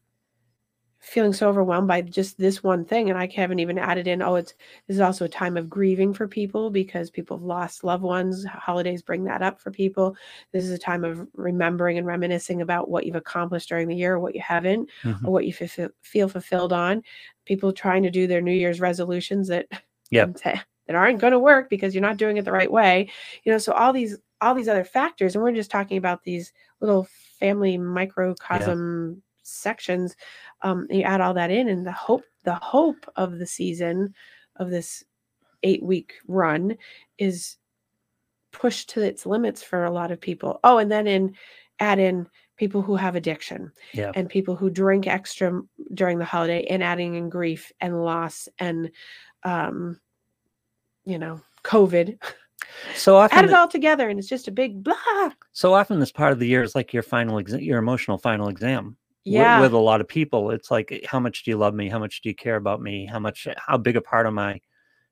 feeling 1.03 1.33
so 1.33 1.49
overwhelmed 1.49 1.89
by 1.89 2.03
just 2.03 2.37
this 2.37 2.63
one 2.63 2.85
thing 2.85 3.09
and 3.09 3.19
i 3.19 3.27
haven't 3.35 3.59
even 3.59 3.79
added 3.79 4.07
in 4.07 4.21
oh 4.21 4.35
it's 4.35 4.53
this 4.87 4.97
is 4.97 5.01
also 5.01 5.25
a 5.25 5.29
time 5.31 5.57
of 5.57 5.69
grieving 5.69 6.13
for 6.13 6.29
people 6.29 6.69
because 6.69 7.09
people 7.11 7.39
have 7.39 7.43
lost 7.45 7.83
loved 7.85 8.03
ones 8.03 8.45
holidays 8.45 9.01
bring 9.01 9.25
that 9.25 9.41
up 9.41 9.59
for 9.59 9.71
people 9.71 10.15
this 10.53 10.63
is 10.63 10.71
a 10.71 10.79
time 10.79 11.03
of 11.03 11.27
remembering 11.33 11.97
and 11.97 12.07
reminiscing 12.07 12.61
about 12.61 12.91
what 12.91 13.07
you've 13.07 13.17
accomplished 13.17 13.71
during 13.71 13.89
the 13.89 13.97
year 13.97 14.19
what 14.19 14.35
you 14.35 14.43
haven't 14.43 14.91
Mhm. 15.03 15.25
or 15.25 15.33
what 15.33 15.47
you 15.47 15.55
fulfill, 15.55 15.89
feel 16.03 16.29
fulfilled 16.29 16.73
on 16.75 17.03
people 17.47 17.73
trying 17.73 18.03
to 18.03 18.11
do 18.11 18.27
their 18.27 18.43
new 18.43 18.53
year's 18.53 18.79
resolutions 18.81 19.49
that 19.49 19.69
Yep. 20.11 20.37
that 20.91 20.97
aren't 20.97 21.21
going 21.21 21.33
to 21.33 21.39
work 21.39 21.71
because 21.71 21.95
you're 21.95 22.03
not 22.03 22.17
doing 22.17 22.37
it 22.37 22.45
the 22.45 22.51
right 22.51 22.73
way 22.73 23.09
you 23.45 23.53
know 23.53 23.59
so 23.59 23.73
all 23.73 23.93
these 23.93 24.17
all 24.41 24.57
these 24.57 24.67
other 24.67 24.83
factors 24.85 25.37
and 25.37 25.45
we're 25.45 25.53
just 25.53 25.71
talking 25.71 25.99
about 25.99 26.25
these 26.25 26.53
little 26.81 27.07
family 27.39 27.79
microcosm 27.79 29.23
sections 29.45 30.17
um 30.63 30.87
you 30.91 31.03
add 31.03 31.21
all 31.21 31.33
that 31.33 31.51
in 31.53 31.69
and 31.69 31.87
the 31.87 31.93
hope 31.93 32.25
the 32.43 32.55
hope 32.57 33.07
of 33.15 33.39
the 33.39 33.47
season 33.47 34.13
of 34.57 34.69
this 34.69 35.05
eight 35.63 35.83
week 35.83 36.15
run 36.27 36.77
is 37.19 37.57
pushed 38.53 38.91
to 38.91 39.01
its 39.01 39.27
limits 39.27 39.63
for 39.63 39.85
a 39.85 39.91
lot 39.93 40.11
of 40.11 40.21
people 40.21 40.59
oh 40.65 40.79
and 40.79 40.91
then 40.91 41.07
in 41.07 41.33
add 41.79 42.01
in 42.01 42.27
people 42.57 42.83
who 42.83 42.97
have 42.97 43.15
addiction 43.15 43.71
Yeah. 43.95 44.11
and 44.17 44.29
people 44.29 44.57
who 44.57 44.71
drink 44.71 45.07
extra 45.07 45.63
during 45.95 46.19
the 46.19 46.25
holiday 46.25 46.65
and 46.65 46.83
adding 46.83 47.15
in 47.15 47.31
grief 47.31 47.71
and 47.81 48.03
loss 48.05 48.49
and 48.59 48.91
um 49.45 50.01
you 51.11 51.19
know 51.19 51.41
covid 51.65 52.17
So 52.95 53.17
often, 53.17 53.39
add 53.39 53.45
it 53.47 53.53
all 53.55 53.69
together 53.69 54.09
and 54.09 54.19
it's 54.19 54.29
just 54.29 54.49
a 54.49 54.53
big 54.53 54.83
blah 54.83 55.31
so 55.53 55.75
often 55.75 55.99
this 55.99 56.13
part 56.13 56.33
of 56.33 56.39
the 56.39 56.47
year 56.47 56.63
is 56.63 56.75
like 56.75 56.93
your 56.93 57.03
final 57.03 57.39
exam, 57.39 57.61
your 57.61 57.79
emotional 57.79 58.17
final 58.19 58.49
exam. 58.49 58.97
yeah 59.25 59.61
With, 59.61 59.73
a 59.73 59.79
lot 59.79 60.01
of 60.01 60.09
people, 60.09 60.51
it's 60.53 60.71
like, 60.71 61.05
how 61.07 61.19
much 61.21 61.43
do 61.45 61.51
you 61.51 61.57
love 61.57 61.75
me? 61.75 61.89
How 61.89 61.99
much 61.99 62.21
do 62.23 62.29
you 62.29 62.35
care 62.35 62.57
about 62.57 62.81
me? 62.81 63.07
How 63.07 63.19
much? 63.19 63.49
How 63.67 63.77
big 63.77 63.97
a 63.97 64.01
part 64.01 64.27
am 64.27 64.39
I 64.39 64.61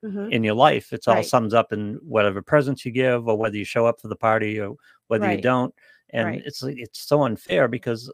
mhm, 0.03 0.31
in 0.31 0.43
your 0.43 0.55
life? 0.55 0.93
It's 0.93 1.07
all 1.07 1.15
Right. 1.15 1.25
sums 1.25 1.53
up 1.53 1.73
in 1.73 1.99
whatever 2.01 2.41
presents 2.41 2.85
you 2.85 2.91
give, 2.91 3.27
or 3.27 3.37
whether 3.37 3.57
you 3.57 3.65
show 3.65 3.85
up 3.85 3.99
for 4.01 4.07
the 4.07 4.15
party, 4.15 4.59
or 4.59 4.75
whether 5.07 5.29
you 5.29 5.41
don't. 5.41 5.73
And 6.11 6.25
Right. 6.27 6.43
it's 6.45 6.63
like- 6.63 6.79
it's 6.79 7.01
so 7.01 7.23
unfair 7.23 7.67
because 7.67 8.11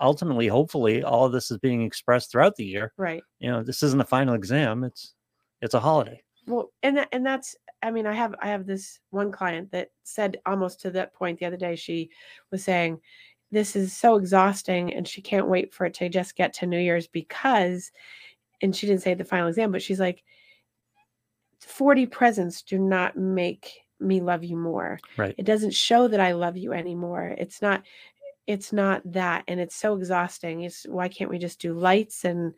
ultimately, 0.00 0.48
hopefully, 0.48 1.02
all 1.04 1.26
of 1.26 1.32
this 1.32 1.50
is 1.50 1.58
being 1.58 1.82
expressed 1.82 2.30
throughout 2.32 2.56
the 2.56 2.64
year. 2.64 2.92
right 2.96 3.22
You 3.38 3.50
know, 3.50 3.62
this 3.62 3.82
isn't 3.82 4.00
a 4.00 4.04
final 4.16 4.34
exam. 4.34 4.82
It's 4.82 5.14
it's 5.60 5.74
a 5.74 5.80
holiday. 5.80 6.22
Well 6.46 6.72
and 6.82 6.96
that, 6.96 7.08
and 7.12 7.24
that's 7.24 7.56
i 7.82 7.90
mean 7.90 8.06
i 8.06 8.12
have 8.12 8.34
i 8.40 8.48
have 8.48 8.66
this 8.66 9.00
one 9.10 9.30
client 9.30 9.70
that 9.72 9.90
said 10.04 10.38
almost 10.46 10.80
to 10.80 10.90
that 10.90 11.14
point 11.14 11.38
the 11.38 11.46
other 11.46 11.56
day 11.56 11.76
she 11.76 12.10
was 12.50 12.64
saying 12.64 13.00
this 13.52 13.76
is 13.76 13.92
so 13.92 14.16
exhausting 14.16 14.92
and 14.92 15.06
she 15.06 15.22
can't 15.22 15.48
wait 15.48 15.72
for 15.72 15.86
it 15.86 15.94
to 15.94 16.08
just 16.08 16.36
get 16.36 16.52
to 16.52 16.66
new 16.66 16.78
year's 16.78 17.06
because 17.06 17.92
and 18.62 18.74
she 18.74 18.86
didn't 18.86 19.02
say 19.02 19.14
the 19.14 19.24
final 19.24 19.48
exam 19.48 19.70
but 19.70 19.82
she's 19.82 20.00
like 20.00 20.22
40 21.60 22.06
presents 22.06 22.62
do 22.62 22.78
not 22.78 23.16
make 23.16 23.80
me 23.98 24.20
love 24.20 24.44
you 24.44 24.56
more. 24.56 25.00
Right. 25.16 25.34
it 25.38 25.44
doesn't 25.44 25.74
show 25.74 26.08
that 26.08 26.20
i 26.20 26.32
love 26.32 26.56
you 26.56 26.72
anymore. 26.72 27.34
It's 27.38 27.62
not 27.62 27.82
it's 28.46 28.72
not 28.72 29.02
that 29.12 29.44
and 29.48 29.58
it's 29.58 29.74
so 29.74 29.96
exhausting. 29.96 30.62
It's 30.62 30.84
why 30.84 31.08
can't 31.08 31.30
we 31.30 31.38
just 31.38 31.60
do 31.60 31.72
lights 31.74 32.24
and 32.24 32.54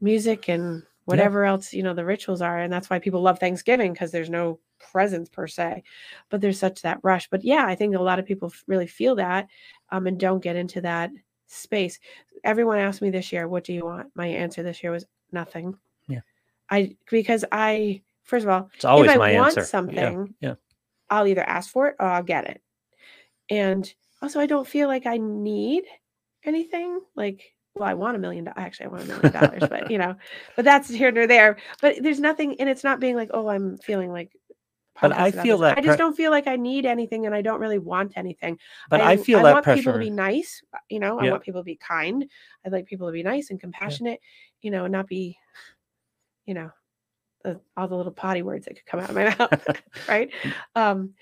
music 0.00 0.48
and 0.48 0.82
whatever 1.06 1.44
else 1.44 1.72
you 1.72 1.82
know 1.82 1.94
the 1.94 2.04
rituals 2.04 2.42
are 2.42 2.58
and 2.60 2.72
that's 2.72 2.90
why 2.90 2.98
people 2.98 3.22
love 3.22 3.38
thanksgiving 3.38 3.92
because 3.92 4.10
there's 4.12 4.30
no 4.30 4.58
presents 4.78 5.30
per 5.30 5.46
se 5.46 5.82
but 6.30 6.40
there's 6.40 6.58
such 6.58 6.82
that 6.82 6.98
rush 7.02 7.28
but 7.30 7.42
yeah 7.42 7.64
i 7.66 7.74
think 7.74 7.94
a 7.96 8.02
lot 8.02 8.18
of 8.18 8.26
people 8.26 8.52
really 8.66 8.86
feel 8.86 9.14
that 9.16 9.46
um, 9.90 10.06
and 10.06 10.20
don't 10.20 10.42
get 10.42 10.54
into 10.56 10.80
that 10.80 11.10
space 11.46 11.98
everyone 12.44 12.78
asked 12.78 13.00
me 13.02 13.10
this 13.10 13.32
year 13.32 13.48
what 13.48 13.64
do 13.64 13.72
you 13.72 13.84
want 13.84 14.08
my 14.14 14.26
answer 14.26 14.62
this 14.62 14.82
year 14.82 14.92
was 14.92 15.06
nothing 15.32 15.76
Yeah. 16.08 16.20
i 16.70 16.94
because 17.10 17.44
i 17.52 18.02
first 18.24 18.44
of 18.44 18.50
all 18.50 18.68
It's 18.74 18.84
always 18.84 19.10
if 19.10 19.16
I 19.16 19.18
my 19.18 19.34
want 19.34 19.46
answer. 19.56 19.60
Yeah, 19.60 19.66
something, 19.66 20.34
yeah. 20.40 20.54
I'll 21.08 21.26
either 21.28 21.44
ask 21.48 21.70
for 21.70 21.88
it 21.88 21.96
or 22.00 22.06
I'll 22.06 22.22
get 22.24 22.50
it. 22.50 22.60
And 23.48 23.88
also, 24.20 24.40
I 24.40 24.46
don't 24.46 24.66
feel 24.66 24.88
like 24.88 25.06
I 25.06 25.18
need 25.18 25.84
anything. 26.42 27.00
Like, 27.14 27.54
well, 27.76 27.88
I 27.88 27.94
want 27.94 28.16
a 28.16 28.18
million 28.18 28.44
dollars. 28.44 28.56
Actually, 28.58 28.86
I 28.86 28.88
want 28.88 29.02
a 29.04 29.06
million 29.06 29.32
dollars, 29.32 29.62
but 29.68 29.90
you 29.90 29.98
know, 29.98 30.16
but 30.56 30.64
that's 30.64 30.88
here 30.88 31.12
nor 31.12 31.26
there. 31.26 31.58
But 31.82 32.02
there's 32.02 32.20
nothing, 32.20 32.58
and 32.58 32.68
it's 32.68 32.82
not 32.82 33.00
being 33.00 33.16
like, 33.16 33.30
oh, 33.32 33.48
I'm 33.48 33.76
feeling 33.78 34.10
like. 34.10 34.32
But 35.00 35.12
I 35.12 35.30
feel 35.30 35.58
that 35.58 35.76
I 35.76 35.82
just 35.82 35.98
pre- 35.98 36.06
don't 36.06 36.16
feel 36.16 36.30
like 36.30 36.46
I 36.46 36.56
need 36.56 36.86
anything, 36.86 37.26
and 37.26 37.34
I 37.34 37.42
don't 37.42 37.60
really 37.60 37.78
want 37.78 38.14
anything. 38.16 38.58
But 38.88 39.02
I, 39.02 39.18
feel 39.18 39.42
that 39.42 39.52
want 39.52 39.64
pressure. 39.64 39.80
people 39.80 39.92
to 39.92 39.98
be 39.98 40.08
nice. 40.08 40.62
uh, 40.72 40.78
You 40.88 41.00
know, 41.00 41.20
yeah. 41.20 41.28
I 41.28 41.30
want 41.32 41.42
people 41.42 41.60
to 41.60 41.66
be 41.66 41.76
kind. 41.76 42.24
I'd 42.64 42.72
like 42.72 42.86
people 42.86 43.06
to 43.06 43.12
be 43.12 43.22
nice 43.22 43.50
and 43.50 43.60
compassionate. 43.60 44.20
You 44.62 44.70
know, 44.70 44.84
and 44.86 44.92
not 44.92 45.06
be, 45.06 45.36
you 46.46 46.54
know, 46.54 46.70
the, 47.44 47.60
all 47.76 47.88
the 47.88 47.94
little 47.94 48.10
potty 48.10 48.40
words 48.40 48.64
that 48.64 48.74
could 48.74 48.86
come 48.86 49.00
out 49.00 49.10
of 49.10 49.14
my 49.14 49.24
mouth. 49.38 49.82
right. 50.08 50.30
Um, 50.74 51.12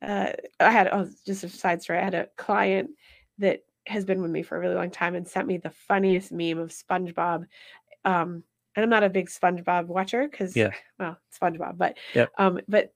uh, 0.00 0.32
I 0.58 0.70
had 0.70 0.88
oh, 0.90 1.06
just 1.26 1.44
a 1.44 1.50
side 1.50 1.82
story. 1.82 1.98
I 1.98 2.04
had 2.04 2.14
a 2.14 2.28
client 2.38 2.90
that 3.38 3.60
has 3.88 4.04
been 4.04 4.22
with 4.22 4.30
me 4.30 4.42
for 4.42 4.56
a 4.56 4.60
really 4.60 4.74
long 4.74 4.90
time 4.90 5.14
and 5.14 5.26
sent 5.26 5.46
me 5.46 5.58
the 5.58 5.70
funniest 5.70 6.32
meme 6.32 6.58
of 6.58 6.70
SpongeBob. 6.70 7.46
Um, 8.04 8.42
and 8.76 8.84
I'm 8.84 8.90
not 8.90 9.02
a 9.04 9.10
big 9.10 9.28
SpongeBob 9.28 9.86
watcher 9.86 10.28
because, 10.28 10.56
Yeah. 10.56 10.70
well, 10.98 11.18
SpongeBob, 11.40 11.78
but 11.78 11.98
Yep. 12.14 12.30
um, 12.38 12.60
but 12.68 12.92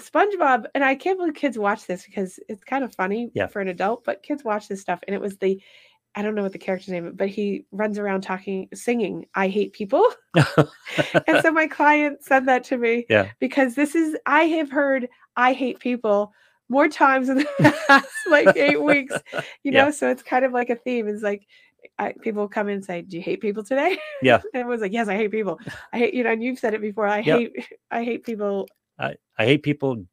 SpongeBob, 0.00 0.66
and 0.74 0.84
I 0.84 0.94
can't 0.94 1.18
believe 1.18 1.34
kids 1.34 1.58
watch 1.58 1.86
this 1.86 2.04
because 2.04 2.38
it's 2.48 2.64
kind 2.64 2.84
of 2.84 2.94
funny 2.94 3.30
Yeah. 3.34 3.46
for 3.46 3.60
an 3.60 3.68
adult, 3.68 4.04
but 4.04 4.22
kids 4.22 4.44
watch 4.44 4.68
this 4.68 4.80
stuff, 4.82 5.00
and 5.06 5.14
it 5.14 5.20
was 5.20 5.38
the 5.38 5.62
I 6.14 6.20
don't 6.20 6.34
know 6.34 6.42
what 6.42 6.52
the 6.52 6.58
character's 6.58 6.90
name, 6.90 7.06
is, 7.06 7.14
but 7.14 7.30
he 7.30 7.64
runs 7.72 7.98
around 7.98 8.20
talking, 8.20 8.68
singing, 8.74 9.24
"I 9.34 9.48
hate 9.48 9.72
people." 9.72 10.06
and 11.26 11.40
so 11.40 11.50
my 11.50 11.66
client 11.66 12.22
said 12.22 12.44
that 12.46 12.64
to 12.64 12.76
me 12.76 13.06
Yeah. 13.08 13.30
because 13.38 13.74
this 13.74 13.94
is 13.94 14.14
I 14.26 14.42
have 14.42 14.70
heard 14.70 15.08
I 15.36 15.54
hate 15.54 15.78
people 15.80 16.34
more 16.72 16.88
times 16.88 17.28
in 17.28 17.36
the 17.38 17.46
past 17.86 18.08
like 18.30 18.56
eight 18.56 18.82
weeks, 18.82 19.14
you 19.62 19.70
Yeah. 19.72 19.84
know. 19.84 19.90
So 19.90 20.08
it's 20.10 20.22
kind 20.22 20.44
of 20.44 20.52
like 20.52 20.70
a 20.70 20.76
theme. 20.76 21.06
It's 21.06 21.22
like 21.22 21.46
I, 21.98 22.14
people 22.22 22.48
come 22.48 22.68
in 22.68 22.76
and 22.76 22.84
say, 22.84 23.02
"Do 23.02 23.16
you 23.16 23.22
hate 23.22 23.40
people 23.40 23.62
today?" 23.62 23.98
Yeah. 24.22 24.40
and 24.54 24.60
it 24.62 24.66
was 24.66 24.80
like, 24.80 24.92
"Yes, 24.92 25.08
I 25.08 25.16
hate 25.16 25.30
people. 25.30 25.58
I 25.92 25.98
hate 25.98 26.14
you 26.14 26.24
know." 26.24 26.32
And 26.32 26.42
you've 26.42 26.58
said 26.58 26.74
it 26.74 26.80
before. 26.80 27.06
I 27.06 27.20
hate 27.22 27.52
I 27.90 28.04
hate 28.04 28.24
people 28.24 28.66
I, 28.98 29.14
I 29.38 29.44
hate 29.44 29.62
people. 29.62 30.04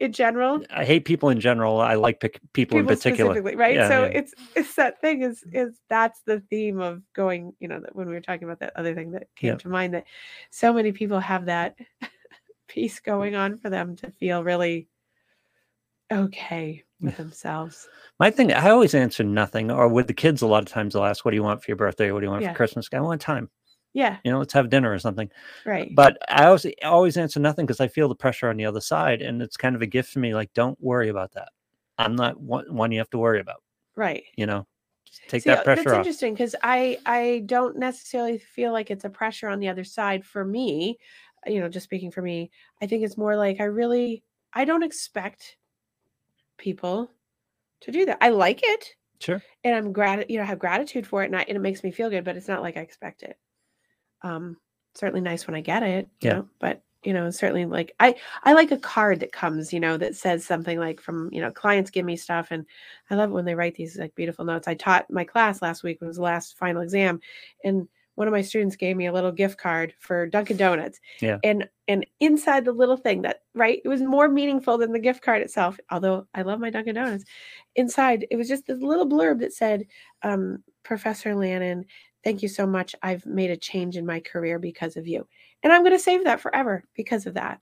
in 0.00 0.12
general. 0.12 0.60
I 0.70 0.84
hate 0.84 1.04
people 1.04 1.30
in 1.30 1.40
general. 1.40 1.80
I 1.80 1.94
like 1.94 2.20
pic- 2.20 2.40
people, 2.52 2.78
in 2.78 2.86
particular. 2.86 3.30
specifically 3.32 3.56
right 3.56 3.74
Yeah, 3.76 3.88
so 3.88 3.98
yeah. 4.04 4.18
it's 4.18 4.32
it's 4.54 4.74
that 4.74 5.00
thing 5.00 5.22
is 5.22 5.42
is 5.52 5.80
that's 5.88 6.20
the 6.26 6.40
theme 6.50 6.78
of 6.80 7.00
going 7.14 7.54
you 7.60 7.68
know 7.68 7.80
that 7.80 7.94
when 7.96 8.06
we 8.08 8.14
were 8.14 8.20
talking 8.28 8.44
about 8.44 8.60
that 8.60 8.72
other 8.76 8.94
thing 8.94 9.12
that 9.12 9.26
came 9.36 9.50
Yeah. 9.52 9.56
to 9.64 9.68
mind 9.68 9.94
that 9.94 10.04
so 10.50 10.72
many 10.72 10.92
people 10.92 11.20
have 11.20 11.46
that 11.46 11.76
piece 12.68 13.00
mm. 13.00 13.04
going 13.04 13.34
on 13.34 13.56
for 13.56 13.70
them 13.70 13.96
to 13.96 14.10
feel 14.20 14.42
really 14.44 14.88
okay 16.12 16.82
with 17.00 17.16
themselves 17.16 17.88
My 18.20 18.30
thing, 18.30 18.52
I 18.52 18.70
always 18.70 18.94
answer 18.94 19.24
nothing. 19.24 19.70
Or 19.70 19.88
with 19.88 20.06
the 20.06 20.14
kids, 20.14 20.42
a 20.42 20.46
lot 20.46 20.62
of 20.62 20.68
times 20.68 20.94
they'll 20.94 21.04
ask, 21.04 21.24
"What 21.24 21.32
do 21.32 21.36
you 21.36 21.42
want 21.42 21.62
for 21.62 21.70
your 21.70 21.76
birthday? 21.76 22.12
What 22.12 22.20
do 22.20 22.26
you 22.26 22.30
want 22.30 22.42
Yeah. 22.44 22.52
for 22.52 22.56
Christmas?" 22.56 22.88
I 22.92 23.00
want 23.00 23.20
time. 23.20 23.50
yeah 23.92 24.18
You 24.24 24.32
know, 24.32 24.38
let's 24.38 24.52
have 24.54 24.70
dinner 24.70 24.92
or 24.92 24.98
something. 24.98 25.30
right 25.66 25.90
But 25.94 26.18
I 26.28 26.46
always 26.46 26.66
always 26.84 27.16
answer 27.16 27.40
nothing 27.40 27.66
because 27.66 27.80
I 27.80 27.88
feel 27.88 28.08
the 28.08 28.14
pressure 28.14 28.48
on 28.48 28.56
the 28.56 28.64
other 28.66 28.80
side, 28.80 29.22
and 29.22 29.42
it's 29.42 29.56
kind 29.56 29.76
of 29.76 29.82
a 29.82 29.86
gift 29.86 30.12
for 30.12 30.20
me. 30.20 30.34
Like, 30.34 30.52
don't 30.54 30.80
worry 30.80 31.08
about 31.08 31.32
that. 31.32 31.48
I'm 31.98 32.16
not 32.16 32.40
one, 32.40 32.92
you 32.92 32.98
have 32.98 33.10
to 33.10 33.18
worry 33.18 33.40
about. 33.40 33.62
right 33.96 34.24
You 34.36 34.46
know, 34.46 34.66
take 35.28 35.42
See, 35.42 35.50
that 35.50 35.60
uh, 35.60 35.64
pressure 35.64 35.80
that's 35.80 35.92
off. 35.94 35.98
interesting 35.98 36.34
because 36.34 36.54
I 36.62 36.98
I 37.06 37.42
don't 37.46 37.78
necessarily 37.78 38.38
feel 38.38 38.72
like 38.72 38.90
it's 38.90 39.04
a 39.04 39.10
pressure 39.10 39.48
on 39.48 39.60
the 39.60 39.68
other 39.68 39.84
side 39.84 40.24
for 40.24 40.44
me. 40.44 40.98
You 41.46 41.60
know, 41.60 41.68
just 41.68 41.84
speaking 41.84 42.10
for 42.10 42.22
me, 42.22 42.50
I 42.82 42.86
think 42.86 43.04
it's 43.04 43.16
more 43.18 43.36
like 43.36 43.60
I 43.60 43.64
really 43.64 44.22
I 44.54 44.64
don't 44.64 44.82
expect 44.82 45.56
people 46.58 47.10
to 47.82 47.92
do 47.92 48.06
that. 48.06 48.18
I 48.20 48.30
like 48.30 48.60
it 48.62 48.94
Sure. 49.20 49.42
and 49.64 49.74
I'm 49.74 49.92
grat 49.92 50.30
you 50.30 50.38
know 50.38 50.44
have 50.44 50.58
gratitude 50.58 51.06
for 51.06 51.22
it 51.22 51.26
and, 51.26 51.36
I, 51.36 51.42
and 51.42 51.56
it 51.56 51.60
makes 51.60 51.84
me 51.84 51.90
feel 51.90 52.10
good, 52.10 52.24
but 52.24 52.36
it's 52.36 52.48
not 52.48 52.62
like 52.62 52.76
I 52.76 52.80
expect 52.80 53.22
it. 53.22 53.38
Um, 54.22 54.56
certainly 54.94 55.20
nice 55.20 55.46
when 55.46 55.56
I 55.56 55.60
get 55.60 55.82
it. 55.82 56.08
You 56.20 56.30
Yeah. 56.30 56.34
know, 56.34 56.48
but 56.58 56.82
you 57.02 57.12
know, 57.12 57.30
certainly 57.30 57.66
like 57.66 57.94
I 58.00 58.14
I 58.44 58.54
like 58.54 58.70
a 58.72 58.78
card 58.78 59.20
that 59.20 59.32
comes, 59.32 59.72
you 59.72 59.80
know, 59.80 59.96
that 59.98 60.16
says 60.16 60.44
something 60.46 60.78
like 60.78 61.00
from 61.00 61.28
you 61.32 61.40
know 61.40 61.50
clients 61.50 61.90
give 61.90 62.06
me 62.06 62.16
stuff, 62.16 62.48
and 62.50 62.64
I 63.10 63.14
love 63.16 63.30
it 63.30 63.34
when 63.34 63.44
they 63.44 63.54
write 63.54 63.74
these 63.74 63.98
like 63.98 64.14
beautiful 64.14 64.44
notes. 64.44 64.68
I 64.68 64.74
taught 64.74 65.10
my 65.10 65.24
class 65.24 65.60
last 65.62 65.82
week 65.82 65.98
it 66.00 66.06
was 66.06 66.16
the 66.16 66.22
last 66.22 66.56
final 66.58 66.82
exam, 66.82 67.20
and 67.64 67.88
one 68.14 68.28
of 68.28 68.32
my 68.32 68.42
students 68.42 68.76
gave 68.76 68.96
me 68.96 69.06
a 69.06 69.12
little 69.12 69.32
gift 69.32 69.58
card 69.58 69.94
for 69.98 70.26
Dunkin' 70.26 70.56
Donuts. 70.56 71.00
Yeah. 71.20 71.38
And 71.42 71.68
and 71.88 72.06
inside 72.20 72.64
the 72.64 72.72
little 72.72 72.96
thing 72.96 73.22
that 73.22 73.40
right, 73.54 73.80
it 73.84 73.88
was 73.88 74.02
more 74.02 74.28
meaningful 74.28 74.78
than 74.78 74.92
the 74.92 74.98
gift 74.98 75.22
card 75.22 75.42
itself. 75.42 75.78
Although 75.90 76.26
I 76.34 76.42
love 76.42 76.60
my 76.60 76.70
Dunkin' 76.70 76.94
Donuts, 76.94 77.24
inside 77.76 78.26
it 78.30 78.36
was 78.36 78.48
just 78.48 78.66
this 78.66 78.80
little 78.80 79.08
blurb 79.08 79.40
that 79.40 79.52
said, 79.52 79.86
um, 80.22 80.62
"Professor 80.82 81.34
Lannon, 81.34 81.86
thank 82.22 82.42
you 82.42 82.48
so 82.48 82.66
much. 82.66 82.94
I've 83.02 83.26
made 83.26 83.50
a 83.50 83.56
change 83.56 83.96
in 83.96 84.06
my 84.06 84.20
career 84.20 84.58
because 84.58 84.96
of 84.96 85.06
you, 85.06 85.26
and 85.62 85.72
I'm 85.72 85.82
going 85.82 85.92
to 85.92 85.98
save 85.98 86.24
that 86.24 86.40
forever 86.40 86.84
because 86.94 87.26
of 87.26 87.34
that." 87.34 87.60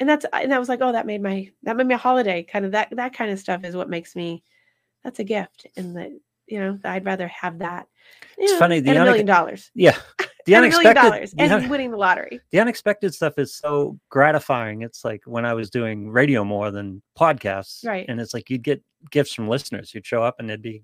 And 0.00 0.08
that's 0.08 0.26
and 0.32 0.50
that 0.50 0.60
was 0.60 0.68
like, 0.68 0.80
oh, 0.82 0.92
that 0.92 1.06
made 1.06 1.22
my 1.22 1.50
that 1.62 1.76
made 1.76 1.88
my 1.88 1.94
holiday. 1.94 2.42
Kind 2.42 2.64
of 2.64 2.72
that 2.72 2.88
that 2.96 3.14
kind 3.14 3.30
of 3.30 3.38
stuff 3.38 3.64
is 3.64 3.76
what 3.76 3.90
makes 3.90 4.16
me. 4.16 4.42
That's 5.04 5.18
a 5.18 5.24
gift, 5.24 5.66
and 5.76 5.96
that 5.96 6.10
you 6.50 6.58
know 6.60 6.78
I'd 6.84 7.04
rather 7.04 7.28
have 7.28 7.58
that. 7.60 7.86
It's 8.36 8.52
know, 8.52 8.58
funny, 8.58 8.80
the 8.80 8.90
and 8.90 8.98
a 8.98 9.04
million 9.04 9.26
dollars. 9.26 9.70
Yeah. 9.74 9.96
The 10.46 10.54
unexpected, 10.54 10.94
dollars 10.94 11.34
and 11.36 11.52
un- 11.52 11.68
winning 11.68 11.90
the 11.90 11.98
lottery. 11.98 12.40
the 12.50 12.60
unexpected 12.60 13.12
stuff 13.14 13.34
is 13.38 13.54
so 13.54 13.98
gratifying. 14.08 14.80
It's 14.80 15.04
like 15.04 15.20
when 15.26 15.44
I 15.44 15.52
was 15.52 15.68
doing 15.68 16.10
radio 16.10 16.44
more 16.44 16.70
than 16.70 17.02
podcasts. 17.16 17.86
Right. 17.86 18.06
And 18.08 18.18
it's 18.18 18.32
like 18.32 18.48
you'd 18.48 18.64
get 18.64 18.82
gifts 19.10 19.34
from 19.34 19.48
listeners. 19.48 19.92
You'd 19.94 20.06
show 20.06 20.22
up 20.22 20.36
and 20.38 20.48
it'd 20.50 20.62
be 20.62 20.82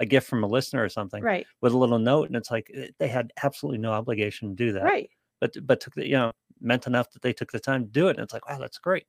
a 0.00 0.06
gift 0.06 0.28
from 0.28 0.42
a 0.42 0.46
listener 0.48 0.82
or 0.82 0.88
something 0.88 1.22
Right. 1.22 1.46
with 1.60 1.72
a 1.72 1.78
little 1.78 2.00
note. 2.00 2.26
And 2.26 2.36
it's 2.36 2.50
like 2.50 2.68
eh, 2.74 2.88
they 2.98 3.06
had 3.06 3.32
absolutely 3.44 3.78
no 3.78 3.92
obligation 3.92 4.48
to 4.50 4.54
do 4.56 4.72
that. 4.72 4.82
Right. 4.82 5.08
But 5.40 5.54
but 5.64 5.80
took 5.80 5.94
the, 5.94 6.04
you 6.04 6.16
know, 6.16 6.32
meant 6.60 6.88
enough 6.88 7.08
that 7.12 7.22
they 7.22 7.32
took 7.32 7.52
the 7.52 7.60
time 7.60 7.84
to 7.84 7.90
do 7.90 8.08
it. 8.08 8.16
And 8.16 8.24
it's 8.24 8.34
like, 8.34 8.48
wow, 8.48 8.58
that's 8.58 8.78
great. 8.78 9.06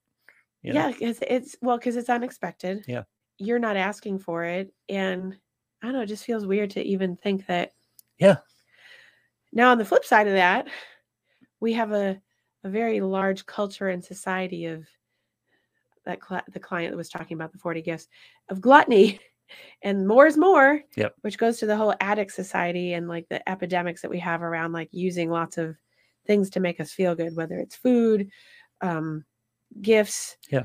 You 0.62 0.74
know? 0.74 0.80
Yeah, 0.90 0.92
because 0.92 1.18
it's 1.28 1.56
well, 1.64 1.78
because 1.80 1.98
it's 1.98 2.10
unexpected. 2.10 2.86
Yeah. 2.88 3.04
You're 3.40 3.60
not 3.60 3.76
asking 3.76 4.20
for 4.20 4.44
it. 4.46 4.72
And 4.90 5.36
I 5.82 5.88
don't 5.88 5.94
know, 5.94 6.02
it 6.02 6.08
just 6.08 6.26
feels 6.26 6.46
weird 6.46 6.72
to 6.72 6.84
even 6.84 7.16
think 7.16 7.46
that. 7.48 7.74
Yeah. 8.18 8.38
Now, 9.54 9.72
on 9.72 9.78
the 9.78 9.86
flip 9.86 10.04
side 10.06 10.28
of 10.28 10.34
that, 10.34 10.68
we 11.60 11.74
have 11.74 11.92
a, 11.92 12.20
a 12.64 12.70
very 12.70 13.00
large 13.02 13.46
culture 13.46 13.90
and 13.90 14.04
society 14.04 14.66
of 14.66 14.86
that 16.06 16.20
cli 16.22 16.40
the 16.52 16.60
client 16.60 16.92
that 16.92 16.98
was 16.98 17.10
talking 17.10 17.36
about 17.36 17.52
the 17.52 17.58
40 17.58 17.82
gifts 17.82 18.08
of 18.50 18.62
gluttony 18.62 19.20
and 19.82 20.08
more 20.08 20.26
is 20.26 20.38
more 20.38 20.82
Yep. 20.96 21.16
which 21.22 21.38
goes 21.38 21.58
to 21.58 21.66
the 21.66 21.76
whole 21.76 21.94
addict 22.00 22.32
society 22.32 22.94
and 22.94 23.10
like 23.10 23.28
the 23.30 23.48
epidemics 23.50 24.02
that 24.02 24.12
we 24.12 24.20
have 24.20 24.42
around 24.42 24.72
like 24.72 24.88
using 24.92 25.30
lots 25.30 25.58
of 25.58 25.76
things 26.26 26.50
to 26.52 26.62
make 26.62 26.80
us 26.80 26.94
feel 26.94 27.14
good 27.14 27.36
whether 27.36 27.58
it's 27.60 27.76
food 27.76 28.30
um 28.82 29.26
gifts 29.82 30.38
Yeah. 30.50 30.64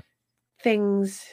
things 0.62 1.24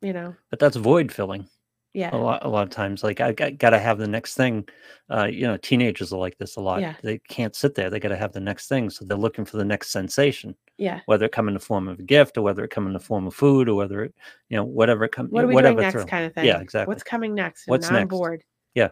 you 0.00 0.12
know 0.12 0.34
But 0.50 0.60
that's 0.60 0.76
void 0.76 1.10
filling. 1.10 1.48
Yeah 1.94 2.08
a 2.14 2.16
lot 2.16 2.44
a 2.44 2.48
lot 2.48 2.62
of 2.62 2.70
times 2.70 3.02
like 3.04 3.20
i 3.20 3.32
got, 3.32 3.58
gotta 3.58 3.78
have 3.78 3.98
the 3.98 4.06
next 4.06 4.34
thing 4.34 4.66
uh 5.10 5.24
you 5.30 5.42
know 5.42 5.56
teenagers 5.58 6.12
are 6.12 6.18
like 6.18 6.36
this 6.38 6.56
a 6.56 6.60
lot 6.60 6.80
Yeah. 6.80 6.94
they 7.02 7.18
can't 7.28 7.54
sit 7.54 7.74
there 7.74 7.90
they 7.90 8.00
gotta 8.00 8.16
have 8.16 8.32
the 8.32 8.40
next 8.40 8.68
thing 8.68 8.88
so 8.88 9.04
they're 9.04 9.16
looking 9.16 9.44
for 9.44 9.58
the 9.58 9.64
next 9.64 9.90
sensation 9.90 10.54
yeah 10.78 11.00
whether 11.06 11.26
it 11.26 11.32
come 11.32 11.48
in 11.48 11.54
the 11.54 11.60
form 11.60 11.88
of 11.88 11.98
a 11.98 12.02
gift 12.02 12.38
or 12.38 12.42
whether 12.42 12.64
it 12.64 12.70
come 12.70 12.86
in 12.86 12.92
the 12.94 13.00
form 13.00 13.26
of 13.26 13.34
food 13.34 13.68
or 13.68 13.74
whether 13.74 14.02
it 14.04 14.14
you 14.48 14.56
know 14.56 14.64
whatever 14.64 15.04
it 15.04 15.12
comes 15.12 15.30
what 15.30 15.44
are 15.44 15.48
we 15.48 15.54
whatever 15.54 15.74
doing 15.74 15.82
next 15.82 15.94
through. 15.94 16.06
kind 16.06 16.24
of 16.24 16.32
thing 16.34 16.46
yeah 16.46 16.60
exactly 16.60 16.90
what's 16.90 17.02
coming 17.02 17.34
next 17.34 17.66
What's 17.68 17.90
next? 17.90 18.08
bored 18.08 18.42
Yeah. 18.74 18.88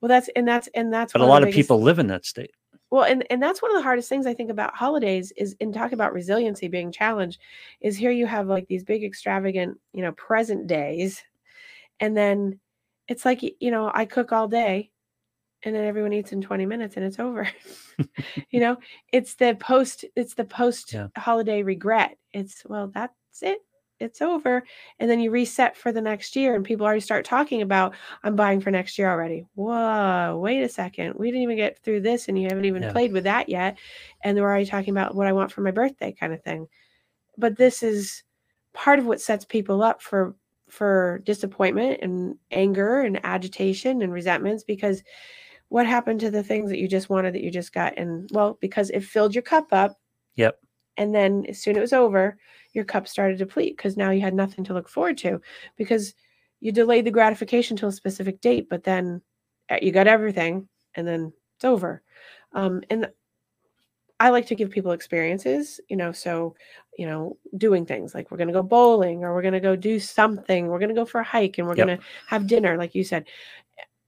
well 0.00 0.08
that's 0.08 0.28
and 0.34 0.46
that's 0.48 0.68
and 0.74 0.92
that's 0.92 1.12
but 1.12 1.22
a 1.22 1.26
lot 1.26 1.42
of 1.42 1.46
biggest- 1.46 1.56
people 1.68 1.80
live 1.80 1.98
in 2.00 2.08
that 2.08 2.24
state 2.26 2.50
Well, 2.90 3.04
and 3.04 3.24
and 3.30 3.42
that's 3.42 3.60
one 3.62 3.70
of 3.72 3.76
the 3.76 3.82
hardest 3.82 4.08
things 4.08 4.26
I 4.26 4.34
think 4.34 4.50
about 4.50 4.74
holidays 4.74 5.32
is 5.36 5.54
in 5.60 5.72
talking 5.72 5.94
about 5.94 6.12
resiliency 6.12 6.68
being 6.68 6.92
challenged 6.92 7.40
is 7.80 7.96
here 7.96 8.10
you 8.12 8.26
have 8.26 8.46
like 8.46 8.66
these 8.68 8.84
big 8.84 9.02
extravagant, 9.04 9.78
you 9.92 10.02
know, 10.02 10.12
present 10.12 10.66
days 10.68 11.22
and 12.00 12.16
then 12.16 12.60
it's 13.08 13.24
like 13.24 13.42
you 13.42 13.70
know, 13.70 13.90
I 13.92 14.04
cook 14.04 14.32
all 14.32 14.48
day 14.48 14.90
and 15.62 15.74
then 15.74 15.84
everyone 15.84 16.12
eats 16.12 16.32
in 16.32 16.40
20 16.42 16.66
minutes 16.66 16.96
and 16.96 17.04
it's 17.04 17.18
over. 17.18 17.48
you 18.50 18.60
know, 18.60 18.76
it's 19.12 19.34
the 19.34 19.56
post 19.60 20.04
it's 20.16 20.34
the 20.34 20.44
post 20.44 20.92
Yeah. 20.92 21.08
holiday 21.16 21.62
regret. 21.62 22.16
It's 22.32 22.62
well, 22.66 22.90
that's 22.94 23.14
it. 23.42 23.58
It's 24.00 24.20
over. 24.20 24.64
And 24.98 25.08
then 25.08 25.20
you 25.20 25.30
reset 25.30 25.76
for 25.76 25.92
the 25.92 26.00
next 26.00 26.34
year 26.36 26.54
and 26.56 26.64
people 26.64 26.84
already 26.84 27.00
start 27.00 27.24
talking 27.24 27.62
about 27.62 27.94
I'm 28.22 28.36
buying 28.36 28.60
for 28.60 28.70
next 28.70 28.98
year 28.98 29.08
already. 29.08 29.46
Whoa, 29.54 30.38
wait 30.42 30.62
a 30.62 30.68
second. 30.68 31.14
We 31.14 31.28
didn't 31.28 31.42
even 31.42 31.56
get 31.56 31.78
through 31.78 32.00
this 32.00 32.28
and 32.28 32.38
you 32.38 32.48
haven't 32.48 32.64
even 32.64 32.82
Yeah. 32.82 32.92
played 32.92 33.12
with 33.12 33.24
that 33.24 33.48
yet. 33.48 33.78
And 34.22 34.36
they're 34.36 34.44
already 34.44 34.66
talking 34.66 34.90
about 34.90 35.14
what 35.14 35.26
I 35.26 35.32
want 35.32 35.52
for 35.52 35.60
my 35.60 35.70
birthday 35.70 36.12
kind 36.12 36.32
of 36.32 36.42
thing. 36.42 36.66
But 37.38 37.56
this 37.56 37.82
is 37.82 38.24
part 38.74 38.98
of 38.98 39.06
what 39.06 39.20
sets 39.20 39.44
people 39.44 39.82
up 39.82 40.02
for 40.02 40.34
for 40.74 41.22
disappointment 41.24 42.00
and 42.02 42.36
anger 42.50 43.00
and 43.02 43.24
agitation 43.24 44.02
and 44.02 44.12
resentments 44.12 44.64
because 44.64 45.02
what 45.68 45.86
happened 45.86 46.20
to 46.20 46.30
the 46.30 46.42
things 46.42 46.70
that 46.70 46.78
you 46.78 46.88
just 46.88 47.08
wanted 47.08 47.34
that 47.34 47.42
you 47.42 47.50
just 47.50 47.72
got 47.72 47.96
and 47.96 48.28
well 48.32 48.58
because 48.60 48.90
it 48.90 49.04
filled 49.04 49.34
your 49.34 49.42
cup 49.42 49.68
up. 49.72 49.96
Yep. 50.36 50.58
and 50.96 51.14
then 51.14 51.44
as 51.48 51.62
soon 51.62 51.76
as 51.76 51.78
it 51.78 51.80
was 51.80 51.92
over 51.92 52.36
your 52.72 52.84
cup 52.84 53.06
started 53.06 53.38
to 53.38 53.44
deplete 53.44 53.76
because 53.76 53.96
now 53.96 54.10
you 54.10 54.20
had 54.20 54.34
nothing 54.34 54.64
to 54.64 54.74
look 54.74 54.88
forward 54.88 55.16
to 55.18 55.40
because 55.76 56.12
you 56.60 56.72
delayed 56.72 57.04
the 57.04 57.10
gratification 57.10 57.76
till 57.76 57.88
a 57.88 57.92
specific 57.92 58.40
date 58.40 58.68
but 58.68 58.82
then 58.82 59.22
uh, 59.70 59.78
you 59.80 59.92
got 59.92 60.08
everything 60.08 60.68
and 60.96 61.06
then 61.06 61.32
it's 61.56 61.64
over. 61.64 62.02
Um, 62.52 62.82
and 62.90 63.08
i 64.20 64.28
like 64.30 64.46
to 64.46 64.54
give 64.54 64.70
people 64.70 64.92
experiences 64.92 65.80
you 65.88 65.96
know 65.96 66.12
so 66.12 66.54
you 66.98 67.06
know 67.06 67.36
doing 67.56 67.84
things 67.84 68.14
like 68.14 68.30
we're 68.30 68.36
going 68.36 68.48
to 68.48 68.52
go 68.54 68.62
bowling 68.62 69.24
or 69.24 69.34
we're 69.34 69.42
going 69.42 69.54
to 69.54 69.60
go 69.60 69.76
do 69.76 69.98
something 69.98 70.68
we're 70.68 70.78
going 70.78 70.88
to 70.88 70.94
go 70.94 71.04
for 71.04 71.20
a 71.20 71.24
hike 71.24 71.58
and 71.58 71.66
we're 71.66 71.76
Yep. 71.76 71.86
going 71.86 71.98
to 71.98 72.04
have 72.26 72.46
dinner 72.46 72.76
like 72.76 72.94
you 72.94 73.04
said 73.04 73.24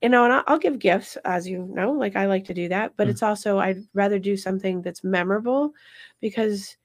you 0.01 0.09
know 0.09 0.23
and 0.25 0.33
I'll, 0.33 0.43
I'll 0.47 0.59
give 0.59 0.79
gifts 0.79 1.17
as 1.25 1.47
you 1.47 1.69
know 1.73 1.91
like 1.91 2.15
i 2.15 2.25
like 2.27 2.45
to 2.45 2.53
do 2.53 2.67
that 2.69 2.93
but 2.97 3.07
Mm. 3.07 3.11
it's 3.11 3.23
also 3.23 3.59
i'd 3.59 3.83
rather 3.93 4.19
do 4.19 4.37
something 4.37 4.81
that's 4.81 5.03
memorable 5.03 5.73
because 6.21 6.77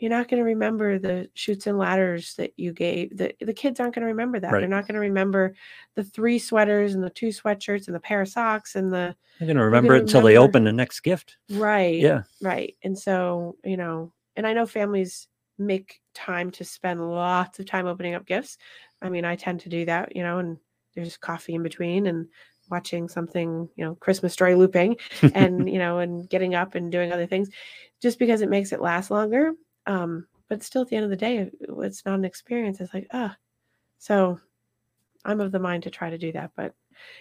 you're 0.00 0.10
not 0.10 0.28
going 0.28 0.38
to 0.38 0.44
remember 0.44 0.98
the 0.98 1.28
Chutes 1.34 1.66
and 1.66 1.78
Ladders 1.78 2.34
that 2.34 2.52
you 2.56 2.72
gave 2.72 3.16
the, 3.16 3.34
the 3.40 3.52
kids 3.52 3.78
aren't 3.78 3.94
going 3.94 4.02
to 4.02 4.08
remember 4.08 4.40
that. 4.40 4.52
Right. 4.52 4.60
they're 4.60 4.68
not 4.68 4.86
going 4.86 4.94
to 4.94 5.00
remember 5.00 5.54
the 5.94 6.04
three 6.04 6.38
sweaters 6.38 6.94
and 6.94 7.02
the 7.02 7.10
two 7.10 7.28
sweatshirts 7.28 7.86
and 7.86 7.94
the 7.94 8.00
pair 8.00 8.22
of 8.22 8.28
socks 8.28 8.74
and 8.74 8.92
the 8.92 9.14
they're 9.38 9.48
gonna 9.48 9.64
remember 9.64 9.96
it 9.96 10.02
until 10.02 10.22
they 10.22 10.36
open 10.36 10.64
the 10.64 10.72
next 10.72 11.00
gift. 11.00 11.36
Right 11.50 12.00
yeah. 12.00 12.22
right. 12.40 12.76
And 12.82 12.98
so 12.98 13.56
you 13.64 13.76
know 13.76 14.12
and 14.36 14.46
i 14.46 14.52
know 14.52 14.66
families 14.66 15.28
make 15.58 16.00
time 16.14 16.50
to 16.50 16.64
spend 16.64 17.08
lots 17.10 17.58
of 17.58 17.66
time 17.66 17.86
opening 17.86 18.14
up 18.14 18.26
gifts. 18.26 18.58
I 19.02 19.08
mean 19.08 19.24
i 19.24 19.36
tend 19.36 19.60
to 19.60 19.68
do 19.68 19.84
that 19.86 20.14
you 20.16 20.22
know 20.22 20.38
and 20.38 20.58
there's 20.94 21.16
coffee 21.16 21.54
in 21.54 21.62
between 21.62 22.06
and 22.06 22.28
watching 22.70 23.08
something 23.08 23.68
you 23.76 23.84
know 23.84 23.94
christmas 23.96 24.32
story 24.32 24.54
looping 24.54 24.96
and 25.34 25.68
you 25.68 25.78
know 25.78 25.98
and 25.98 26.28
getting 26.30 26.54
up 26.54 26.74
and 26.74 26.90
doing 26.90 27.12
other 27.12 27.26
things 27.26 27.50
just 28.00 28.18
because 28.18 28.40
it 28.40 28.48
makes 28.48 28.72
it 28.72 28.80
last 28.80 29.10
longer 29.10 29.52
um 29.86 30.26
but 30.48 30.62
still 30.62 30.82
at 30.82 30.88
the 30.88 30.96
end 30.96 31.04
of 31.04 31.10
the 31.10 31.16
day 31.16 31.50
it's 31.78 32.04
not 32.04 32.18
an 32.18 32.24
experience. 32.24 32.80
It's 32.80 32.94
like 32.94 33.06
ah 33.12 33.36
so 33.98 34.38
i'm 35.24 35.40
of 35.40 35.52
the 35.52 35.58
mind 35.58 35.82
to 35.84 35.90
try 35.90 36.10
to 36.10 36.18
do 36.18 36.30
that 36.32 36.50
but 36.56 36.74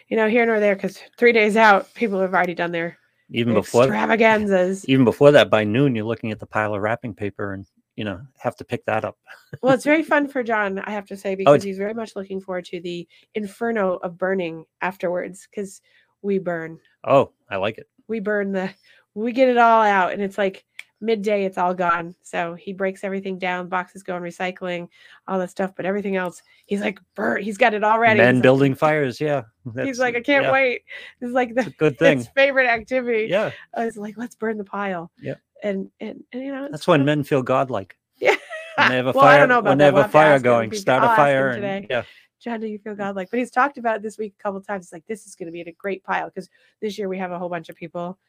you 0.10 0.18
know 0.18 0.28
here 0.28 0.46
nor 0.46 0.60
there 0.60 0.76
because 0.76 1.00
three 1.18 1.32
days 1.32 1.56
out 1.56 1.94
people 1.94 2.20
have 2.20 2.34
already 2.34 2.54
done 2.54 2.72
their 2.72 2.98
even 3.30 3.54
before 3.54 3.84
extravaganzas. 3.86 4.84
even 4.90 5.06
before 5.06 5.32
that 5.32 5.50
by 5.50 5.64
noon 5.64 5.96
you're 5.96 6.06
looking 6.06 6.32
at 6.32 6.40
the 6.40 6.46
pile 6.46 6.76
of 6.76 6.82
wrapping 6.82 7.14
paper 7.14 7.54
and 7.54 7.66
you 7.96 8.04
know 8.04 8.20
have 8.40 8.56
to 8.56 8.66
pick 8.66 8.84
that 8.86 9.06
up. 9.06 9.18
Well 9.62 9.74
it's 9.74 9.86
very 9.86 10.04
fun 10.04 10.28
for 10.28 10.44
john 10.44 10.80
i 10.80 10.92
have 10.92 11.06
to 11.08 11.16
say 11.18 11.32
Oh, 11.32 11.36
because 11.36 11.54
it's- 11.56 11.64
he's 11.64 11.78
very 11.78 11.94
much 11.94 12.16
looking 12.16 12.42
forward 12.42 12.66
to 12.66 12.82
the 12.82 13.08
inferno 13.36 13.94
of 13.98 14.18
burning 14.18 14.66
afterwards 14.82 15.48
because 15.50 15.82
we 16.22 16.40
burn. 16.40 16.80
Oh 17.06 17.32
i 17.50 17.56
like 17.58 17.78
it. 17.78 17.88
We 18.08 18.20
burn 18.20 18.52
the 18.52 18.70
we 19.14 19.32
get 19.32 19.48
it 19.48 19.58
all 19.58 19.84
out 19.84 20.12
and 20.12 20.22
it's 20.22 20.38
like 20.38 20.66
midday 21.04 21.46
it's 21.46 21.58
all 21.58 21.74
gone. 21.74 22.16
So 22.24 22.56
he 22.56 22.74
breaks 22.74 23.04
everything 23.04 23.38
down 23.38 23.68
boxes 23.68 24.04
go 24.04 24.16
in 24.18 24.24
recycling 24.24 24.88
all 25.28 25.40
that 25.40 25.50
stuff 25.50 25.74
but 25.76 25.86
everything 25.86 26.16
else 26.16 26.42
he's 26.66 26.82
like 26.82 27.00
burn 27.16 27.42
he's 27.42 27.58
got 27.58 27.74
it 27.74 27.84
all 27.84 28.00
ready. 28.00 28.20
Men 28.20 28.36
he's 28.36 28.42
building 28.42 28.76
fires 28.76 29.22
yeah 29.22 29.44
he's 29.84 30.00
like 30.00 30.16
i 30.16 30.22
can't 30.22 30.46
yeah, 30.46 30.52
wait. 30.52 30.82
It's 31.22 31.34
like 31.34 31.50
it's 31.50 31.66
the 31.66 31.72
a 31.72 31.74
good 31.76 32.00
thing. 32.00 32.20
his 32.20 32.28
favorite 32.30 32.68
activity. 32.68 33.28
Yeah. 33.30 33.52
I 33.76 33.86
was 33.86 33.98
like 33.98 34.18
let's 34.18 34.36
burn 34.36 34.58
the 34.58 34.64
pile. 34.64 35.12
Yeah 35.22 35.36
and 35.64 35.90
and, 36.00 36.24
and 36.32 36.44
you 36.44 36.54
know 36.54 36.68
that's 36.70 36.88
when 36.88 37.06
men 37.06 37.24
feel 37.24 37.42
godlike. 37.42 37.98
Yeah. 38.18 38.36
When 38.78 38.90
they 38.90 38.98
have 38.98 39.08
a 39.08 39.12
well, 39.16 39.26
I 39.26 39.32
fire 39.32 39.40
don't 39.40 39.50
know 39.50 39.60
about 39.60 39.70
when 39.70 39.78
they 39.80 39.86
have 39.86 39.94
We'll 39.96 40.04
a 40.04 40.10
fire 40.10 40.34
ask 40.34 40.46
him 40.46 40.52
if 40.52 40.54
going 40.54 40.74
start 40.74 41.04
I'll 41.04 41.14
a 41.14 41.16
fire 41.16 41.50
and 41.50 41.62
today. 41.62 41.88
yeah. 41.90 42.04
John, 42.40 42.60
do 42.60 42.68
you 42.68 42.78
feel 42.78 42.96
godlike? 42.96 43.30
But 43.32 43.40
he's 43.40 43.52
talked 43.52 43.78
about 43.78 43.98
it 43.98 44.02
this 44.04 44.18
week 44.18 44.36
a 44.38 44.44
couple 44.44 44.60
times. 44.60 44.88
He's 44.88 44.92
like, 44.92 45.06
this 45.08 45.26
is 45.26 45.36
going 45.36 45.48
to 45.48 45.54
be 45.54 45.62
a 45.62 45.72
great 45.72 46.04
pile 46.04 46.28
because 46.28 46.50
this 46.82 46.98
year 46.98 47.08
we 47.08 47.18
have 47.18 47.32
a 47.32 47.40
whole 47.40 47.48
bunch 47.48 47.70
of 47.70 47.76
people 47.78 48.20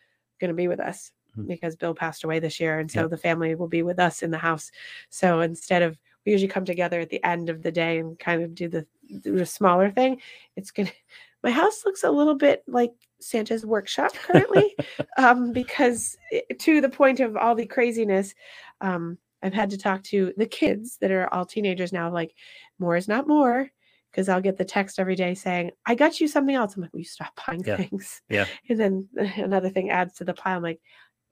going 0.41 0.51
to 0.51 0.55
be 0.55 0.69
with 0.69 0.79
us. 0.79 1.11
Because 1.47 1.77
Bill 1.77 1.95
passed 1.95 2.25
away 2.25 2.39
this 2.41 2.61
year, 2.61 2.79
and 2.79 2.91
so 2.91 3.03
Yep. 3.03 3.11
the 3.11 3.17
family 3.19 3.55
will 3.55 3.69
be 3.69 3.83
with 3.83 3.99
us 3.99 4.23
in 4.23 4.31
the 4.31 4.39
house. 4.39 4.71
So 5.11 5.41
instead 5.41 5.83
of 5.83 5.99
we 6.25 6.33
usually 6.33 6.49
come 6.49 6.65
together 6.65 7.01
at 7.01 7.11
the 7.11 7.23
end 7.25 7.51
of 7.51 7.63
the 7.63 7.71
day 7.73 7.99
and 7.99 8.19
kind 8.19 8.43
of 8.43 8.55
do 8.55 8.69
the 8.69 8.87
do 9.21 9.37
a 9.37 9.47
smaller 9.47 9.91
thing, 9.91 10.21
it's 10.57 10.71
gonna. 10.71 10.91
My 11.43 11.51
house 11.51 11.85
looks 11.85 12.05
a 12.05 12.11
little 12.11 12.37
bit 12.37 12.63
like 12.67 12.93
Santa's 13.21 13.67
workshop 13.67 14.15
currently, 14.15 14.75
um, 15.19 15.53
because 15.53 16.17
it- 16.31 16.59
to 16.61 16.81
the 16.81 16.89
point 16.89 17.21
of 17.21 17.37
all 17.37 17.55
the 17.55 17.67
craziness, 17.67 18.35
um, 18.81 19.19
I've 19.43 19.53
had 19.53 19.69
to 19.71 19.77
talk 19.79 20.03
to 20.05 20.33
the 20.39 20.47
kids 20.47 20.97
that 21.03 21.11
are 21.11 21.29
all 21.35 21.45
teenagers 21.45 21.93
now. 21.93 22.11
Like, 22.11 22.35
more 22.79 22.97
is 22.97 23.09
not 23.09 23.29
more, 23.29 23.71
because 24.11 24.31
I'll 24.31 24.41
get 24.41 24.57
the 24.57 24.65
text 24.65 24.99
every 24.99 25.17
day 25.17 25.35
saying, 25.35 25.73
"I 25.85 25.95
got 25.95 26.19
you 26.19 26.29
something 26.29 26.55
else." 26.55 26.77
I'm 26.77 26.81
like, 26.83 26.95
"Will 26.95 27.01
you 27.01 27.05
stop 27.05 27.39
buying 27.47 27.63
Yeah. 27.63 27.77
things?" 27.77 28.23
Yeah. 28.31 28.47
And 28.71 28.81
then 28.81 29.09
another 29.37 29.69
thing 29.69 29.91
adds 29.91 30.15
to 30.15 30.25
the 30.25 30.33
pile. 30.33 30.57
I'm 30.57 30.63
like, 30.63 30.81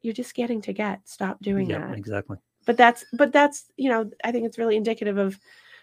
"You're 0.03 0.14
just 0.14 0.34
getting 0.34 0.61
to 0.62 0.72
get. 0.72 1.00
Stop 1.09 1.40
doing 1.40 1.68
that. 1.68 1.80
yeah, 1.80 1.86
that." 1.88 1.98
exactly. 1.98 2.38
But 2.66 2.76
that's 2.76 3.05
but 3.12 3.32
that's 3.32 3.70
you 3.76 3.88
know 3.90 4.11
I 4.24 4.30
think 4.32 4.46
it's 4.46 4.59
really 4.59 4.76
indicative 4.76 5.18
of 5.18 5.38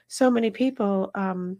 so 0.07 0.29
many 0.31 0.49
people 0.51 1.11
um, 1.15 1.57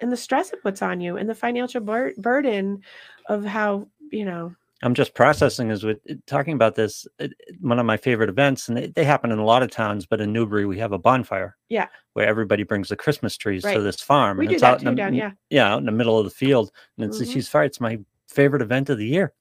and 0.00 0.10
the 0.10 0.16
stress 0.16 0.52
it 0.52 0.62
puts 0.62 0.82
on 0.82 1.00
you 1.00 1.16
and 1.18 1.28
the 1.28 1.34
financial 1.34 1.80
bur- 1.80 2.14
burden 2.18 2.80
of 3.28 3.44
how 3.44 3.86
you 4.10 4.24
know 4.24 4.54
I'm 4.82 4.94
just 4.94 5.12
processing 5.14 5.70
as 5.70 5.84
with 5.84 5.98
talking 6.26 6.54
about 6.54 6.74
this. 6.74 7.06
it- 7.18 7.34
it- 7.46 7.60
One 7.60 7.78
of 7.78 7.84
my 7.84 7.98
favorite 7.98 8.30
events, 8.30 8.66
and 8.68 8.78
they, 8.78 8.86
they 8.86 9.04
happen 9.04 9.30
in 9.30 9.38
a 9.38 9.44
lot 9.44 9.62
of 9.62 9.70
towns, 9.70 10.06
but 10.06 10.22
in 10.22 10.32
Newbury 10.32 10.64
we 10.64 10.78
have 10.78 10.92
a 10.92 10.98
bonfire. 10.98 11.56
Yeah. 11.68 11.88
where 12.14 12.26
everybody 12.26 12.62
brings 12.64 12.88
the 12.88 12.96
Christmas 12.96 13.36
trees 13.36 13.62
Right. 13.62 13.74
to 13.74 13.80
this 13.82 14.00
farm. 14.00 14.38
we 14.38 14.46
and 14.46 14.48
do 14.48 14.54
it's 14.54 14.62
that 14.62 14.72
out 14.74 14.80
too 14.80 14.88
in 14.88 14.94
the, 14.94 15.02
down 15.02 15.14
yeah 15.14 15.30
yeah, 15.50 15.72
out 15.72 15.78
in 15.78 15.84
the 15.86 15.92
middle 15.92 16.18
of 16.18 16.24
the 16.24 16.30
field, 16.30 16.72
and 16.96 17.04
it's 17.06 17.20
Mhm. 17.20 17.30
she's 17.32 17.48
fire. 17.48 17.64
It's 17.64 17.78
my 17.80 18.00
favorite 18.26 18.62
event 18.62 18.88
of 18.90 18.96
the 18.98 19.06
year. 19.06 19.32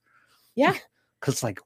Yeah. 0.56 0.76
because 1.22 1.42
like 1.42 1.60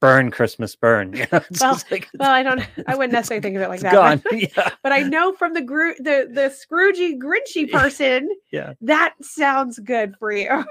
burn 0.00 0.30
Christmas, 0.30 0.76
burn. 0.76 1.12
You 1.12 1.26
know, 1.32 1.40
Well, 1.60 1.80
like, 1.90 2.08
well 2.18 2.30
I 2.30 2.42
don't 2.42 2.66
I 2.86 2.94
wouldn't 2.94 3.12
necessarily 3.14 3.42
think 3.42 3.56
of 3.56 3.62
it 3.62 3.68
like 3.68 3.80
that 3.80 3.92
gone. 3.92 4.22
but, 4.24 4.40
yeah, 4.56 4.70
but 4.82 4.92
I 4.92 5.00
know 5.02 5.32
from 5.32 5.54
the 5.54 5.60
gro- 5.60 5.94
the 5.98 6.28
the 6.32 6.54
Scroogey 6.54 7.18
Grinchy 7.18 7.70
person 7.70 8.28
yeah, 8.52 8.74
that 8.80 9.14
sounds 9.20 9.78
good 9.78 10.14
for 10.18 10.32
you 10.32 10.64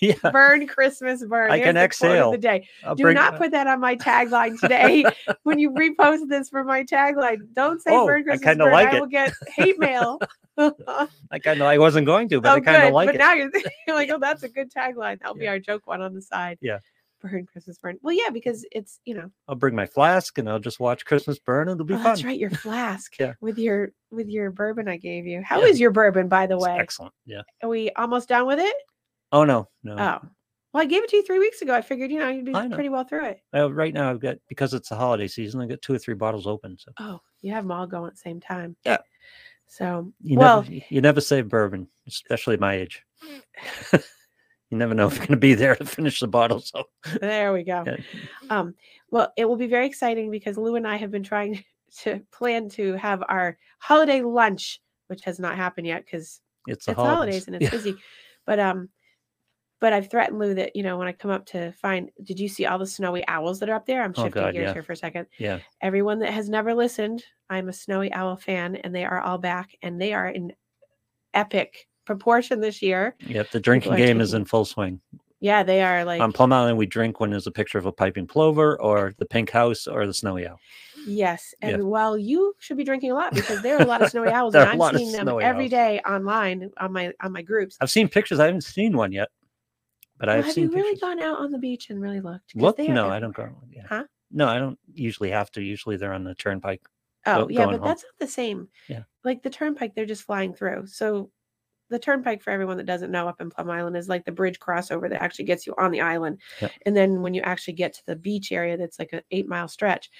yeah. 0.00 0.14
burn 0.30 0.66
Christmas 0.66 1.24
burn 1.24 1.50
I 1.50 1.56
Here's 1.56 1.66
can 1.66 1.74
the 1.76 1.80
exhale. 1.82 2.30
the 2.32 2.38
day 2.38 2.68
I'll 2.84 2.94
do 2.94 3.12
not 3.12 3.36
put 3.36 3.50
that 3.52 3.66
on 3.66 3.80
my 3.80 3.96
tagline 3.96 4.58
today 4.58 5.04
when 5.44 5.58
you 5.58 5.70
repost 5.70 6.28
this 6.28 6.48
for 6.48 6.64
my 6.64 6.84
tagline 6.84 7.38
don't 7.54 7.80
say 7.80 7.90
Oh, 7.92 8.06
burn 8.06 8.24
Christmas 8.24 8.44
kinda 8.44 8.64
burn 8.64 8.72
like 8.72 8.88
I 8.88 8.96
it. 8.96 9.00
will 9.00 9.06
get 9.06 9.32
hate 9.56 9.78
mail 9.78 10.18
I 10.58 11.38
kind 11.42 11.60
of 11.60 11.66
I 11.66 11.78
wasn't 11.78 12.06
going 12.06 12.28
to, 12.28 12.40
but 12.40 12.50
oh, 12.50 12.54
I 12.56 12.60
kind 12.60 12.82
of 12.86 12.92
like 12.92 13.08
but 13.08 13.14
it. 13.14 13.18
now 13.18 13.32
you're, 13.32 13.50
you're 13.86 13.96
like, 13.96 14.10
oh, 14.10 14.18
that's 14.18 14.42
a 14.42 14.48
good 14.48 14.70
tagline. 14.70 15.18
That'll 15.18 15.34
be 15.34 15.48
our 15.48 15.58
joke 15.58 15.86
one 15.86 16.02
on 16.02 16.14
the 16.14 16.20
side. 16.20 16.58
Yeah. 16.60 16.78
Burn 17.22 17.46
Christmas 17.46 17.78
burn. 17.78 17.98
Well, 18.02 18.14
yeah, 18.14 18.30
because 18.30 18.66
it's 18.72 19.00
you 19.04 19.14
know. 19.14 19.30
I'll 19.48 19.54
bring 19.54 19.74
my 19.74 19.86
flask 19.86 20.36
and 20.38 20.48
I'll 20.48 20.58
just 20.58 20.80
watch 20.80 21.04
Christmas 21.04 21.38
burn. 21.38 21.68
And 21.68 21.76
it'll 21.80 21.86
be 21.86 21.94
Oh, 21.94 21.98
fun. 21.98 22.04
that's 22.04 22.24
right, 22.24 22.38
your 22.38 22.50
flask. 22.66 23.14
Yeah. 23.18 23.34
With 23.40 23.58
your 23.58 23.92
with 24.10 24.28
your 24.28 24.50
bourbon 24.50 24.88
I 24.88 24.96
gave 24.96 25.26
you. 25.26 25.42
How 25.42 25.62
is 25.62 25.78
Yeah. 25.78 25.84
your 25.84 25.90
bourbon, 25.92 26.28
by 26.28 26.46
the 26.46 26.56
It's 26.56 26.64
way? 26.64 26.76
excellent. 26.78 27.14
Yeah. 27.24 27.42
Are 27.62 27.68
we 27.68 27.90
almost 27.92 28.28
done 28.28 28.46
with 28.46 28.58
it? 28.58 28.74
Oh 29.30 29.44
no, 29.44 29.68
no. 29.82 29.92
Oh. 29.98 30.28
Well, 30.72 30.82
I 30.82 30.86
gave 30.86 31.04
it 31.04 31.10
to 31.10 31.16
you 31.16 31.22
three 31.22 31.38
weeks 31.38 31.60
ago. 31.60 31.74
I 31.74 31.82
figured, 31.82 32.10
you 32.10 32.18
know, 32.18 32.28
you'd 32.28 32.46
be 32.46 32.52
pretty 32.52 32.88
well 32.88 33.04
through 33.04 33.26
it. 33.26 33.40
Uh, 33.54 33.70
right 33.72 33.92
now, 33.92 34.08
I've 34.10 34.20
got 34.20 34.38
because 34.48 34.72
it's 34.72 34.88
the 34.88 34.96
holiday 34.96 35.28
season. 35.28 35.60
I've 35.60 35.68
got 35.68 35.82
two 35.82 35.92
or 35.92 35.98
three 35.98 36.14
bottles 36.14 36.46
open. 36.46 36.76
So 36.78 36.92
Oh, 36.98 37.20
you 37.42 37.52
have 37.52 37.64
them 37.64 37.72
all 37.72 37.86
going 37.86 38.06
at 38.08 38.14
the 38.14 38.20
same 38.20 38.40
time. 38.40 38.74
Yeah. 38.84 38.98
So 39.66 40.12
you 40.22 40.38
well, 40.38 40.62
never 40.62 40.74
you 40.88 41.00
never 41.00 41.20
save 41.20 41.48
bourbon, 41.48 41.88
especially 42.08 42.56
my 42.56 42.74
age. 42.74 43.02
you 44.72 44.78
never 44.78 44.94
know 44.94 45.06
if 45.06 45.12
you're 45.12 45.26
going 45.26 45.28
to 45.28 45.36
be 45.36 45.54
there 45.54 45.76
to 45.76 45.84
finish 45.84 46.18
the 46.20 46.26
bottle. 46.26 46.58
So 46.60 46.84
there 47.20 47.52
we 47.52 47.62
go. 47.62 47.84
yeah. 47.86 47.96
Um, 48.50 48.74
well, 49.10 49.32
it 49.36 49.44
will 49.44 49.56
be 49.56 49.66
very 49.66 49.86
exciting 49.86 50.30
because 50.30 50.56
Lou 50.56 50.74
and 50.76 50.88
I 50.88 50.96
have 50.96 51.10
been 51.10 51.22
trying 51.22 51.62
to 52.00 52.20
plan 52.32 52.68
to 52.70 52.94
have 52.94 53.22
our 53.28 53.58
holiday 53.78 54.22
lunch, 54.22 54.80
which 55.08 55.22
has 55.24 55.38
not 55.38 55.56
happened 55.56 55.86
yet 55.86 56.04
because 56.04 56.40
it's 56.66 56.86
the 56.86 56.92
it's 56.92 57.00
holidays 57.00 57.46
and 57.46 57.54
it's 57.56 57.64
Yeah. 57.64 57.70
busy. 57.70 57.96
But 58.46 58.58
um, 58.58 58.88
but 59.80 59.92
I've 59.92 60.10
threatened 60.10 60.38
Lou 60.38 60.54
that 60.54 60.74
you 60.74 60.82
know 60.82 60.96
when 60.96 61.06
I 61.08 61.12
come 61.12 61.30
up 61.30 61.44
to 61.46 61.72
find, 61.72 62.10
did 62.24 62.40
you 62.40 62.48
see 62.48 62.64
all 62.66 62.78
the 62.78 62.86
snowy 62.86 63.26
owls 63.28 63.60
that 63.60 63.68
are 63.68 63.74
up 63.74 63.84
there? 63.86 64.02
I'm 64.02 64.14
Oh, 64.16 64.24
shifting 64.24 64.42
God, 64.42 64.54
gears 64.54 64.68
yeah. 64.68 64.72
here 64.72 64.82
for 64.82 64.92
a 64.92 64.96
second. 64.96 65.26
Yeah. 65.38 65.58
Everyone 65.82 66.18
that 66.20 66.32
has 66.32 66.48
never 66.48 66.72
listened, 66.72 67.22
I'm 67.50 67.68
a 67.68 67.72
snowy 67.74 68.10
owl 68.12 68.36
fan, 68.36 68.76
and 68.76 68.94
they 68.94 69.04
are 69.04 69.20
all 69.20 69.38
back, 69.38 69.76
and 69.82 70.00
they 70.00 70.14
are 70.14 70.28
in 70.28 70.52
epic 71.34 71.88
proportion 72.04 72.60
this 72.60 72.82
year. 72.82 73.14
Yep. 73.26 73.50
The 73.50 73.60
drinking 73.60 73.96
game 73.96 74.20
is 74.20 74.34
in 74.34 74.44
full 74.44 74.64
swing. 74.64 75.00
Yeah, 75.40 75.64
they 75.64 75.82
are 75.82 76.04
like 76.04 76.20
On 76.20 76.32
Plum 76.32 76.52
Island, 76.52 76.78
we 76.78 76.86
drink 76.86 77.18
when 77.18 77.30
there's 77.30 77.48
a 77.48 77.50
picture 77.50 77.76
of 77.78 77.84
a 77.86 77.90
piping 77.92 78.28
plover 78.28 78.80
or 78.80 79.12
the 79.18 79.26
pink 79.26 79.50
house 79.50 79.88
or 79.88 80.06
the 80.06 80.14
snowy 80.14 80.46
owl. 80.46 80.60
Yes, 81.04 81.52
Yeah. 81.60 81.70
and 81.70 81.90
well, 81.90 82.16
you 82.16 82.54
should 82.60 82.76
be 82.76 82.84
drinking 82.84 83.10
a 83.10 83.14
lot 83.14 83.34
because 83.34 83.60
there 83.60 83.76
are 83.76 83.82
a 83.82 83.86
lot 83.86 84.02
of 84.02 84.10
snowy 84.10 84.28
owls, 84.32 84.54
and 84.54 84.80
I'm 84.80 84.96
seeing 84.96 85.10
them 85.10 85.28
every 85.28 85.64
owls. 85.64 85.70
day 85.70 86.00
online 86.06 86.70
on 86.78 86.92
my 86.92 87.12
on 87.20 87.32
my 87.32 87.42
groups. 87.42 87.76
I've 87.80 87.90
seen 87.90 88.08
pictures. 88.08 88.38
I 88.38 88.44
haven't 88.46 88.60
seen 88.62 88.96
one 88.96 89.10
yet, 89.10 89.30
but 90.16 90.28
Well, 90.28 90.38
I've 90.38 90.44
have 90.44 90.54
seen 90.54 90.64
you 90.64 90.70
really 90.76 90.92
pictures. 90.92 91.00
gone 91.00 91.20
out 91.20 91.38
on 91.40 91.50
the 91.50 91.58
beach 91.58 91.90
and 91.90 92.00
really 92.00 92.20
looked? 92.20 92.54
Are 92.54 92.88
No, 92.88 93.08
I 93.10 93.18
don't 93.18 93.34
go. 93.34 93.48
Yeah. 93.68 93.82
Huh? 93.88 94.04
No, 94.30 94.46
I 94.46 94.58
don't 94.60 94.78
usually 94.94 95.30
have 95.30 95.50
to. 95.52 95.60
Usually 95.60 95.96
they're 95.96 96.12
on 96.12 96.22
the 96.22 96.36
turnpike. 96.36 96.82
Oh, 97.26 97.42
go- 97.46 97.48
yeah, 97.48 97.66
but 97.66 97.78
home. 97.80 97.84
that's 97.84 98.04
not 98.04 98.14
the 98.20 98.28
same. 98.32 98.68
Yeah. 98.88 99.02
Like 99.24 99.42
the 99.42 99.50
turnpike, 99.50 99.96
they're 99.96 100.06
just 100.06 100.22
flying 100.22 100.54
through. 100.54 100.86
So 100.86 101.30
the 101.92 101.98
turnpike, 101.98 102.42
for 102.42 102.50
everyone 102.50 102.76
that 102.78 102.86
doesn't 102.86 103.12
know, 103.12 103.28
up 103.28 103.40
in 103.40 103.50
Plum 103.50 103.70
Island, 103.70 103.96
is 103.96 104.08
like 104.08 104.24
the 104.24 104.32
bridge 104.32 104.58
crossover 104.58 105.08
that 105.08 105.22
actually 105.22 105.44
gets 105.44 105.66
you 105.66 105.74
on 105.78 105.92
the 105.92 106.00
island. 106.00 106.40
Yep. 106.60 106.72
And 106.86 106.96
then 106.96 107.22
when 107.22 107.34
you 107.34 107.42
actually 107.42 107.74
get 107.74 107.92
to 107.94 108.06
the 108.06 108.16
beach 108.16 108.50
area, 108.50 108.76
that's 108.76 108.98
like 108.98 109.12
an 109.12 109.22
eight 109.30 109.46
mile 109.48 109.68
stretch. 109.68 110.10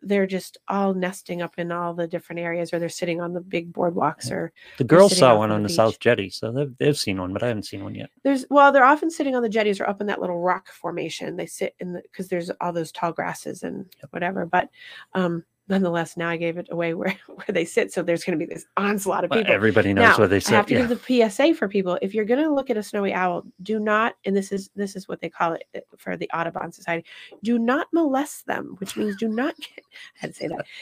They're 0.00 0.28
just 0.28 0.58
all 0.68 0.94
nesting 0.94 1.42
up 1.42 1.58
in 1.58 1.72
all 1.72 1.92
the 1.92 2.06
different 2.06 2.40
areas, 2.40 2.72
or 2.72 2.78
they're 2.78 2.88
sitting 2.88 3.20
on 3.20 3.32
the 3.32 3.40
big 3.40 3.72
boardwalks, 3.72 4.30
or 4.30 4.52
The 4.76 4.84
girls 4.84 5.16
saw 5.16 5.36
one 5.36 5.50
on 5.50 5.56
on 5.56 5.62
the 5.62 5.68
the 5.68 5.74
South. 5.74 5.98
Jetty, 5.98 6.30
so 6.30 6.52
they've, 6.52 6.72
they've 6.78 6.98
seen 6.98 7.20
one, 7.20 7.32
but 7.32 7.42
I 7.42 7.48
haven't 7.48 7.64
seen 7.64 7.82
one 7.82 7.96
yet. 7.96 8.10
there's 8.22 8.46
well, 8.48 8.70
they're 8.70 8.84
often 8.84 9.10
sitting 9.10 9.34
on 9.34 9.42
the 9.42 9.48
jetties 9.48 9.80
or 9.80 9.88
up 9.88 10.00
in 10.00 10.06
that 10.06 10.20
little 10.20 10.38
rock 10.40 10.68
formation. 10.68 11.34
They 11.36 11.46
sit 11.46 11.74
in 11.80 11.94
the 11.94 12.02
because 12.02 12.28
there's 12.28 12.50
all 12.60 12.72
those 12.72 12.92
tall 12.92 13.12
grasses 13.12 13.64
and 13.64 13.86
whatever. 14.10 14.46
But 14.46 14.68
um, 15.14 15.42
nonetheless, 15.68 16.16
now 16.16 16.28
I 16.28 16.36
gave 16.36 16.56
it 16.58 16.66
away 16.70 16.94
where 16.94 17.14
where 17.26 17.46
they 17.48 17.64
sit, 17.64 17.92
so 17.92 18.02
there's 18.02 18.24
going 18.24 18.38
to 18.38 18.44
be 18.46 18.52
this 18.52 18.66
onslaught 18.76 19.24
of 19.24 19.30
Well, 19.30 19.40
people. 19.40 19.54
everybody 19.54 19.92
knows 19.94 20.02
Now, 20.02 20.18
where 20.18 20.28
they 20.28 20.40
I 20.46 20.50
have 20.50 20.66
to 20.66 20.74
Yeah. 20.74 20.86
give 20.86 20.88
the 20.88 21.30
PSA 21.30 21.54
for 21.54 21.68
people. 21.68 21.98
If 22.02 22.14
you're 22.14 22.24
going 22.24 22.42
to 22.42 22.52
look 22.52 22.70
at 22.70 22.76
a 22.76 22.82
snowy 22.82 23.12
owl, 23.12 23.44
do 23.62 23.78
not, 23.78 24.14
and 24.24 24.36
this 24.36 24.52
is 24.52 24.70
this 24.74 24.96
is 24.96 25.08
what 25.08 25.20
they 25.20 25.28
call 25.28 25.52
it 25.52 25.64
uh, 25.76 25.80
for 25.96 26.16
the 26.16 26.30
Audubon 26.34 26.72
Society, 26.72 27.04
do 27.42 27.58
not 27.58 27.86
molest 27.92 28.46
them, 28.46 28.76
which 28.78 28.96
means 28.96 29.16
do 29.16 29.28
not 29.28 29.56
get. 29.58 29.84
I 30.16 30.18
had 30.20 30.30
to 30.30 30.36
say 30.36 30.48
that. 30.48 30.64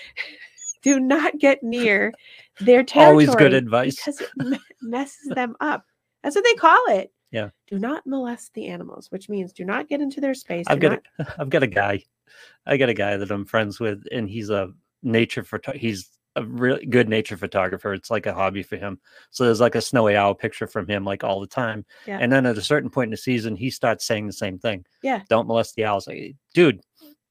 Do 0.83 1.01
not 1.01 1.39
get 1.39 1.65
near 1.65 2.13
their 2.61 2.85
territory. 2.85 3.27
Always 3.27 3.35
good 3.35 3.55
advice. 3.55 3.97
because 3.97 4.21
it 4.21 4.29
me- 4.37 4.61
messes 4.83 5.29
them 5.35 5.57
up. 5.59 5.85
That's 6.23 6.37
what 6.37 6.45
they 6.45 6.55
call 6.55 6.79
it. 6.91 7.13
Yeah. 7.33 7.49
Do 7.67 7.81
not 7.81 8.07
molest 8.07 8.55
the 8.55 8.69
animals, 8.69 9.11
which 9.11 9.29
means 9.29 9.53
do 9.53 9.65
not 9.65 9.89
get 9.89 10.01
into 10.01 10.21
their 10.21 10.35
space. 10.35 10.65
I've 10.69 10.79
got, 10.79 11.01
not... 11.19 11.29
a, 11.29 11.41
I've 11.41 11.51
got 11.51 11.65
a 11.65 11.67
guy, 11.67 12.05
I 12.67 12.77
got 12.77 12.89
a 12.89 12.95
guy 12.95 13.17
that 13.17 13.31
I'm 13.31 13.45
friends 13.45 13.79
with, 13.81 14.05
and 14.13 14.29
he's 14.29 14.51
a 14.51 14.73
nature 15.03 15.45
photo. 15.45 15.73
He's 15.73 16.09
a 16.37 16.45
really 16.45 16.85
good 16.85 17.09
nature 17.09 17.37
photographer. 17.37 17.95
It's 17.95 18.11
like 18.11 18.27
a 18.27 18.35
hobby 18.35 18.63
for 18.63 18.77
him. 18.77 19.01
So 19.31 19.45
there's 19.45 19.61
like 19.61 19.75
a 19.75 19.81
snowy 19.81 20.17
owl 20.17 20.35
picture 20.35 20.67
from 20.67 20.87
him 20.87 21.05
like 21.05 21.25
all 21.25 21.41
the 21.41 21.47
time. 21.47 21.87
Yeah. 22.07 22.19
And 22.21 22.31
then 22.31 22.45
at 22.45 22.59
a 22.59 22.63
certain 22.63 22.91
point 22.91 23.07
in 23.09 23.13
the 23.13 23.17
season, 23.17 23.57
he 23.57 23.71
starts 23.71 24.05
saying 24.05 24.27
the 24.27 24.33
same 24.35 24.59
thing. 24.59 24.85
Yeah. 25.03 25.23
Don't 25.31 25.49
molest 25.49 25.77
the 25.77 25.87
owls. 25.87 26.07
Like, 26.07 26.37
dude, 26.53 26.83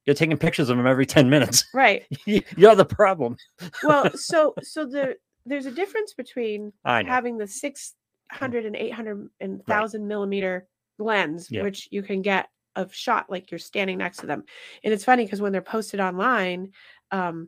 you're 0.05 0.15
taking 0.15 0.37
pictures 0.37 0.69
of 0.69 0.77
them 0.77 0.87
every 0.87 1.05
10 1.05 1.29
minutes. 1.29 1.65
right. 1.73 2.03
you're 2.25 2.75
the 2.75 2.85
problem. 2.85 3.37
Well, 3.83 4.09
so 4.15 4.55
so 4.63 4.85
the 4.87 5.15
there's 5.45 5.67
a 5.67 5.71
difference 5.71 6.13
between 6.13 6.73
having 6.83 7.37
the 7.37 7.47
600 7.47 8.65
and 8.65 8.75
800 8.75 9.29
and 9.39 9.57
1000 9.65 10.07
millimeter 10.07 10.67
lens 10.97 11.51
Yep. 11.51 11.63
which 11.63 11.87
you 11.91 12.01
can 12.01 12.21
get 12.21 12.47
of 12.75 12.93
shot 12.93 13.29
like 13.29 13.51
you're 13.51 13.59
standing 13.59 13.97
next 13.97 14.17
to 14.17 14.25
them 14.25 14.43
and 14.83 14.93
it's 14.93 15.03
funny 15.03 15.23
because 15.23 15.41
when 15.41 15.51
they're 15.51 15.61
posted 15.61 15.99
online 15.99 16.71
um 17.11 17.47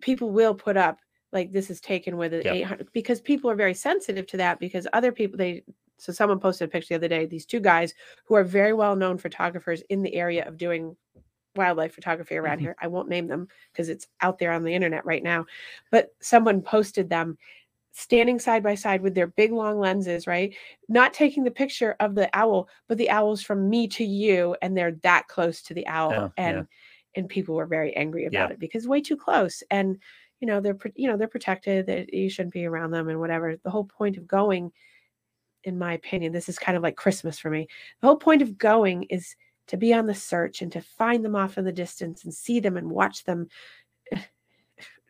people 0.00 0.30
will 0.30 0.54
put 0.54 0.76
up 0.76 0.98
like 1.32 1.52
this 1.52 1.70
is 1.70 1.80
taken 1.80 2.16
with 2.16 2.32
an 2.32 2.42
Yep. 2.44 2.54
800 2.54 2.88
because 2.92 3.20
people 3.20 3.50
are 3.50 3.56
very 3.56 3.74
sensitive 3.74 4.26
to 4.26 4.36
that 4.38 4.58
because 4.58 4.86
other 4.92 5.12
people 5.12 5.36
they 5.36 5.62
so 5.98 6.12
someone 6.12 6.38
posted 6.38 6.68
a 6.68 6.70
picture 6.70 6.88
the 6.90 6.94
other 6.94 7.08
day 7.08 7.26
these 7.26 7.44
two 7.46 7.60
guys 7.60 7.92
who 8.24 8.34
are 8.34 8.44
very 8.44 8.72
well 8.72 8.96
known 8.96 9.18
photographers 9.18 9.82
in 9.88 10.02
the 10.02 10.14
area 10.14 10.46
of 10.46 10.56
doing 10.56 10.96
wildlife 11.56 11.94
photography 11.94 12.36
around 12.36 12.58
Mhm. 12.58 12.62
here 12.62 12.76
i 12.80 12.86
won't 12.86 13.08
name 13.08 13.26
them 13.26 13.48
because 13.72 13.88
it's 13.88 14.06
out 14.20 14.38
there 14.38 14.52
on 14.52 14.62
the 14.62 14.72
internet 14.72 15.04
right 15.04 15.22
now 15.24 15.44
but 15.90 16.14
someone 16.20 16.62
posted 16.62 17.10
them 17.10 17.36
standing 17.92 18.38
side 18.38 18.62
by 18.62 18.74
side 18.74 19.00
with 19.02 19.14
their 19.14 19.26
big 19.26 19.52
long 19.52 19.78
lenses, 19.80 20.26
right? 20.26 20.54
Not 20.88 21.12
taking 21.14 21.44
the 21.44 21.50
picture 21.50 21.96
of 22.00 22.14
the 22.14 22.30
owl, 22.32 22.68
but 22.88 22.98
the 22.98 23.10
owl's 23.10 23.42
from 23.42 23.68
me 23.68 23.88
to 23.88 24.04
you, 24.04 24.56
and 24.62 24.76
they're 24.76 24.92
that 25.02 25.28
close 25.28 25.62
to 25.62 25.74
the 25.74 25.86
owl. 25.86 26.12
Yeah. 26.12 26.28
and 26.36 26.68
and 27.16 27.28
people 27.28 27.54
were 27.56 27.66
very 27.66 27.96
angry 27.96 28.22
Yeah. 28.30 28.40
about 28.44 28.52
it 28.52 28.60
because 28.60 28.86
way 28.86 29.00
too 29.00 29.16
close. 29.16 29.62
And 29.70 29.98
you 30.40 30.46
know 30.46 30.60
they're 30.60 30.78
you 30.94 31.08
know 31.08 31.16
they're 31.16 31.26
protected 31.28 31.86
that 31.86 32.12
you 32.14 32.30
shouldn't 32.30 32.54
be 32.54 32.64
around 32.64 32.92
them 32.92 33.08
and 33.08 33.18
whatever 33.18 33.56
the 33.56 33.70
whole 33.70 33.84
point 33.84 34.16
of 34.16 34.26
going 34.26 34.70
in 35.64 35.78
my 35.78 35.92
opinion 35.94 36.32
this 36.32 36.48
is 36.48 36.58
kind 36.60 36.76
of 36.76 36.82
like 36.84 36.94
christmas 36.96 37.38
for 37.40 37.50
me 37.50 37.66
the 38.00 38.06
whole 38.06 38.16
point 38.16 38.40
of 38.40 38.56
going 38.56 39.02
is 39.04 39.34
to 39.66 39.76
be 39.76 39.92
on 39.92 40.06
the 40.06 40.14
search 40.14 40.62
and 40.62 40.70
to 40.72 40.80
find 40.80 41.24
them 41.24 41.34
off 41.34 41.58
in 41.58 41.64
the 41.64 41.72
distance 41.72 42.22
and 42.24 42.32
see 42.32 42.60
them 42.60 42.76
and 42.76 42.88
watch 42.88 43.24
them 43.24 43.48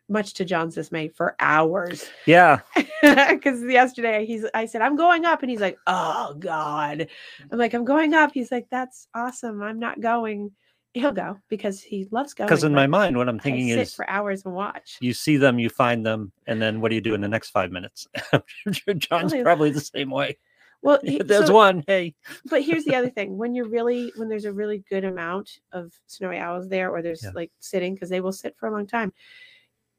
much 0.09 0.33
to 0.33 0.43
john's 0.45 0.75
dismay 0.75 1.07
for 1.07 1.35
hours 1.39 2.09
Yeah. 2.25 2.59
because 3.01 3.63
yesterday 3.63 4.25
he's 4.25 4.45
i 4.53 4.65
said 4.65 4.81
i'm 4.81 4.95
going 4.95 5.25
up 5.25 5.41
and 5.41 5.49
he's 5.51 5.61
like 5.61 5.77
oh 5.87 6.35
god 6.39 7.07
i'm 7.51 7.57
like 7.57 7.73
i'm 7.73 7.85
going 7.85 8.13
up 8.13 8.31
he's 8.33 8.51
like 8.51 8.67
that's 8.69 9.07
awesome 9.15 9.61
i'm 9.61 9.79
not 9.79 10.01
going 10.01 10.51
he'll 10.95 11.11
go 11.11 11.37
because 11.49 11.81
he 11.81 12.07
loves 12.11 12.33
going 12.33 12.47
Because 12.47 12.63
in 12.63 12.73
my 12.73 12.87
mind, 12.87 13.15
what 13.15 13.29
I'm 13.29 13.37
thinking 13.39 13.69
sit 13.69 13.77
is 13.77 13.93
for 13.93 14.09
hours 14.09 14.43
and 14.43 14.55
watch 14.55 14.97
you 14.99 15.13
see 15.13 15.37
them, 15.37 15.59
you 15.59 15.69
find 15.69 16.03
them, 16.03 16.31
and 16.47 16.59
then 16.59 16.81
what 16.81 16.89
do 16.89 16.95
you 16.95 17.01
do 17.01 17.13
in 17.13 17.21
the 17.21 17.27
next 17.27 17.51
five 17.51 17.71
minutes? 17.71 18.07
John's 18.97 19.31
Really? 19.31 19.43
probably 19.43 19.69
the 19.69 19.79
same 19.81 20.09
way. 20.09 20.39
well 20.81 20.97
he- 21.03 21.19
There's 21.21 21.45
so- 21.45 21.53
one. 21.53 21.83
Hey. 21.85 22.15
but 22.45 22.63
here's 22.63 22.85
the 22.85 22.95
other 22.95 23.09
thing 23.11 23.37
when 23.37 23.53
you're 23.53 23.67
really 23.69 24.11
when 24.15 24.29
there's 24.29 24.45
a 24.45 24.51
really 24.51 24.83
good 24.89 25.03
amount 25.05 25.59
of 25.71 25.93
snowy 26.07 26.39
owls 26.39 26.67
there 26.69 26.89
or 26.89 27.03
there's 27.03 27.21
Yeah. 27.23 27.31
like 27.35 27.51
sitting 27.59 27.93
because 27.93 28.09
they 28.09 28.19
will 28.21 28.31
sit 28.33 28.55
for 28.57 28.67
a 28.67 28.71
long 28.71 28.87
time 28.87 29.13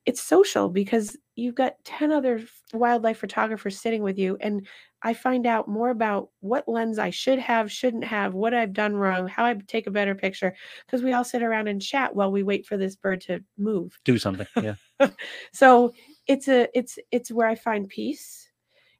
it's 0.06 0.22
social 0.22 0.68
because 0.68 1.16
you've 1.36 1.54
got 1.54 1.74
10 1.84 2.12
other 2.12 2.42
wildlife 2.72 3.18
photographers 3.18 3.80
sitting 3.80 4.02
with 4.02 4.18
you 4.18 4.36
and 4.40 4.66
i 5.02 5.12
find 5.12 5.46
out 5.46 5.68
more 5.68 5.90
about 5.90 6.28
what 6.40 6.68
lens 6.68 6.98
i 6.98 7.10
should 7.10 7.38
have 7.38 7.70
shouldn't 7.70 8.04
have 8.04 8.34
what 8.34 8.54
i've 8.54 8.72
done 8.72 8.94
wrong 8.94 9.28
how 9.28 9.44
i 9.44 9.54
take 9.66 9.86
a 9.86 9.90
better 9.90 10.14
picture 10.14 10.54
because 10.86 11.02
we 11.02 11.12
all 11.12 11.24
sit 11.24 11.42
around 11.42 11.68
and 11.68 11.82
chat 11.82 12.14
while 12.14 12.32
we 12.32 12.42
wait 12.42 12.66
for 12.66 12.76
this 12.76 12.96
bird 12.96 13.20
to 13.20 13.40
move 13.58 13.98
Do 14.04 14.18
something. 14.18 14.46
Yeah. 14.56 14.74
so 15.52 15.92
it's 16.26 16.48
a 16.48 16.68
it's 16.76 16.98
it's 17.10 17.30
where 17.30 17.48
i 17.48 17.54
find 17.54 17.88
peace 17.88 18.50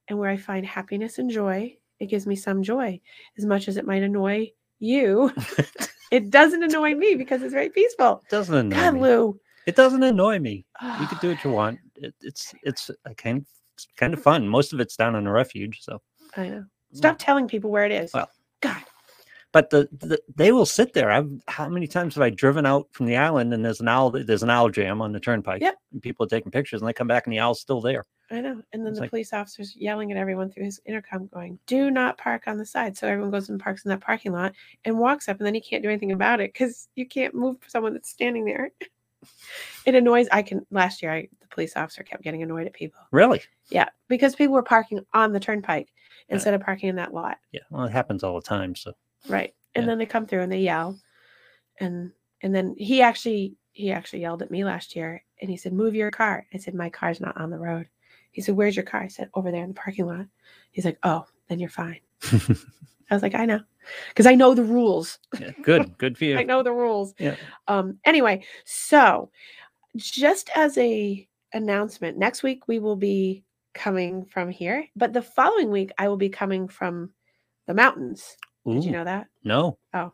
and 0.08 0.18
where 0.18 0.30
i 0.30 0.36
find 0.36 0.66
happiness 0.66 1.18
and 1.18 1.30
joy 1.30 1.74
it 1.98 2.06
gives 2.06 2.26
me 2.26 2.36
some 2.36 2.62
joy 2.62 3.00
as 3.38 3.44
much 3.44 3.68
as 3.68 3.76
it 3.76 3.86
might 3.86 4.02
annoy 4.02 4.50
you 4.78 5.32
it 6.10 6.30
doesn't 6.30 6.62
annoy 6.62 6.94
me 6.94 7.14
because 7.14 7.42
it's 7.42 7.52
very 7.52 7.68
peaceful 7.68 8.22
doesn't 8.30 8.54
annoy 8.54 8.76
god 8.76 8.94
me. 8.94 9.00
lou 9.00 9.40
It 9.66 9.76
doesn't 9.76 10.02
annoy 10.02 10.38
me. 10.38 10.64
You 11.00 11.06
could 11.06 11.20
do 11.20 11.28
what 11.30 11.44
you 11.44 11.50
want. 11.50 11.78
It, 12.02 12.14
it's 12.22 12.54
it's 12.62 12.90
a 13.04 13.14
kind 13.14 13.44
it's 13.74 13.86
kind 13.98 14.14
of 14.14 14.22
fun. 14.22 14.48
Most 14.48 14.72
of 14.72 14.80
it's 14.80 14.96
down 14.96 15.16
in 15.16 15.26
a 15.26 15.32
refuge. 15.32 15.80
So, 15.82 16.00
i 16.34 16.48
know 16.48 16.64
stop 16.94 17.16
telling 17.18 17.46
people 17.46 17.70
where 17.70 17.84
it 17.84 17.92
is 17.92 18.12
Well, 18.14 18.28
god 18.62 18.82
but 19.52 19.68
the, 19.68 19.86
the 19.92 20.18
they 20.34 20.50
will 20.52 20.64
sit 20.64 20.92
there. 20.94 21.10
I've 21.10 21.30
how 21.48 21.68
many 21.68 21.86
times 21.86 22.14
have 22.14 22.22
I 22.22 22.30
driven 22.30 22.64
out 22.64 22.86
from 22.92 23.04
the 23.06 23.16
island 23.16 23.52
and 23.52 23.62
there's 23.64 23.80
an 23.80 23.88
owl 23.88 24.10
there's 24.12 24.42
an 24.42 24.48
owl 24.50 24.70
jam 24.70 25.02
on 25.02 25.12
the 25.12 25.20
turnpike. 25.20 25.60
Yep. 25.60 25.74
And 25.92 26.00
people 26.00 26.24
are 26.24 26.28
taking 26.28 26.50
pictures 26.50 26.80
and 26.80 26.88
they 26.88 26.92
come 26.94 27.06
back 27.08 27.26
and 27.26 27.32
the 27.34 27.40
owl's 27.40 27.60
still 27.60 27.80
there. 27.82 28.06
i 28.30 28.40
know 28.40 28.62
and 28.72 28.82
then 28.82 28.86
It's 28.92 28.96
the 28.98 29.02
like- 29.02 29.10
police 29.10 29.32
officer's 29.34 29.76
yelling 29.76 30.10
at 30.10 30.16
everyone 30.16 30.50
through 30.50 30.64
his 30.64 30.80
intercom 30.86 31.26
going 31.34 31.58
do 31.66 31.90
not 31.90 32.16
park 32.16 32.44
on 32.46 32.56
the 32.58 32.64
side 32.64 32.96
so 32.96 33.08
everyone 33.08 33.30
goes 33.32 33.48
and 33.50 33.60
parks 33.60 33.84
in 33.84 33.90
that 33.90 34.00
parking 34.00 34.32
lot 34.32 34.54
and 34.86 34.98
walks 34.98 35.28
up 35.28 35.36
and 35.38 35.46
then 35.46 35.54
he 35.54 35.60
can't 35.60 35.82
do 35.82 35.90
anything 35.90 36.12
about 36.12 36.40
it 36.40 36.52
because 36.52 36.88
you 36.94 37.06
can't 37.06 37.34
move 37.34 37.56
someone 37.66 37.92
that's 37.92 38.08
standing 38.08 38.44
there 38.46 38.70
it 39.86 39.94
annoys 39.94 40.26
i 40.32 40.42
can 40.42 40.64
last 40.70 41.02
year 41.02 41.12
I, 41.12 41.28
the 41.40 41.46
police 41.48 41.76
officer 41.76 42.02
kept 42.02 42.22
getting 42.22 42.42
annoyed 42.42 42.66
at 42.66 42.72
people 42.72 43.00
Really? 43.12 43.42
Yeah, 43.70 43.88
because 44.08 44.34
people 44.34 44.54
were 44.54 44.62
parking 44.62 45.00
on 45.14 45.32
the 45.32 45.40
turnpike 45.40 45.88
instead 46.28 46.54
of 46.54 46.60
parking 46.60 46.88
in 46.88 46.96
that 46.96 47.12
lot. 47.14 47.38
Yeah. 47.52 47.60
Well, 47.70 47.84
it 47.84 47.92
happens 47.92 48.22
all 48.22 48.34
the 48.34 48.46
time. 48.46 48.74
So 48.76 48.92
Right. 49.28 49.52
And 49.74 49.82
Yeah. 49.82 49.86
then 49.88 49.98
they 49.98 50.06
come 50.06 50.26
through 50.26 50.42
and 50.42 50.50
they 50.52 50.60
yell. 50.60 50.98
And 51.80 52.12
and 52.42 52.54
then 52.54 52.74
he 52.78 53.02
actually 53.02 53.56
he 53.72 53.90
actually 53.92 54.20
yelled 54.20 54.42
at 54.42 54.50
me 54.50 54.64
last 54.64 54.94
year 54.96 55.24
and 55.40 55.50
he 55.50 55.56
said, 55.56 55.72
Move 55.72 55.94
your 55.94 56.10
car. 56.10 56.46
I 56.54 56.58
said, 56.58 56.74
My 56.74 56.88
car's 56.90 57.20
not 57.20 57.36
on 57.36 57.50
the 57.50 57.58
road. 57.58 57.88
He 58.32 58.42
said, 58.42 58.54
Where's 58.56 58.76
your 58.76 58.84
car? 58.84 59.02
I 59.02 59.08
said, 59.08 59.28
Over 59.34 59.50
there 59.50 59.62
in 59.62 59.70
the 59.70 59.74
parking 59.74 60.06
lot. 60.06 60.26
He's 60.72 60.84
like, 60.84 60.98
Oh, 61.02 61.26
then 61.48 61.58
you're 61.58 61.68
fine. 61.68 62.00
I 62.32 63.14
was 63.14 63.22
like, 63.22 63.34
I 63.34 63.44
know. 63.46 63.60
Because 64.08 64.26
I 64.26 64.34
know 64.34 64.54
the 64.54 64.62
rules. 64.64 65.18
yeah, 65.38 65.52
good. 65.62 65.96
Good 65.98 66.18
for 66.18 66.24
you. 66.26 66.38
I 66.38 66.42
know 66.42 66.62
the 66.62 66.72
rules. 66.72 67.14
Yeah. 67.18 67.36
Um, 67.68 67.98
anyway, 68.04 68.44
so 68.64 69.30
just 69.96 70.50
as 70.54 70.76
a 70.78 71.26
announcement, 71.52 72.18
next 72.18 72.42
week 72.42 72.68
we 72.68 72.78
will 72.78 72.96
be 72.96 73.44
coming 73.74 74.24
from 74.24 74.50
here, 74.50 74.86
but 74.96 75.12
the 75.12 75.22
following 75.22 75.70
week 75.70 75.90
I 75.98 76.08
will 76.08 76.16
be 76.16 76.28
coming 76.28 76.68
from 76.68 77.10
the 77.66 77.74
mountains. 77.74 78.36
Did 78.66 78.84
you 78.84 78.92
know 78.92 79.04
that? 79.04 79.26
No. 79.42 79.78
Oh, 79.94 80.12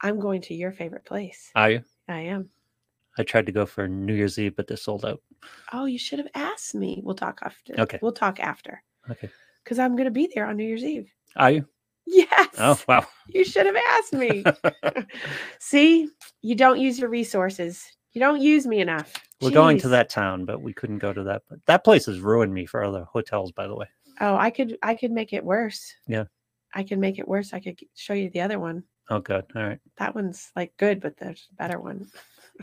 I'm 0.00 0.18
going 0.18 0.40
to 0.42 0.54
your 0.54 0.72
favorite 0.72 1.04
place. 1.04 1.50
Are 1.54 1.70
you? 1.70 1.82
I 2.08 2.20
am. 2.20 2.50
I 3.18 3.22
tried 3.22 3.46
to 3.46 3.52
go 3.52 3.64
for 3.64 3.88
New 3.88 4.14
Year's 4.14 4.38
Eve, 4.38 4.56
but 4.56 4.66
they're 4.66 4.76
sold 4.76 5.04
out. 5.06 5.22
Oh, 5.72 5.86
you 5.86 5.98
should 5.98 6.18
have 6.18 6.28
asked 6.34 6.74
me. 6.74 7.00
We'll 7.02 7.14
talk 7.14 7.40
after. 7.42 7.74
Okay. 7.78 7.98
We'll 8.02 8.12
talk 8.12 8.40
after. 8.40 8.82
Okay. 9.10 9.30
Because 9.64 9.78
I'm 9.78 9.92
going 9.96 10.04
to 10.06 10.10
be 10.10 10.28
there 10.34 10.46
on 10.46 10.56
New 10.56 10.64
Year's 10.64 10.84
Eve. 10.84 11.08
Are 11.36 11.50
you? 11.50 11.66
Yes. 12.06 12.48
Oh 12.58 12.80
wow. 12.88 13.06
You 13.28 13.44
should 13.44 13.66
have 13.66 13.76
asked 13.76 14.12
me. 14.12 14.44
See, 15.58 16.08
you 16.42 16.54
don't 16.54 16.78
use 16.78 16.96
your 16.96 17.08
resources. 17.08 17.84
You 18.12 18.20
don't 18.20 18.40
use 18.40 18.64
me 18.66 18.80
enough. 18.80 19.12
We're 19.42 19.50
going 19.50 19.78
to 19.80 19.88
that 19.88 20.08
town, 20.08 20.44
but 20.44 20.62
we 20.62 20.72
couldn't 20.72 20.98
go 20.98 21.12
to 21.12 21.24
that. 21.24 21.42
But 21.50 21.58
that 21.66 21.82
place 21.84 22.06
has 22.06 22.20
ruined 22.20 22.54
me 22.54 22.66
for 22.66 22.84
other 22.84 23.04
hotels, 23.04 23.50
by 23.50 23.66
the 23.66 23.74
way. 23.74 23.86
Oh, 24.20 24.36
I 24.36 24.50
could 24.50 24.78
I 24.82 24.94
could 24.94 25.10
make 25.10 25.32
it 25.32 25.44
worse. 25.44 25.92
Yeah. 26.06 26.24
I 26.72 26.84
could 26.84 26.98
make 26.98 27.18
it 27.18 27.26
worse. 27.26 27.52
I 27.52 27.60
could 27.60 27.78
show 27.94 28.14
you 28.14 28.30
the 28.30 28.40
other 28.40 28.58
one. 28.58 28.84
Oh 29.10 29.18
god. 29.18 29.44
All 29.54 29.64
right. 29.64 29.80
That 29.98 30.14
one's 30.14 30.50
like 30.56 30.76
good, 30.76 31.00
but 31.00 31.16
there's 31.16 31.48
a 31.52 31.54
better 31.56 31.80
one. 31.80 32.06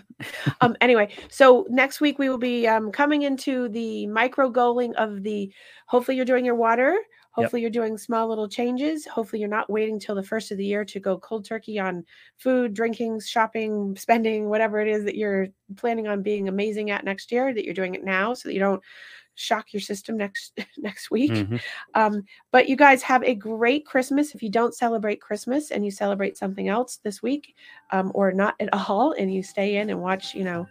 um 0.61 0.75
anyway, 0.81 1.09
so 1.29 1.67
next 1.69 2.01
week 2.01 2.17
we 2.17 2.29
will 2.29 2.37
be 2.37 2.67
um 2.67 2.91
coming 2.91 3.21
into 3.23 3.69
the 3.69 4.07
micro 4.07 4.49
goaling 4.51 4.93
of 4.95 5.23
the 5.23 5.53
hopefully 5.87 6.15
you're 6.17 6.25
doing 6.25 6.45
your 6.45 6.55
water. 6.55 6.97
Hopefully 7.33 7.61
you're 7.61 7.71
doing 7.71 7.97
small 7.97 8.27
little 8.27 8.47
changes. 8.47 9.05
Hopefully 9.05 9.39
you're 9.39 9.49
not 9.49 9.69
waiting 9.69 9.99
till 9.99 10.15
the 10.15 10.23
first 10.23 10.51
of 10.51 10.57
the 10.57 10.65
year 10.65 10.85
to 10.85 10.99
go 10.99 11.17
cold 11.17 11.45
turkey 11.45 11.79
on 11.79 12.05
food, 12.37 12.73
drinking, 12.73 13.19
shopping, 13.21 13.95
spending, 13.97 14.49
whatever 14.49 14.79
it 14.79 14.87
is 14.87 15.03
that 15.05 15.15
you're 15.17 15.47
planning 15.75 16.07
on 16.07 16.21
being 16.23 16.47
amazing 16.47 16.91
at 16.91 17.03
next 17.05 17.31
year, 17.31 17.53
that 17.53 17.65
you're 17.65 17.73
doing 17.73 17.95
it 17.95 18.03
now 18.03 18.33
so 18.33 18.47
that 18.49 18.53
you 18.53 18.59
don't 18.59 18.81
shock 19.35 19.73
your 19.73 19.81
system 19.81 20.17
next 20.17 20.57
next 20.77 21.09
week. 21.11 21.31
Mhm. 21.31 21.61
Um, 21.95 22.23
but 22.51 22.69
you 22.69 22.75
guys 22.75 23.01
have 23.03 23.23
a 23.23 23.35
great 23.35 23.85
Christmas. 23.85 24.35
If 24.35 24.43
you 24.43 24.49
don't 24.49 24.75
celebrate 24.75 25.21
Christmas 25.21 25.71
and 25.71 25.83
you 25.83 25.91
celebrate 25.91 26.37
something 26.37 26.67
else 26.67 26.97
this 26.97 27.23
week, 27.23 27.55
um, 27.91 28.11
or 28.13 28.31
not 28.31 28.55
at 28.59 28.69
all, 28.89 29.13
and 29.13 29.33
you 29.33 29.43
stay 29.43 29.77
in 29.77 29.89
and 29.89 30.01
watch, 30.01 30.33
you 30.35 30.43
know, 30.43 30.67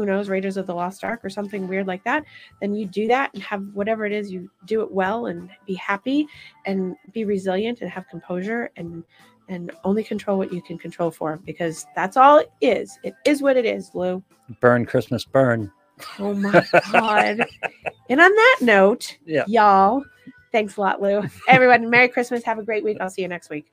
who 0.00 0.06
knows, 0.06 0.28
Raiders 0.28 0.56
of 0.58 0.66
the 0.66 0.74
Lost 0.74 1.02
Ark 1.04 1.20
or 1.24 1.30
something 1.30 1.66
weird 1.66 1.86
like 1.86 2.04
that, 2.04 2.24
then 2.60 2.74
you 2.74 2.84
do 2.86 3.06
that 3.08 3.32
and 3.32 3.42
have 3.42 3.62
whatever 3.72 4.04
it 4.04 4.12
is, 4.12 4.30
you 4.30 4.50
do 4.66 4.82
it 4.82 4.92
well 4.92 5.26
and 5.26 5.48
be 5.66 5.74
happy 5.74 6.26
and 6.66 6.94
be 7.12 7.24
resilient 7.24 7.80
and 7.80 7.90
have 7.90 8.06
composure 8.08 8.70
and 8.76 9.02
and 9.48 9.70
only 9.84 10.02
control 10.04 10.36
what 10.36 10.52
you 10.52 10.60
can 10.60 10.76
control 10.76 11.10
for 11.10 11.38
because 11.46 11.86
that's 11.94 12.16
all 12.16 12.38
it 12.38 12.50
is. 12.60 12.98
It 13.04 13.14
is 13.24 13.40
what 13.40 13.56
it 13.56 13.64
is, 13.64 13.90
Lou. 13.94 14.22
Burn 14.60 14.84
Christmas, 14.84 15.24
burn. 15.24 15.70
Oh 16.18 16.34
my 16.34 16.62
god. 16.92 17.46
and 18.10 18.20
on 18.20 18.34
that 18.34 18.58
note, 18.60 19.16
Yeah. 19.24 19.44
y'all, 19.46 20.04
thanks 20.52 20.76
a 20.76 20.80
lot, 20.80 21.00
Lou. 21.00 21.22
Everyone, 21.48 21.88
Merry 21.88 22.08
Christmas. 22.08 22.42
Have 22.42 22.58
a 22.58 22.64
great 22.64 22.84
week. 22.84 22.98
I'll 23.00 23.08
see 23.08 23.22
you 23.22 23.28
next 23.28 23.48
week. 23.48 23.72